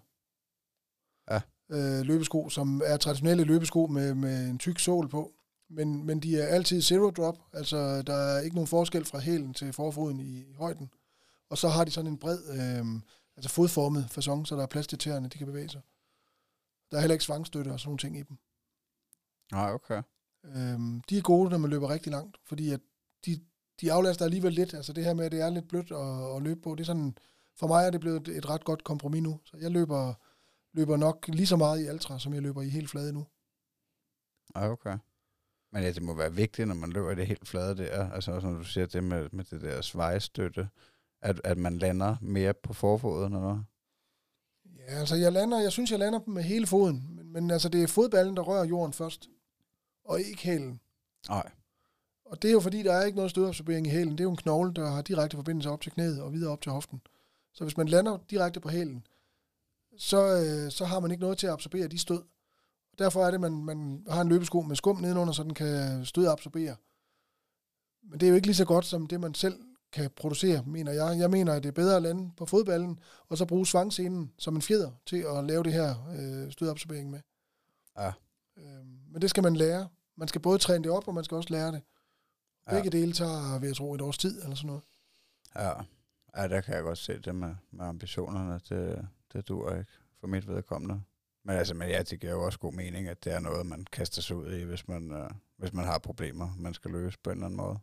[1.31, 1.41] Ja.
[1.69, 5.33] Øh, løbesko, som er traditionelle løbesko med, med en tyk sål på,
[5.69, 9.53] men, men de er altid zero drop, altså der er ikke nogen forskel fra hælen
[9.53, 10.89] til forfoden i, i højden.
[11.49, 13.01] Og så har de sådan en bred, øh,
[13.37, 15.81] altså fodformet fasong, så der er plads til tæerne, de kan bevæge sig.
[16.91, 18.37] Der er heller ikke svangstøtte og sådan nogle ting i dem.
[19.51, 20.01] Nej, okay.
[20.45, 22.79] Øhm, de er gode, når man løber rigtig langt, fordi at
[23.25, 23.39] de,
[23.81, 24.73] de aflaster alligevel lidt.
[24.73, 26.85] Altså det her med, at det er lidt blødt at, at løbe på, det er
[26.85, 27.17] sådan,
[27.55, 29.39] for mig er det blevet et, et ret godt kompromis nu.
[29.45, 30.13] Så jeg løber,
[30.73, 33.25] løber nok lige så meget i ultra, som jeg løber i helt flade nu.
[34.55, 34.97] Ja, okay.
[35.71, 38.31] Men ja, det må være vigtigt, når man løber i det helt flade der, altså
[38.31, 40.69] også når du siger det med, med det der svejstøtte,
[41.21, 43.65] at, at man lander mere på forfoden eller noget?
[44.77, 47.83] Ja, altså jeg lander, jeg synes, jeg lander med hele foden, men, men altså det
[47.83, 49.29] er fodballen, der rører jorden først,
[50.03, 50.79] og ikke hælen.
[51.29, 51.51] Nej.
[52.25, 54.11] Og det er jo fordi, der er ikke noget stødabsorbering i hælen.
[54.11, 56.61] Det er jo en knogle, der har direkte forbindelse op til knæet og videre op
[56.61, 57.01] til hoften.
[57.53, 59.07] Så hvis man lander direkte på hælen,
[59.97, 62.23] så, øh, så har man ikke noget til at absorbere de stød.
[62.99, 66.05] Derfor er det, at man, man har en løbesko med skum nedenunder, så den kan
[66.05, 66.75] stødabsorbere.
[68.03, 69.59] Men det er jo ikke lige så godt som det, man selv
[69.91, 71.19] kan producere, mener jeg.
[71.19, 74.55] Jeg mener, at det er bedre at lande på fodballen, og så bruge svangscenen som
[74.55, 77.19] en fjeder til at lave det her øh, stødabsorbering med.
[77.97, 78.11] Ja.
[78.57, 79.87] Øh, men det skal man lære.
[80.17, 81.81] Man skal både træne det op, og man skal også lære det.
[82.69, 84.83] Begge dele tager, vil jeg tro, et års tid eller sådan noget.
[85.55, 85.71] Ja.
[86.37, 88.59] Ja, der kan jeg godt se det med, med ambitionerne.
[88.69, 91.01] Det, det dur ikke for mit vedkommende.
[91.45, 93.85] Men altså, men ja, det giver jo også god mening, at det er noget, man
[93.91, 97.29] kaster sig ud i, hvis man, øh, hvis man har problemer, man skal løse på
[97.29, 97.79] en eller anden måde.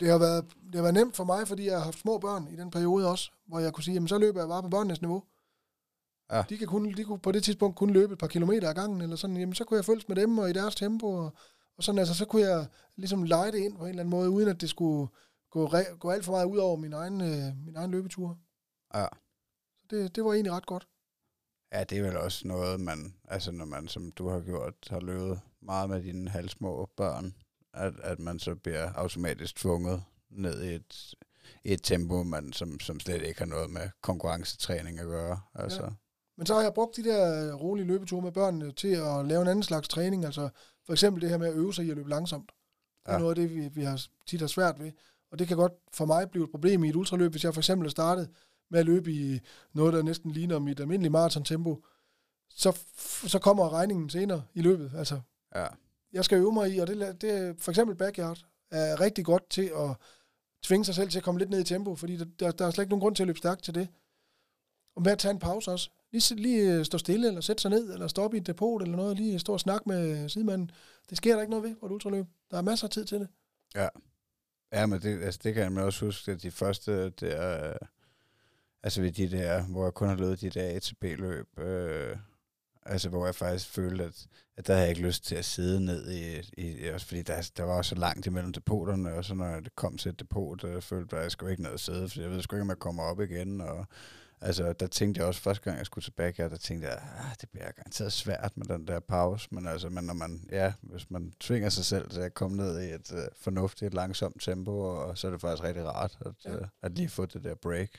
[0.00, 2.48] Det har, været, det har været nemt for mig, fordi jeg har haft små børn
[2.50, 5.00] i den periode også, hvor jeg kunne sige, jamen så løber jeg bare på børnenes
[5.00, 5.22] niveau.
[6.32, 6.42] Ja.
[6.48, 9.00] De, kan kun, de kunne på det tidspunkt kun løbe et par kilometer ad gangen,
[9.00, 11.32] eller sådan, jamen så kunne jeg følges med dem og i deres tempo, og,
[11.76, 12.66] og sådan, altså så kunne jeg
[12.96, 15.08] ligesom lege det ind på en eller anden måde, uden at det skulle
[15.52, 18.38] gå, re, gå alt for meget ud over min egen, øh, min egen løbetur.
[18.94, 19.06] Ja.
[19.80, 20.88] Så det, det var egentlig ret godt.
[21.72, 25.00] Ja, det er vel også noget, man, altså når man, som du har gjort, har
[25.00, 27.34] løbet meget med dine halvsmå børn,
[27.74, 31.14] at, at man så bliver automatisk tvunget ned i et,
[31.64, 35.40] i et tempo, man, som, som slet ikke har noget med konkurrencetræning at gøre.
[35.54, 35.82] Altså.
[35.82, 35.88] Ja.
[36.36, 39.48] Men så har jeg brugt de der rolige løbeture med børnene til at lave en
[39.48, 40.24] anden slags træning.
[40.24, 40.48] Altså
[40.86, 42.52] for eksempel det her med at øve sig i at løbe langsomt.
[43.02, 43.18] Det er ja.
[43.18, 44.92] noget af det, vi, vi har tit har svært ved.
[45.32, 47.60] Og det kan godt for mig blive et problem i et ultraløb, hvis jeg for
[47.60, 48.30] eksempel er startet
[48.70, 49.40] med at løbe i
[49.72, 51.84] noget, der næsten ligner mit almindelige maratontempo.
[52.48, 52.78] Så,
[53.26, 54.92] så kommer regningen senere i løbet.
[54.96, 55.20] Altså,
[55.54, 55.66] ja.
[56.12, 59.72] Jeg skal øve mig i, og det, det for eksempel backyard er rigtig godt til
[59.76, 59.96] at
[60.62, 62.70] tvinge sig selv til at komme lidt ned i tempo, fordi der, der, der er
[62.70, 63.88] slet ikke nogen grund til at løbe stærkt til det.
[64.96, 65.90] Og med at tage en pause også.
[66.12, 68.96] Lige, lige øh, stå stille, eller sætte sig ned, eller stoppe i et depot, eller
[68.96, 70.70] noget, lige stå og snakke med sidemanden.
[71.10, 72.26] Det sker der ikke noget ved på et ultraløb.
[72.50, 73.28] Der er masser af tid til det.
[73.74, 73.88] Ja.
[74.72, 77.72] Ja, men det, altså, det kan jeg også huske, at de første der,
[78.82, 82.16] altså ved de der, hvor jeg kun har løbet de der ATP-løb, øh,
[82.86, 85.84] altså hvor jeg faktisk følte, at, at der havde jeg ikke lyst til at sidde
[85.84, 89.46] ned i, i også fordi der, der var så langt imellem depoterne, og så når
[89.46, 92.08] jeg kom til et depot, der følte jeg, at jeg skulle ikke ned og sidde,
[92.08, 93.86] for jeg ved sgu ikke, om jeg kommer op igen, og
[94.44, 97.34] Altså, der tænkte jeg også, første gang jeg skulle tilbage her, der tænkte jeg, ah,
[97.40, 101.10] det bliver garanteret svært med den der pause, men altså, men når man, ja, hvis
[101.10, 105.18] man tvinger sig selv til at komme ned i et uh, fornuftigt, langsomt tempo, og
[105.18, 106.56] så er det faktisk rigtig rart, at, ja.
[106.56, 107.90] uh, at lige få det der break,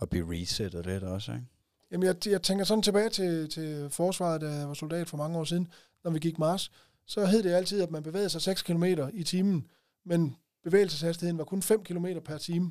[0.00, 1.44] og blive resettet lidt også, ikke?
[1.90, 5.38] Jamen, jeg, jeg tænker sådan tilbage til, til forsvaret, da jeg var soldat for mange
[5.38, 5.68] år siden,
[6.04, 6.72] når vi gik Mars,
[7.06, 9.68] så hed det altid, at man bevægede sig 6 km i timen,
[10.04, 12.70] men bevægelseshastigheden var kun 5 km per time.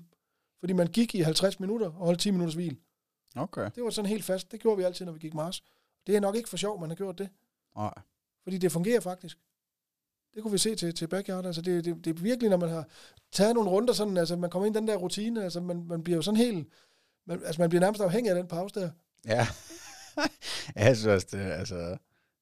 [0.59, 2.77] Fordi man gik i 50 minutter og holdt 10 minutters hvil.
[3.35, 3.69] Okay.
[3.75, 4.51] Det var sådan helt fast.
[4.51, 5.63] Det gjorde vi altid, når vi gik Mars.
[6.07, 7.29] Det er nok ikke for sjov, man har gjort det.
[7.75, 7.93] Nej.
[8.43, 9.37] Fordi det fungerer faktisk.
[10.33, 11.45] Det kunne vi se til, til backyard.
[11.45, 12.87] Altså det, det, det er virkelig, når man har
[13.31, 16.03] taget nogle runder, sådan, altså man kommer ind i den der rutine, altså man, man
[16.03, 16.67] bliver jo sådan helt,
[17.27, 18.89] man, altså man bliver nærmest afhængig af den pause der.
[19.25, 19.47] Ja.
[20.75, 21.97] jeg synes også, det, altså,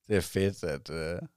[0.08, 1.28] det er fedt, at, uh, at,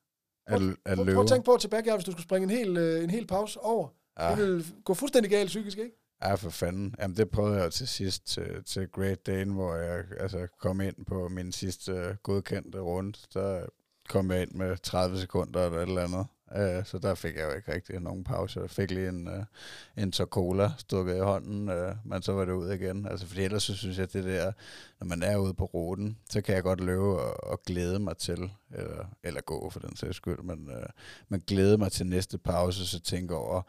[0.48, 1.12] prøv, at løbe.
[1.12, 3.26] Prøv at tænke på til backyard, hvis du skulle springe en hel, uh, en hel
[3.26, 3.88] pause over.
[4.18, 4.30] Ja.
[4.30, 5.96] Det vil gå fuldstændig galt psykisk, ikke?
[6.22, 6.94] Ja, for fanden.
[6.98, 11.06] Jamen, det prøvede jeg til sidst til, til Great Dane, hvor jeg altså, kom ind
[11.06, 13.18] på min sidste øh, godkendte runde.
[13.34, 13.66] Der
[14.08, 16.26] kom jeg ind med 30 sekunder eller et eller andet.
[16.56, 18.60] Uh, så der fik jeg jo ikke rigtig nogen pause.
[18.60, 22.52] Jeg fik lige en, uh, en cola stukket i hånden, uh, men så var det
[22.52, 23.06] ud igen.
[23.06, 24.52] Altså, fordi ellers så synes jeg, at det der,
[25.00, 28.16] når man er ude på ruten, så kan jeg godt løbe og, og glæde mig
[28.16, 30.86] til, eller, eller gå for den sags skyld, men, uh,
[31.28, 33.62] men glæde mig til næste pause, så tænker over,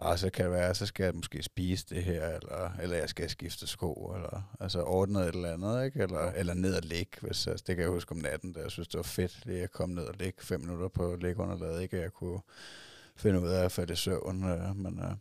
[0.00, 3.08] og så kan det være, så skal jeg måske spise det her, eller, eller jeg
[3.08, 6.02] skal skifte sko, eller altså ordne et eller andet, ikke?
[6.02, 8.70] Eller, eller ned og ligge, hvis, altså, det kan jeg huske om natten, da jeg
[8.70, 12.00] synes, det var fedt, lige at komme ned og ligge fem minutter på liggeunderlaget, ikke?
[12.00, 12.40] Jeg kunne
[13.16, 15.14] finde ud af at falde i søvn, øh, men øh,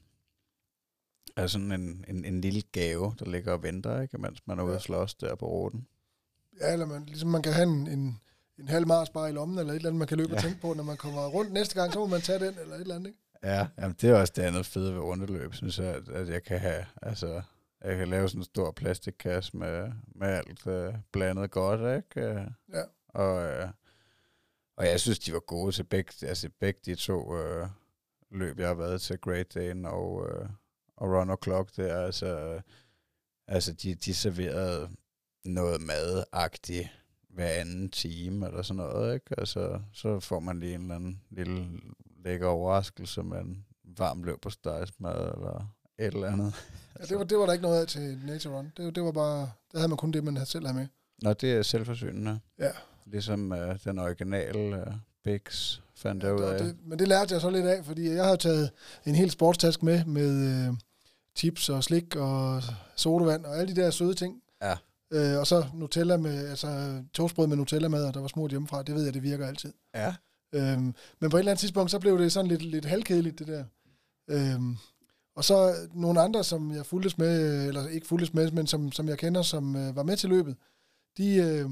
[1.35, 4.18] er sådan en, en, en lille gave, der ligger og venter, ikke?
[4.18, 5.88] Mens man er ude og slås der på ruten.
[6.61, 8.19] Ja, eller man, ligesom man kan have en, en,
[8.60, 10.35] en halv mars bare i lommen, eller et eller andet, man kan løbe ja.
[10.35, 12.76] og tænke på, når man kommer rundt næste gang, så må man tage den, eller
[12.76, 13.19] et eller andet, ikke?
[13.44, 16.44] Ja, jamen det er også det andet fede ved rundeløb, synes jeg, at, at jeg
[16.44, 17.41] kan have, altså,
[17.82, 22.45] jeg kan lave sådan en stor plastikkasse med, med alt uh, blandet godt, ikke?
[22.74, 22.84] Ja.
[23.07, 23.70] Og, uh,
[24.78, 27.68] og jeg synes, de var gode til begge, altså begge de to uh,
[28.32, 30.49] løb, jeg har været til Great Dane og, uh,
[30.95, 32.61] og Run O'Clock der, altså,
[33.48, 34.90] altså de, de serverede
[35.45, 36.90] noget madagtigt
[37.30, 39.40] hver anden time, eller sådan noget, ikke?
[39.40, 41.80] Altså, så får man lige en eller anden lille
[42.24, 43.66] lækker overraskelse med en
[43.98, 46.54] varm løb på stegsmad, eller et eller andet.
[47.00, 48.72] Ja, det, var, det var der ikke noget af til Nature Run.
[48.78, 50.88] Det, det var bare, der havde man kun det, man havde selv havde med.
[51.22, 52.40] Nå, det er selvforsynende.
[52.60, 52.70] Ja.
[53.06, 54.94] Ligesom uh, den originale uh,
[55.24, 56.60] Bix fandt jeg ud Og af.
[56.64, 58.72] det, men det lærte jeg så lidt af, fordi jeg har taget
[59.06, 60.74] en hel sportstask med, med øh,
[61.36, 62.62] chips og slik og
[62.96, 64.41] sodavand og alle de der søde ting.
[64.62, 64.78] Ja.
[65.14, 68.84] Øh, og så Nutella med, altså toastbrød med Nutella-mad, og der var smurt hjemmefra.
[68.84, 69.74] Det ved jeg, det virker altid.
[69.96, 70.16] Ja.
[70.54, 73.48] Øhm, men på et eller andet tidspunkt, så blev det sådan lidt, lidt halvkedeligt, det
[73.48, 73.64] der.
[74.28, 74.78] Øhm,
[75.36, 79.10] og så nogle andre, som jeg fulgtes med, eller ikke fulgtes med, men som, som
[79.10, 80.56] jeg kender, som øh, var med til løbet,
[81.18, 81.70] de, øh,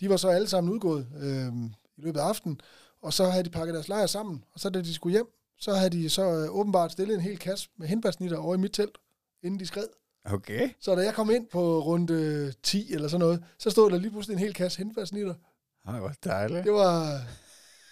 [0.00, 1.52] de var så alle sammen udgået øh,
[1.96, 2.60] i løbet af aftenen,
[3.02, 5.26] og så havde de pakket deres lejr sammen, og så da de skulle hjem,
[5.58, 8.72] så havde de så øh, åbenbart stillet en hel kasse med hindbærsnitter over i mit
[8.72, 8.98] telt,
[9.42, 9.86] inden de skred.
[10.24, 10.70] Okay.
[10.80, 14.10] Så da jeg kom ind på runde 10 eller sådan noget, så stod der lige
[14.10, 15.34] pludselig en hel kasse hindbærsnitter.
[15.86, 16.64] Ej, hvor dejligt.
[16.64, 17.20] Det var...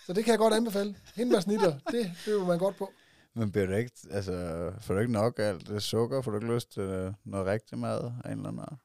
[0.09, 0.94] Så det kan jeg godt anbefale.
[1.14, 2.90] Hindbærsnitter, det, det vil man godt på.
[3.35, 4.32] Men bliver du ikke, altså,
[4.80, 6.22] får du ikke nok af alt det sukker?
[6.22, 8.78] Får du ikke lyst til øh, noget rigtig mad af en eller anden art?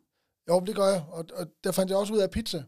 [0.49, 1.03] Jo, det gør jeg.
[1.07, 2.63] Og, og der fandt jeg også ud af pizza.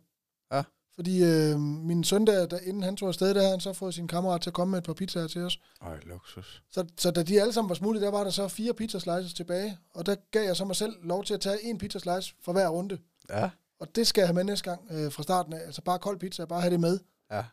[0.51, 0.63] Ja.
[0.95, 3.93] Fordi øh, min søn, der, der, inden han tog afsted, der havde han så fået
[3.93, 5.59] sin kammerat til at komme med et par pizzaer til os.
[5.81, 6.63] Øj, luksus.
[6.71, 9.33] Så, så da de alle sammen var smuttet, der var der så fire pizza slices
[9.33, 9.77] tilbage.
[9.93, 12.51] Og der gav jeg så mig selv lov til at tage en pizza slice for
[12.51, 12.97] hver runde.
[13.29, 13.49] Ja.
[13.79, 15.59] Og det skal jeg have med næste gang øh, fra starten af.
[15.59, 16.99] Altså bare kold pizza, bare have det med.
[17.31, 17.43] Ja.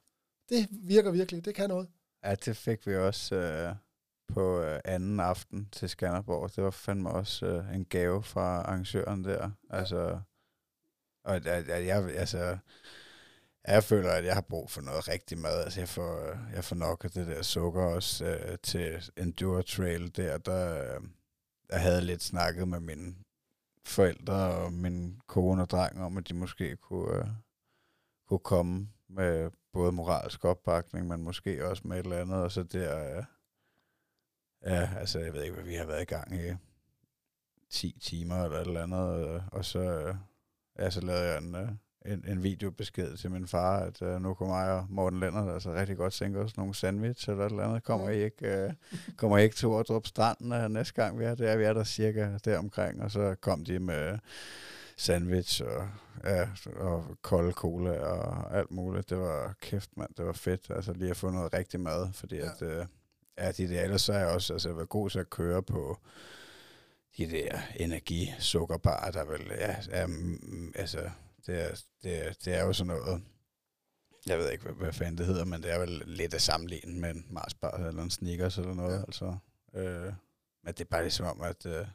[0.52, 1.44] Det virker virkelig.
[1.44, 1.88] Det kan noget.
[2.24, 3.74] Ja, det fik vi også øh,
[4.28, 6.56] på øh, anden aften til Skanderborg.
[6.56, 9.50] Det var fandme også øh, en gave fra arrangøren der.
[9.70, 10.20] Altså,
[11.24, 12.58] og at, at, at jeg, altså,
[13.66, 15.64] jeg føler, at jeg har brug for noget rigtig mad.
[15.64, 19.62] Altså, jeg får, øh, jeg får nok af det der sukker også øh, til Endure
[19.62, 20.38] Trail der.
[20.38, 21.00] Der, øh,
[21.70, 23.14] jeg havde lidt snakket med mine
[23.84, 27.26] forældre og min kone og dreng om, at de måske kunne, øh,
[28.28, 32.62] kunne komme med både moralsk opbakning, men måske også med et eller andet, og så
[32.62, 33.24] der, øh,
[34.64, 36.54] ja, altså jeg ved ikke, hvad vi har været i gang i,
[37.72, 40.14] 10 timer eller et eller andet, øh, og så, øh,
[40.78, 41.68] ja, så lavede jeg en, øh,
[42.06, 45.74] en, en videobesked til min far, at øh, nu kommer jeg og Morten Lennart altså
[45.74, 47.84] rigtig godt tænke os nogle sandwich eller et eller andet.
[47.84, 48.72] Kommer I ikke, øh,
[49.16, 51.56] kommer I ikke til Ordrup Strand øh, næste gang vi er der?
[51.56, 54.18] Vi er der cirka deromkring, og så kom de med
[54.96, 55.88] sandwich og,
[56.24, 59.10] ja, og kolde cola og alt muligt.
[59.10, 60.14] Det var kæft, mand.
[60.16, 60.70] Det var fedt.
[60.70, 62.50] Altså lige at få noget rigtig mad, fordi Ja.
[62.52, 62.86] at, øh,
[63.38, 65.98] ja, de der, ellers så er jeg også altså, været god til at køre på
[67.16, 71.10] de der energisukkerbarer, der vel, ja, er, mm, altså,
[71.46, 73.22] det er, det, er, det er jo sådan noget,
[74.26, 77.00] jeg ved ikke, hvad, hvad fanden det hedder, men det er vel lidt at sammenligne
[77.00, 79.00] med en Mars bar eller en Snickers eller noget, ja.
[79.00, 79.36] altså.
[79.74, 80.12] Øh,
[80.64, 81.86] men det er bare ligesom om, at øh,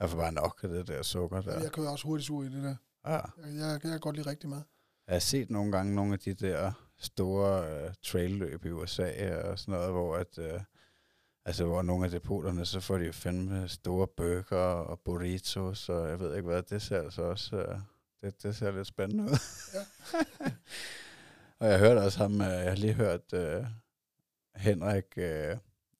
[0.00, 1.60] jeg får bare nok af det der sukker der.
[1.60, 2.76] Jeg kører også hurtigt sur i det der.
[3.06, 3.12] Ja.
[3.12, 4.62] Jeg, jeg, jeg kan godt lide rigtig mad.
[5.06, 9.58] Jeg har set nogle gange nogle af de der store øh, trailløb i USA og
[9.58, 10.60] sådan noget, hvor at, øh,
[11.44, 16.08] altså hvor nogle af depoterne, så får de jo fandme store burger og burritos, og
[16.08, 17.78] jeg ved ikke hvad, det ser altså også, øh,
[18.20, 19.38] det, det ser lidt spændende ud.
[19.74, 19.84] Ja.
[21.60, 23.64] og jeg hørte også ham, øh, jeg har lige hørt øh,
[24.56, 25.56] Henrik øh,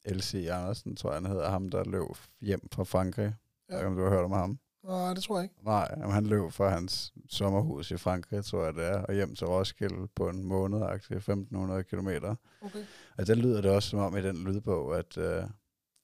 [0.06, 0.34] L.C.
[0.34, 3.34] Andersen, tror jeg han hedder, ham der løb hjem fra Frankrig.
[3.68, 3.76] Ja.
[3.76, 4.58] Jeg ved ikke, om du har hørt om ham.
[4.84, 5.64] Nej, det tror jeg ikke.
[5.64, 9.34] Nej, jamen, han løb fra hans sommerhus i Frankrig, tror jeg det er, og hjem
[9.34, 12.34] til Roskilde på en måned, 1500 kilometer.
[12.60, 12.84] Okay.
[13.18, 15.42] Og der lyder det også som om i den lydbog, at, øh,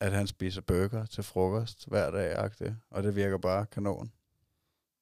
[0.00, 4.12] at han spiser burger til frokost hver dag, agtigt, og det virker bare kanon.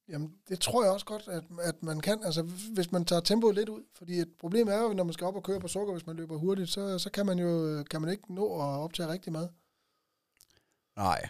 [0.09, 2.25] Jamen, det tror jeg også godt, at, at man kan.
[2.25, 2.43] Altså,
[2.75, 3.83] hvis man tager tempoet lidt ud.
[3.95, 6.17] Fordi et problem er jo, når man skal op og køre på sukker, hvis man
[6.17, 9.49] løber hurtigt, så, så kan man jo kan man ikke nå at optage rigtig mad.
[10.97, 11.29] Nej.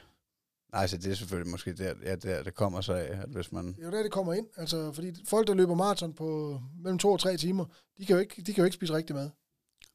[0.72, 3.52] Nej, så det er selvfølgelig måske der, ja, der det kommer så af, at hvis
[3.52, 3.66] man...
[3.66, 4.46] Det er jo der, det kommer ind.
[4.56, 7.64] Altså, fordi folk, der løber maraton på mellem to og tre timer,
[7.98, 9.30] de kan jo ikke, de kan jo ikke spise rigtig mad.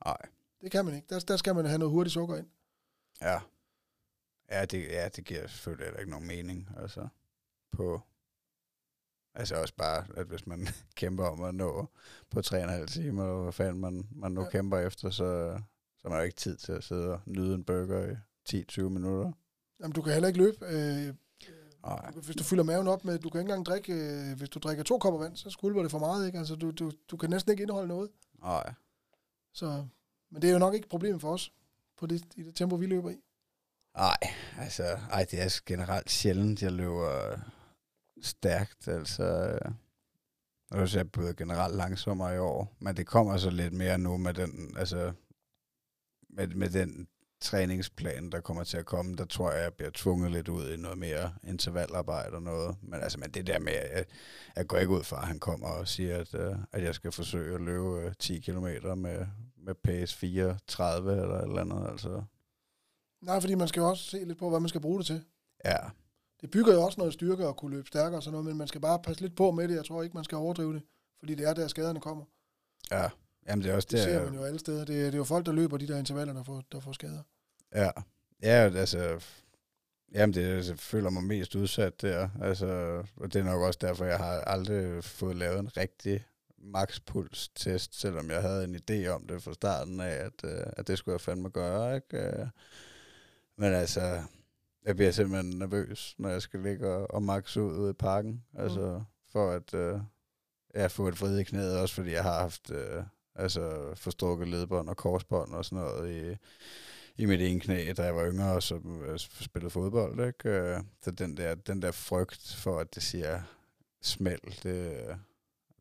[0.05, 0.17] Nej,
[0.61, 1.07] Det kan man ikke.
[1.09, 2.47] Der, der skal man have noget hurtigt sukker ind.
[3.21, 3.39] ja.
[4.51, 7.07] Ja det, ja, det giver selvfølgelig heller ikke nogen mening, altså,
[7.71, 8.01] på...
[9.35, 11.87] Altså også bare, at hvis man kæmper om at nå
[12.31, 14.49] på 3,5 timer, og hvad fanden man, man nu Ja.
[14.49, 15.59] kæmper efter, så,
[15.97, 18.15] så har man jo ikke tid til at sidde og nyde en burger
[18.53, 19.31] i 10-20 minutter.
[19.79, 21.13] Jamen, du kan heller ikke løbe øh,
[21.85, 22.11] Nej.
[22.11, 24.83] Hvis du fylder maven op med, du kan ikke engang drikke, øh, hvis du drikker
[24.83, 26.39] to kopper vand, så skvulper det for meget, ikke?
[26.39, 28.09] Altså, du, du, du kan næsten ikke indeholde noget.
[28.41, 28.73] Nej.
[29.53, 29.85] Så,
[30.31, 31.53] men det er jo nok ikke problemet for os,
[31.97, 33.15] på det, i det tempo, vi løber i.
[33.97, 34.17] Nej,
[34.57, 37.39] altså, ej, det er generelt sjældent, jeg løber
[38.21, 39.23] stærkt, altså.
[39.23, 39.71] øh,
[40.71, 43.97] Og så er jeg blevet generelt langsommere i år, men det kommer så lidt mere
[43.97, 45.13] nu med den, altså,
[46.29, 47.07] med, med den
[47.41, 50.77] træningsplan, der kommer til at komme, der tror jeg, jeg bliver tvunget lidt ud i
[50.77, 52.76] noget mere intervallarbejde og noget.
[52.81, 54.09] Men altså, men det der med, at
[54.55, 57.11] jeg går ikke ud fra, at han kommer og siger, at, uh, at jeg skal
[57.11, 59.26] forsøge at løbe uh, 10 km med,
[59.57, 62.23] med pace 34 eller et eller andet, altså.
[63.22, 65.23] Nej, fordi man skal jo også se lidt på, hvad man skal bruge det til.
[65.65, 65.77] Ja,
[66.41, 68.68] Det bygger jo også noget styrke at kunne løbe stærkere og sådan noget, men man
[68.68, 69.76] skal bare passe lidt på med det.
[69.76, 70.81] Jeg tror ikke, man skal overdrive det,
[71.19, 72.23] fordi det er der, skaderne kommer.
[72.91, 73.09] ja.
[73.47, 74.85] Jamen, det er også Det det, ser man jo alle steder.
[74.85, 76.91] Det, er- det er jo folk, der løber de der intervaller, der får, der får
[76.91, 77.21] skader.
[77.75, 77.89] Ja,
[78.43, 79.19] ja altså,
[80.13, 82.65] jamen det, altså, jeg føler mig mest udsat der, altså,
[83.15, 86.25] og det er nok også derfor, jeg har aldrig fået lavet en rigtig
[86.57, 90.97] makspuls-test, selvom jeg havde en idé om det fra starten af, at, øh, at det
[90.97, 92.17] skulle jeg fandme gøre, ikke?
[92.17, 92.47] Øh,
[93.57, 94.23] Men altså,
[94.85, 98.43] jeg bliver simpelthen nervøs, når jeg skal ligge og, og max ud ude i parken,
[98.57, 99.99] altså, for at øh,
[100.73, 103.03] jeg får et vrid i knæet, også fordi jeg har haft øh,
[103.38, 106.38] altså, forstrukket ledbånd og korsbånd og sådan noget i,
[107.22, 108.76] i mit ene knæ, da jeg var yngre og så
[109.07, 110.27] øh, spillede fodbold.
[110.27, 110.49] Ikke?
[110.49, 113.41] Øh, Så den der, den der frygt for, at det siger
[114.01, 115.07] smæld, det,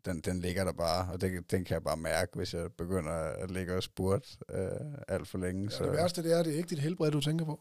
[0.04, 3.12] den, den ligger der bare, og det, den kan jeg bare mærke, hvis jeg begynder
[3.12, 4.70] at ligge og spurte øh,
[5.08, 5.70] alt for længe.
[5.70, 5.84] Så.
[5.84, 7.60] Det værste det er, det er ikke dit helbred, du tænker på.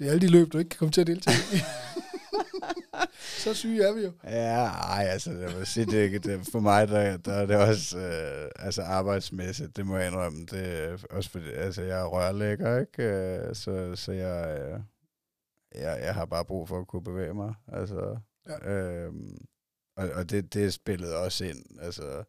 [0.00, 1.58] Det er alle de løb, du ikke kan komme til at deltage i.
[3.44, 4.12] så syge er vi jo.
[4.24, 7.46] Ja, ej, altså, jeg vil sige, det, er ikke- det, for mig, der, der er
[7.46, 12.00] det også øh, altså arbejdsmæssigt, det må jeg indrømme, det er også fordi, altså, jeg
[12.00, 13.02] er rørlægger, ikke?
[13.02, 14.80] Øh, så, så jeg, øh,
[15.82, 18.16] jeg, jeg har bare brug for at kunne bevæge mig, altså,
[18.48, 18.70] Ja.
[18.72, 19.36] øhm,
[19.96, 22.24] og, og det, det spillede også ind, altså,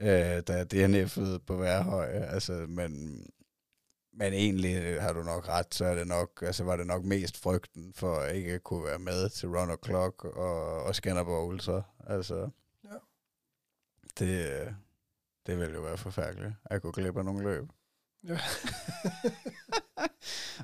[0.00, 3.22] øh, da jeg DNF'ede på Værhøj, altså, men,
[4.18, 7.36] men egentlig har du nok ret, så er det nok, altså var det nok mest
[7.36, 11.82] frygten for at ikke at kunne være med til Run O'Clock og, og Skanderborg Ultra.
[12.06, 12.50] Altså,
[12.84, 12.94] Ja.
[14.18, 14.72] det, øh,
[15.46, 17.68] det ville jo være forfærdeligt, at kunne glip af nogle løb.
[18.24, 18.38] Ja.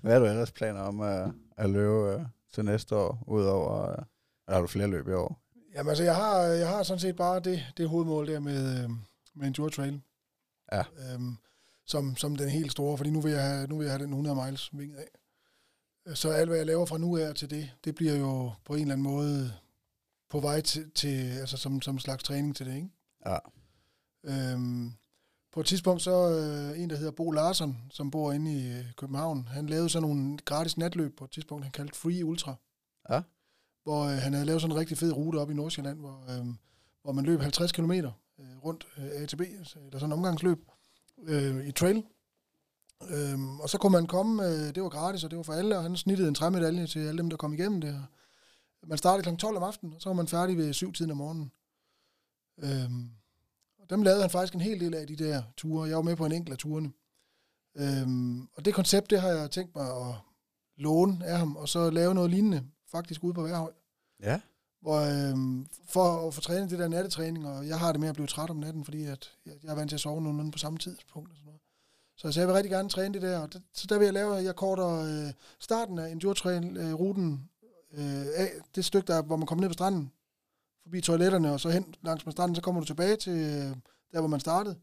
[0.02, 2.20] Hvad har du ellers planer om at, at løbe øh,
[2.54, 3.96] til næste år, udover, øh,
[4.48, 5.40] har du flere løb i år?
[5.74, 8.90] Jamen altså, jeg har, jeg har sådan set bare det, det hovedmål der med, øh,
[9.34, 10.00] med Endure Trail.
[10.72, 10.82] Ja.
[10.98, 11.36] Øhm,
[11.86, 14.10] som, som den helt store, fordi nu vil jeg have, nu vil jeg have den
[14.10, 15.08] 100 miles vinget af.
[16.16, 18.80] Så alt, hvad jeg laver fra nu af til det, det bliver jo på en
[18.80, 19.52] eller anden måde
[20.30, 22.88] på vej til, til altså som, som slags træning til det, ikke?
[23.26, 23.38] Ja.
[24.24, 24.92] Øhm,
[25.52, 28.84] på et tidspunkt så øh, en, der hedder Bo Larsson, som bor inde i øh,
[28.96, 32.54] København, han lavede sådan nogle gratis natløb på et tidspunkt, han kaldte Free Ultra.
[33.10, 33.22] Ja.
[33.82, 36.46] Hvor øh, han havde lavet sådan en rigtig fed rute op i Nordsjælland, hvor, øh,
[37.02, 38.08] hvor man løb 50 km øh,
[38.64, 40.58] rundt øh, A til B, altså, eller sådan en omgangsløb
[41.26, 42.04] øh, i trail.
[43.10, 45.76] Øhm, og så kunne man komme, øh, det var gratis, og det var for alle,
[45.76, 48.06] og han snittede en træmedalje til alle dem, der kom igennem det.
[48.86, 49.36] Man startede kl.
[49.36, 51.52] 12 om aftenen, og så var man færdig ved 7 tiden om morgenen.
[52.58, 53.10] Øhm,
[53.78, 55.88] og dem lavede han faktisk en hel del af de der ture.
[55.88, 56.92] Jeg var med på en enkelt af turene.
[57.76, 60.14] Øhm, og det koncept, det har jeg tænkt mig at
[60.76, 63.72] låne af ham, og så lave noget lignende, faktisk ude på Værhøj.
[64.22, 64.40] Ja.
[64.84, 68.14] Hvor, øh, for at få trænet det der nattetræning, og jeg har det med at
[68.14, 70.58] blive træt om natten, fordi at jeg, jeg er vant til at sove nogenlunde på
[70.58, 71.30] samme tidspunkt.
[71.30, 71.60] Og sådan noget.
[72.16, 74.14] Så, så jeg vil rigtig gerne træne det der, og det, så der vil jeg
[74.14, 77.50] lave, jeg korter øh, starten af enduro-ruten
[77.92, 80.12] øh, øh, af, det stykke, der, hvor man kommer ned på stranden,
[80.82, 83.76] forbi toiletterne, og så hen langs med stranden, så kommer du tilbage til øh,
[84.12, 84.76] der, hvor man startede.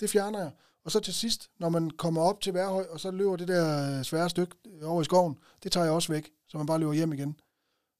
[0.00, 0.50] Det fjerner jeg.
[0.84, 3.98] Og så til sidst, når man kommer op til Værhøj, og så løber det der
[3.98, 6.78] øh, svære stykke øh, over i skoven, det tager jeg også væk, så man bare
[6.78, 7.40] løber hjem igen.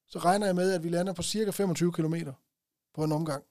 [0.09, 2.15] Så regner jeg med, at vi lander på cirka 25 km
[2.95, 3.45] på en omgang.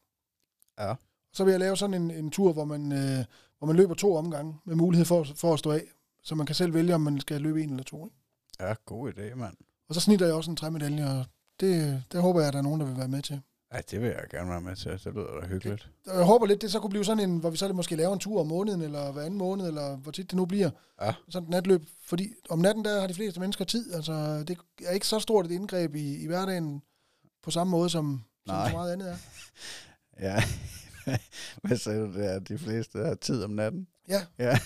[0.80, 0.95] Ja.
[1.34, 3.26] Så vil jeg lave sådan en, en tur, hvor man, øh,
[3.57, 5.84] hvor man løber to omgange, med mulighed for, for at stå af.
[6.23, 8.06] Så man kan selv vælge, om man skal løbe en eller to.
[8.06, 8.18] Ikke?
[8.60, 9.56] Ja, god idé, mand.
[9.90, 11.26] Og så snitter jeg også en træmedalje, og
[11.60, 13.41] det, der håber jeg, at der er nogen, der vil være med til.
[13.74, 14.92] Ja, det vil jeg gerne være med til.
[14.92, 15.90] Det lyder da hyggeligt.
[16.06, 18.20] Jeg håber lidt, det så kunne blive sådan en, hvor vi så måske laver en
[18.20, 20.70] tur om måneden, eller hver anden måned, eller hvor tit det nu bliver.
[21.02, 21.14] Ja.
[21.30, 21.82] Sådan et natløb.
[22.06, 23.94] Fordi om natten, der har de fleste mennesker tid.
[23.94, 26.82] Altså, det er ikke så stort et indgreb i, i hverdagen,
[27.44, 28.70] på samme måde som, som Nej.
[28.70, 29.18] så meget andet er.
[30.20, 30.44] Ja.
[31.64, 32.40] Hvad sagde du der?
[32.40, 33.88] De fleste har tid om natten?
[34.10, 34.22] Ja.
[34.40, 34.60] Ja.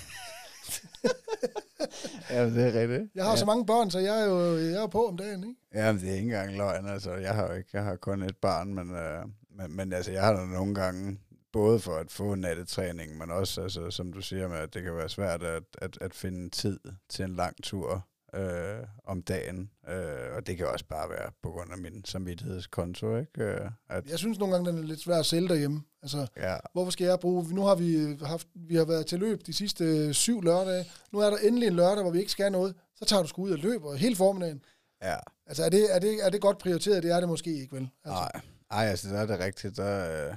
[2.30, 3.12] ja, det er rigtigt.
[3.16, 3.38] Jeg har ja.
[3.38, 5.56] så mange børn, så jeg er jo jeg er på om dagen, ikke?
[5.74, 6.88] Ja, men det er ikke engang løgn.
[6.88, 10.12] Altså, jeg har jo ikke, jeg har kun et barn, men, øh, men, men altså,
[10.12, 11.20] jeg har da nogle gange,
[11.52, 14.96] både for at få nattetræning, men også, altså, som du siger, med, at det kan
[14.96, 16.80] være svært at, at, at finde tid
[17.10, 18.08] til en lang tur.
[18.36, 19.72] Øh, om dagen.
[19.90, 23.44] Øh, og det kan også bare være på grund af min samvittighedskonto, ikke?
[23.44, 25.84] Øh, at, Jeg synes nogle gange, den er lidt svær at sælge derhjemme.
[26.02, 27.54] Altså, ja, hvorfor skal jeg bruge...
[27.54, 30.86] Nu har vi øh, haft, vi har været til løb de sidste øh, syv lørdage.
[31.12, 32.76] Nu er der endelig en lørdag, hvor vi ikke skal noget.
[32.96, 34.62] Så tager du sgu ud og løber hele formiddagen.
[35.02, 35.16] ja.
[35.48, 37.04] Altså, er det, er, det, er det godt prioriteret?
[37.04, 37.90] Det er det måske ikke, vel?
[38.04, 38.42] Altså, Nej,
[38.72, 39.78] Ej, altså, der er det rigtigt.
[39.78, 40.36] Der, øh,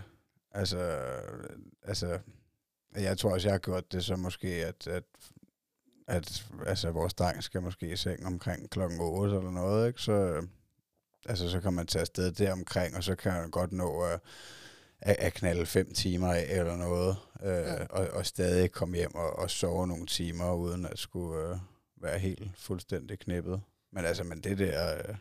[0.51, 0.78] altså,
[1.82, 2.19] altså,
[2.94, 5.05] jeg tror også, jeg har gjort det så måske, at, at,
[6.09, 10.01] at altså, vores dreng skal måske i seng omkring klokken 8 eller noget, ikke?
[10.01, 10.43] Så, øh,
[11.27, 14.20] altså, så kan man tage afsted deromkring, og så kan man godt nå at,
[15.01, 17.85] at, at knalde fem timer af eller noget, øh, ja.
[17.85, 21.57] og, og stadig komme hjem og, og sove nogle timer, uden at skulle øh,
[22.03, 23.61] være helt fuldstændig knippet.
[23.93, 25.15] Men altså, men det der øh,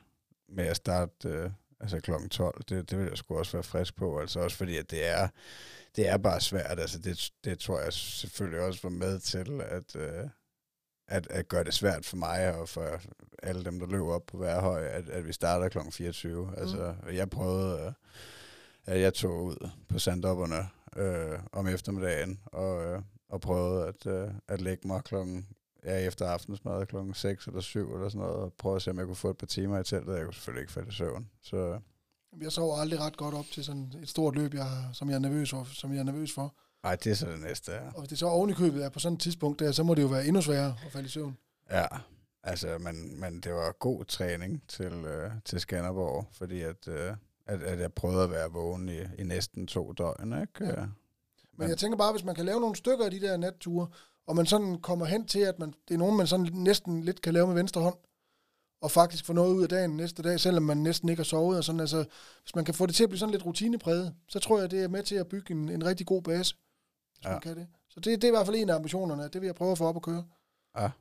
[0.49, 3.95] med at starte øh, altså klokken 12, det, det vil jeg sgu også være frisk
[3.95, 4.19] på.
[4.19, 5.27] Altså også fordi, at det er,
[5.95, 6.79] det er bare svært.
[6.79, 10.29] Altså det, det tror jeg selvfølgelig også var med til, at, øh,
[11.11, 13.01] at, at gøre det svært for mig og for
[13.43, 16.45] alle dem, der løber op på Værhøj, at, at vi starter klokken 24.
[16.45, 16.53] Mm.
[16.57, 17.93] Altså, jeg prøvede, øh,
[18.85, 24.29] at jeg tog ud på sanddopperne øh, om eftermiddagen, og, øh, og prøvede at, øh,
[24.47, 25.47] at lægge mig klokken
[25.85, 28.97] ja, efter aftensmad klokken 6 eller 7 eller sådan noget, og prøve at se, om
[28.97, 30.15] jeg kunne få et par timer i teltet.
[30.15, 31.29] Jeg kunne selvfølgelig ikke falde i søvn.
[31.41, 31.79] Så
[32.41, 35.19] Jeg sover aldrig ret godt op til sådan et stort løb, jeg, som, jeg er
[35.19, 36.55] nervøs for, som jeg er nervøs for.
[36.83, 37.87] Ej, det er så det næste, ja.
[37.87, 39.95] Og hvis det så oven i købet er på sådan et tidspunkt der, så må
[39.95, 41.37] det jo være endnu sværere at falde i søvn.
[41.71, 41.85] Ja,
[42.43, 47.13] altså, men, men det var god træning til, øh, til Skanderborg, fordi at, øh,
[47.45, 50.65] at, at jeg prøvede at være vågen i, i næsten to døgn, ikke?
[50.65, 50.81] Ja.
[50.81, 50.85] Ja.
[51.57, 53.87] Men jeg tænker bare, hvis man kan lave nogle stykker af de der natture,
[54.27, 57.21] og man sådan kommer hen til, at man, det er nogen, man sådan næsten lidt
[57.21, 57.97] kan lave med venstre hånd,
[58.81, 61.57] og faktisk få noget ud af dagen næste dag, selvom man næsten ikke har sovet.
[61.57, 62.05] Og sådan, altså,
[62.43, 64.83] hvis man kan få det til at blive sådan lidt rutinepræget, så tror jeg, det
[64.83, 66.55] er med til at bygge en, en rigtig god base,
[67.21, 67.29] hvis ja.
[67.29, 67.35] Ja.
[67.35, 67.67] man kan det.
[67.89, 69.23] Så det, det er i hvert fald en af ambitionerne.
[69.23, 70.25] Det vil jeg prøve at få op at køre.
[70.77, 70.91] Ja.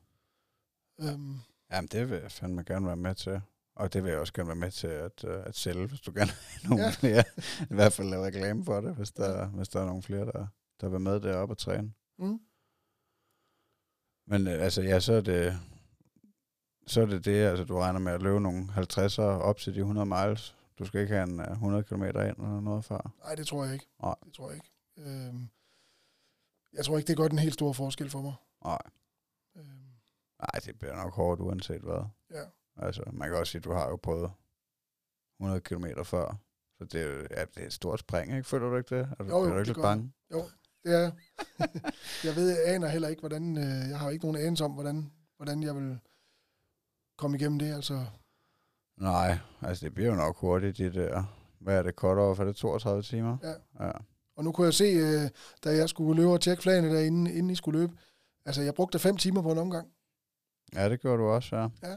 [1.00, 1.36] Øhm,
[1.72, 3.40] Jamen, det vil jeg fandme gerne være med til.
[3.76, 6.12] Og det vil jeg også gerne være med til at, øh, at sælge, hvis du
[6.14, 6.88] gerne vil nogle Ja.
[6.88, 6.94] ja.
[7.00, 7.24] flere.
[7.70, 10.46] I hvert fald lave reklame for det, hvis der, hvis der er nogle flere, der,
[10.80, 11.92] der vil med deroppe og træne.
[12.18, 12.40] mm,
[14.26, 15.58] Men øh, altså, ja, så er det,
[16.86, 19.78] så er det det, altså du regner med at løbe nogle 50'er op til de
[19.78, 20.56] 100 miles.
[20.78, 23.12] Du skal ikke have en øh, 100 km ind eller noget før.
[23.24, 23.86] nej, det tror jeg ikke.
[24.02, 24.14] Nej.
[24.24, 24.70] Det tror jeg ikke.
[24.98, 25.48] Øhm,
[26.72, 28.34] jeg tror ikke, det gør den helt store forskel for mig.
[28.64, 28.78] Nej.
[29.56, 29.66] Øhm,
[30.40, 32.04] Nej, det bliver nok hårdt uanset hvad.
[32.30, 32.44] ja.
[32.76, 34.30] Altså, man kan også sige, at du har jo prøvet
[35.40, 36.36] 100 km før.
[36.78, 38.44] Så det er, jo- ja, det er et stort spring, ikke?
[38.44, 39.08] Føler du ikke det?
[39.18, 40.12] Du, Jo, jo, er du det ikke lidt bange?
[40.84, 41.10] Det er
[42.26, 45.12] jeg ved, jeg aner heller ikke, hvordan, øh, jeg har ikke nogen anelse om, hvordan,
[45.36, 45.98] hvordan jeg vil
[47.18, 48.06] komme igennem det, altså.
[48.96, 51.24] Nej, altså det bliver jo nok hurtigt, de der,
[51.58, 52.40] hvad er det, cut off?
[52.40, 53.36] Er det 32 timer?
[53.42, 53.54] Ja.
[53.86, 53.92] ja.
[54.40, 55.30] Og nu kunne jeg se, øh,
[55.64, 57.92] da jeg skulle løbe og tjekke flagene derinde, inden I skulle løbe,
[58.46, 59.88] altså jeg brugte fem timer på en omgang.
[60.74, 61.68] Ja, det gjorde du også, ja.
[61.82, 61.96] Ja.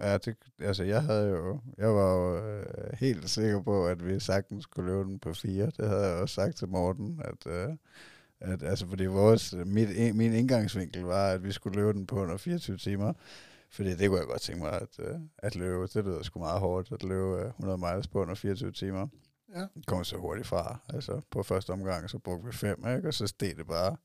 [0.00, 2.64] Ja, det, altså jeg havde jo, jeg var jo øh,
[2.98, 5.66] helt sikker på, at vi sagtens skulle løbe den på fire.
[5.66, 7.68] Det havde jeg også sagt til Morten, at, øh,
[8.40, 12.36] at altså fordi vores, mit, min indgangsvinkel var, at vi skulle løbe den på under
[12.36, 13.12] 24 timer.
[13.70, 15.86] Fordi det kunne jeg godt tænke mig at, øh, at løbe.
[15.86, 19.08] Det lyder sgu meget hårdt at løbe øh, 100 miles på under 24 timer.
[19.54, 19.66] Ja.
[19.86, 20.78] Kom så hurtigt fra.
[20.88, 23.08] Altså på første omgang, så brugte vi fem, ikke?
[23.08, 23.96] og så steg det bare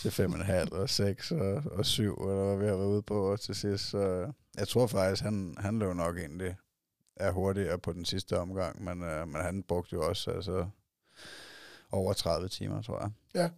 [0.00, 2.88] til fem og en halv og seks og, og syv, eller hvad vi har været
[2.88, 3.84] ude på og til sidst.
[3.84, 6.56] Så jeg tror faktisk, han, han løb nok egentlig
[7.16, 10.68] er hurtigere på den sidste omgang, men, øh, men han brugte jo også altså,
[11.92, 13.10] over 30 timer, tror jeg.
[13.34, 13.50] Ja.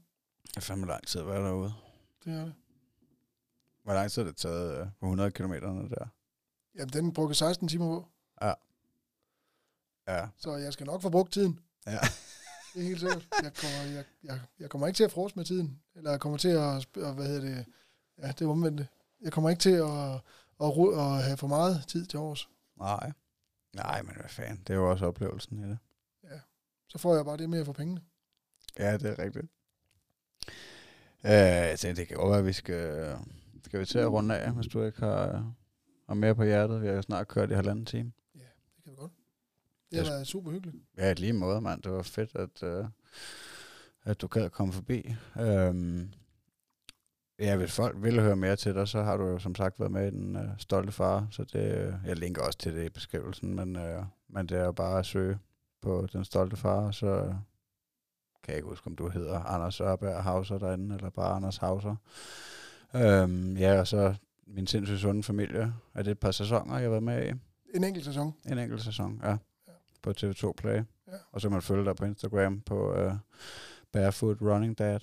[0.43, 1.73] Det er fandme lang tid at være derude.
[2.24, 2.55] Det er det.
[3.82, 6.06] Hvor lang tid har det taget øh, på 100 km der?
[6.74, 8.06] Jamen, den brugte 16 timer på,
[8.43, 8.52] Ja.
[10.37, 11.61] Så jeg skal nok få brugt tiden.
[11.87, 11.99] Ja.
[12.74, 13.29] Det er helt sikkert.
[13.43, 16.39] Jeg kommer, jeg, jeg, jeg kommer ikke til at frose med tiden, eller jeg kommer
[16.39, 17.66] til at, at hvad hedder det,
[18.19, 18.87] ja, det er omvendt.
[19.20, 20.15] Jeg kommer ikke til at,
[20.61, 22.49] at, ru- at have for meget tid til års.
[22.79, 23.12] Nej.
[23.74, 24.57] Nej, men hvad fanden.
[24.66, 25.79] Det er jo også oplevelsen i det.
[26.89, 28.01] Så får jeg bare det mere for pengene.
[28.79, 29.47] Ja, det er rigtigt.
[31.24, 31.31] Øh,
[31.70, 33.16] jeg tænkte, det kan godt være, at vi skal,
[33.65, 35.53] skal vi til at runde af, hvis du ikke har,
[36.09, 36.83] har mere på hjertet.
[36.83, 38.12] Vi har jo snart kørt i halvanden time.
[38.77, 39.12] Det kan vi godt.
[39.93, 40.77] Det har Jeg- været super hyggeligt.
[40.98, 41.82] Ja, lige måde, mand.
[41.82, 42.85] Det var fedt, at, øh,
[44.05, 45.14] at du gad komme forbi.
[45.40, 46.09] Øhm,
[47.39, 49.93] ja, hvis folk vil høre mere til dig, så har du jo som sagt været
[49.93, 52.89] med i den øh, stolte far, så det, øh, jeg linker også til det i
[52.89, 55.39] beskrivelsen, men, øh, men det er jo bare at søge
[55.82, 57.35] på den stolte far, så øh,
[58.44, 61.97] kan jeg ikke huske, om du hedder Anders Ørberg Hauser derinde, eller bare Anders Hauser.
[62.94, 64.14] Øhm, ja, og så
[64.47, 65.74] min sindssygt sunde familie.
[65.94, 67.32] Er det et par sæsoner, jeg har været med i?
[67.77, 68.35] En enkelt sæson.
[68.47, 69.36] En enkelt sæson, ja.
[70.07, 70.12] Ja.
[70.12, 70.83] På TV2 Play.
[71.09, 71.16] Ja.
[71.33, 73.12] Og så kan man følge dig på Instagram på uh,
[73.93, 75.01] Barefoot Running Dad.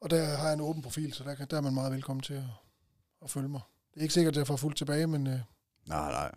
[0.00, 2.22] Og der har jeg en åben profil, så der, kan, der er man meget velkommen
[2.22, 2.42] til at,
[3.22, 3.60] at følge mig.
[3.94, 5.40] Det er ikke sikkert, at jeg får fuldt tilbage, men øh,
[5.88, 6.32] Nej, nej.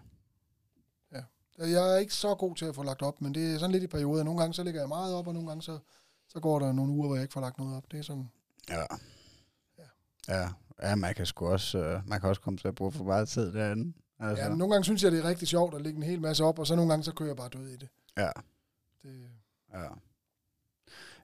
[1.59, 3.83] jeg er ikke så god til at få lagt op, men det er sådan lidt
[3.83, 4.23] i perioder.
[4.23, 5.79] Nogle gange så lægger jeg meget op, og nogle gange så,
[6.27, 7.91] så går der nogle uger, hvor jeg ikke får lagt noget op.
[7.91, 8.29] Det er sådan,
[8.69, 8.85] Ja.
[9.77, 9.85] Ja.
[10.27, 10.49] Ja,
[10.81, 13.29] ja man kan sgu også, øh, man kan også komme til at bruge for meget
[13.29, 13.93] tid derinde.
[14.19, 16.43] Altså, ja, nogle gange synes jeg, det er rigtig sjovt at lægge en hel masse
[16.43, 17.89] op, og så nogle gange så kører jeg bare død i det.
[18.17, 18.29] ja,
[19.03, 19.29] det
[19.73, 19.87] ja.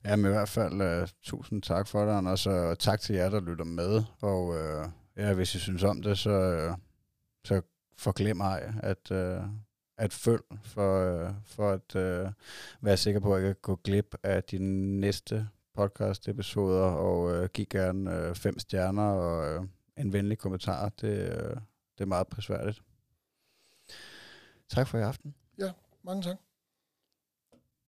[0.06, 3.30] Ja, men i hvert fald uh, tusind tak for det, og så tak til jer,
[3.30, 4.04] der lytter med.
[4.22, 6.78] Og uh, ja, hvis I synes om det, så, uh,
[7.46, 7.62] så
[7.98, 9.44] forglem ej at, uh,
[9.98, 12.32] at følg for, uh, for at uh,
[12.82, 14.58] være sikker på, at jeg kan gå glip af de
[15.00, 15.48] næste
[15.78, 20.90] podcast-episoder, og uh, giv gerne uh, fem stjerner og uh, en venlig kommentar.
[20.90, 21.62] Det, uh,
[22.02, 22.82] det er meget prisværdigt.
[24.70, 25.36] Tak for i aften.
[25.58, 25.72] Ja,
[26.04, 26.38] Mange tak.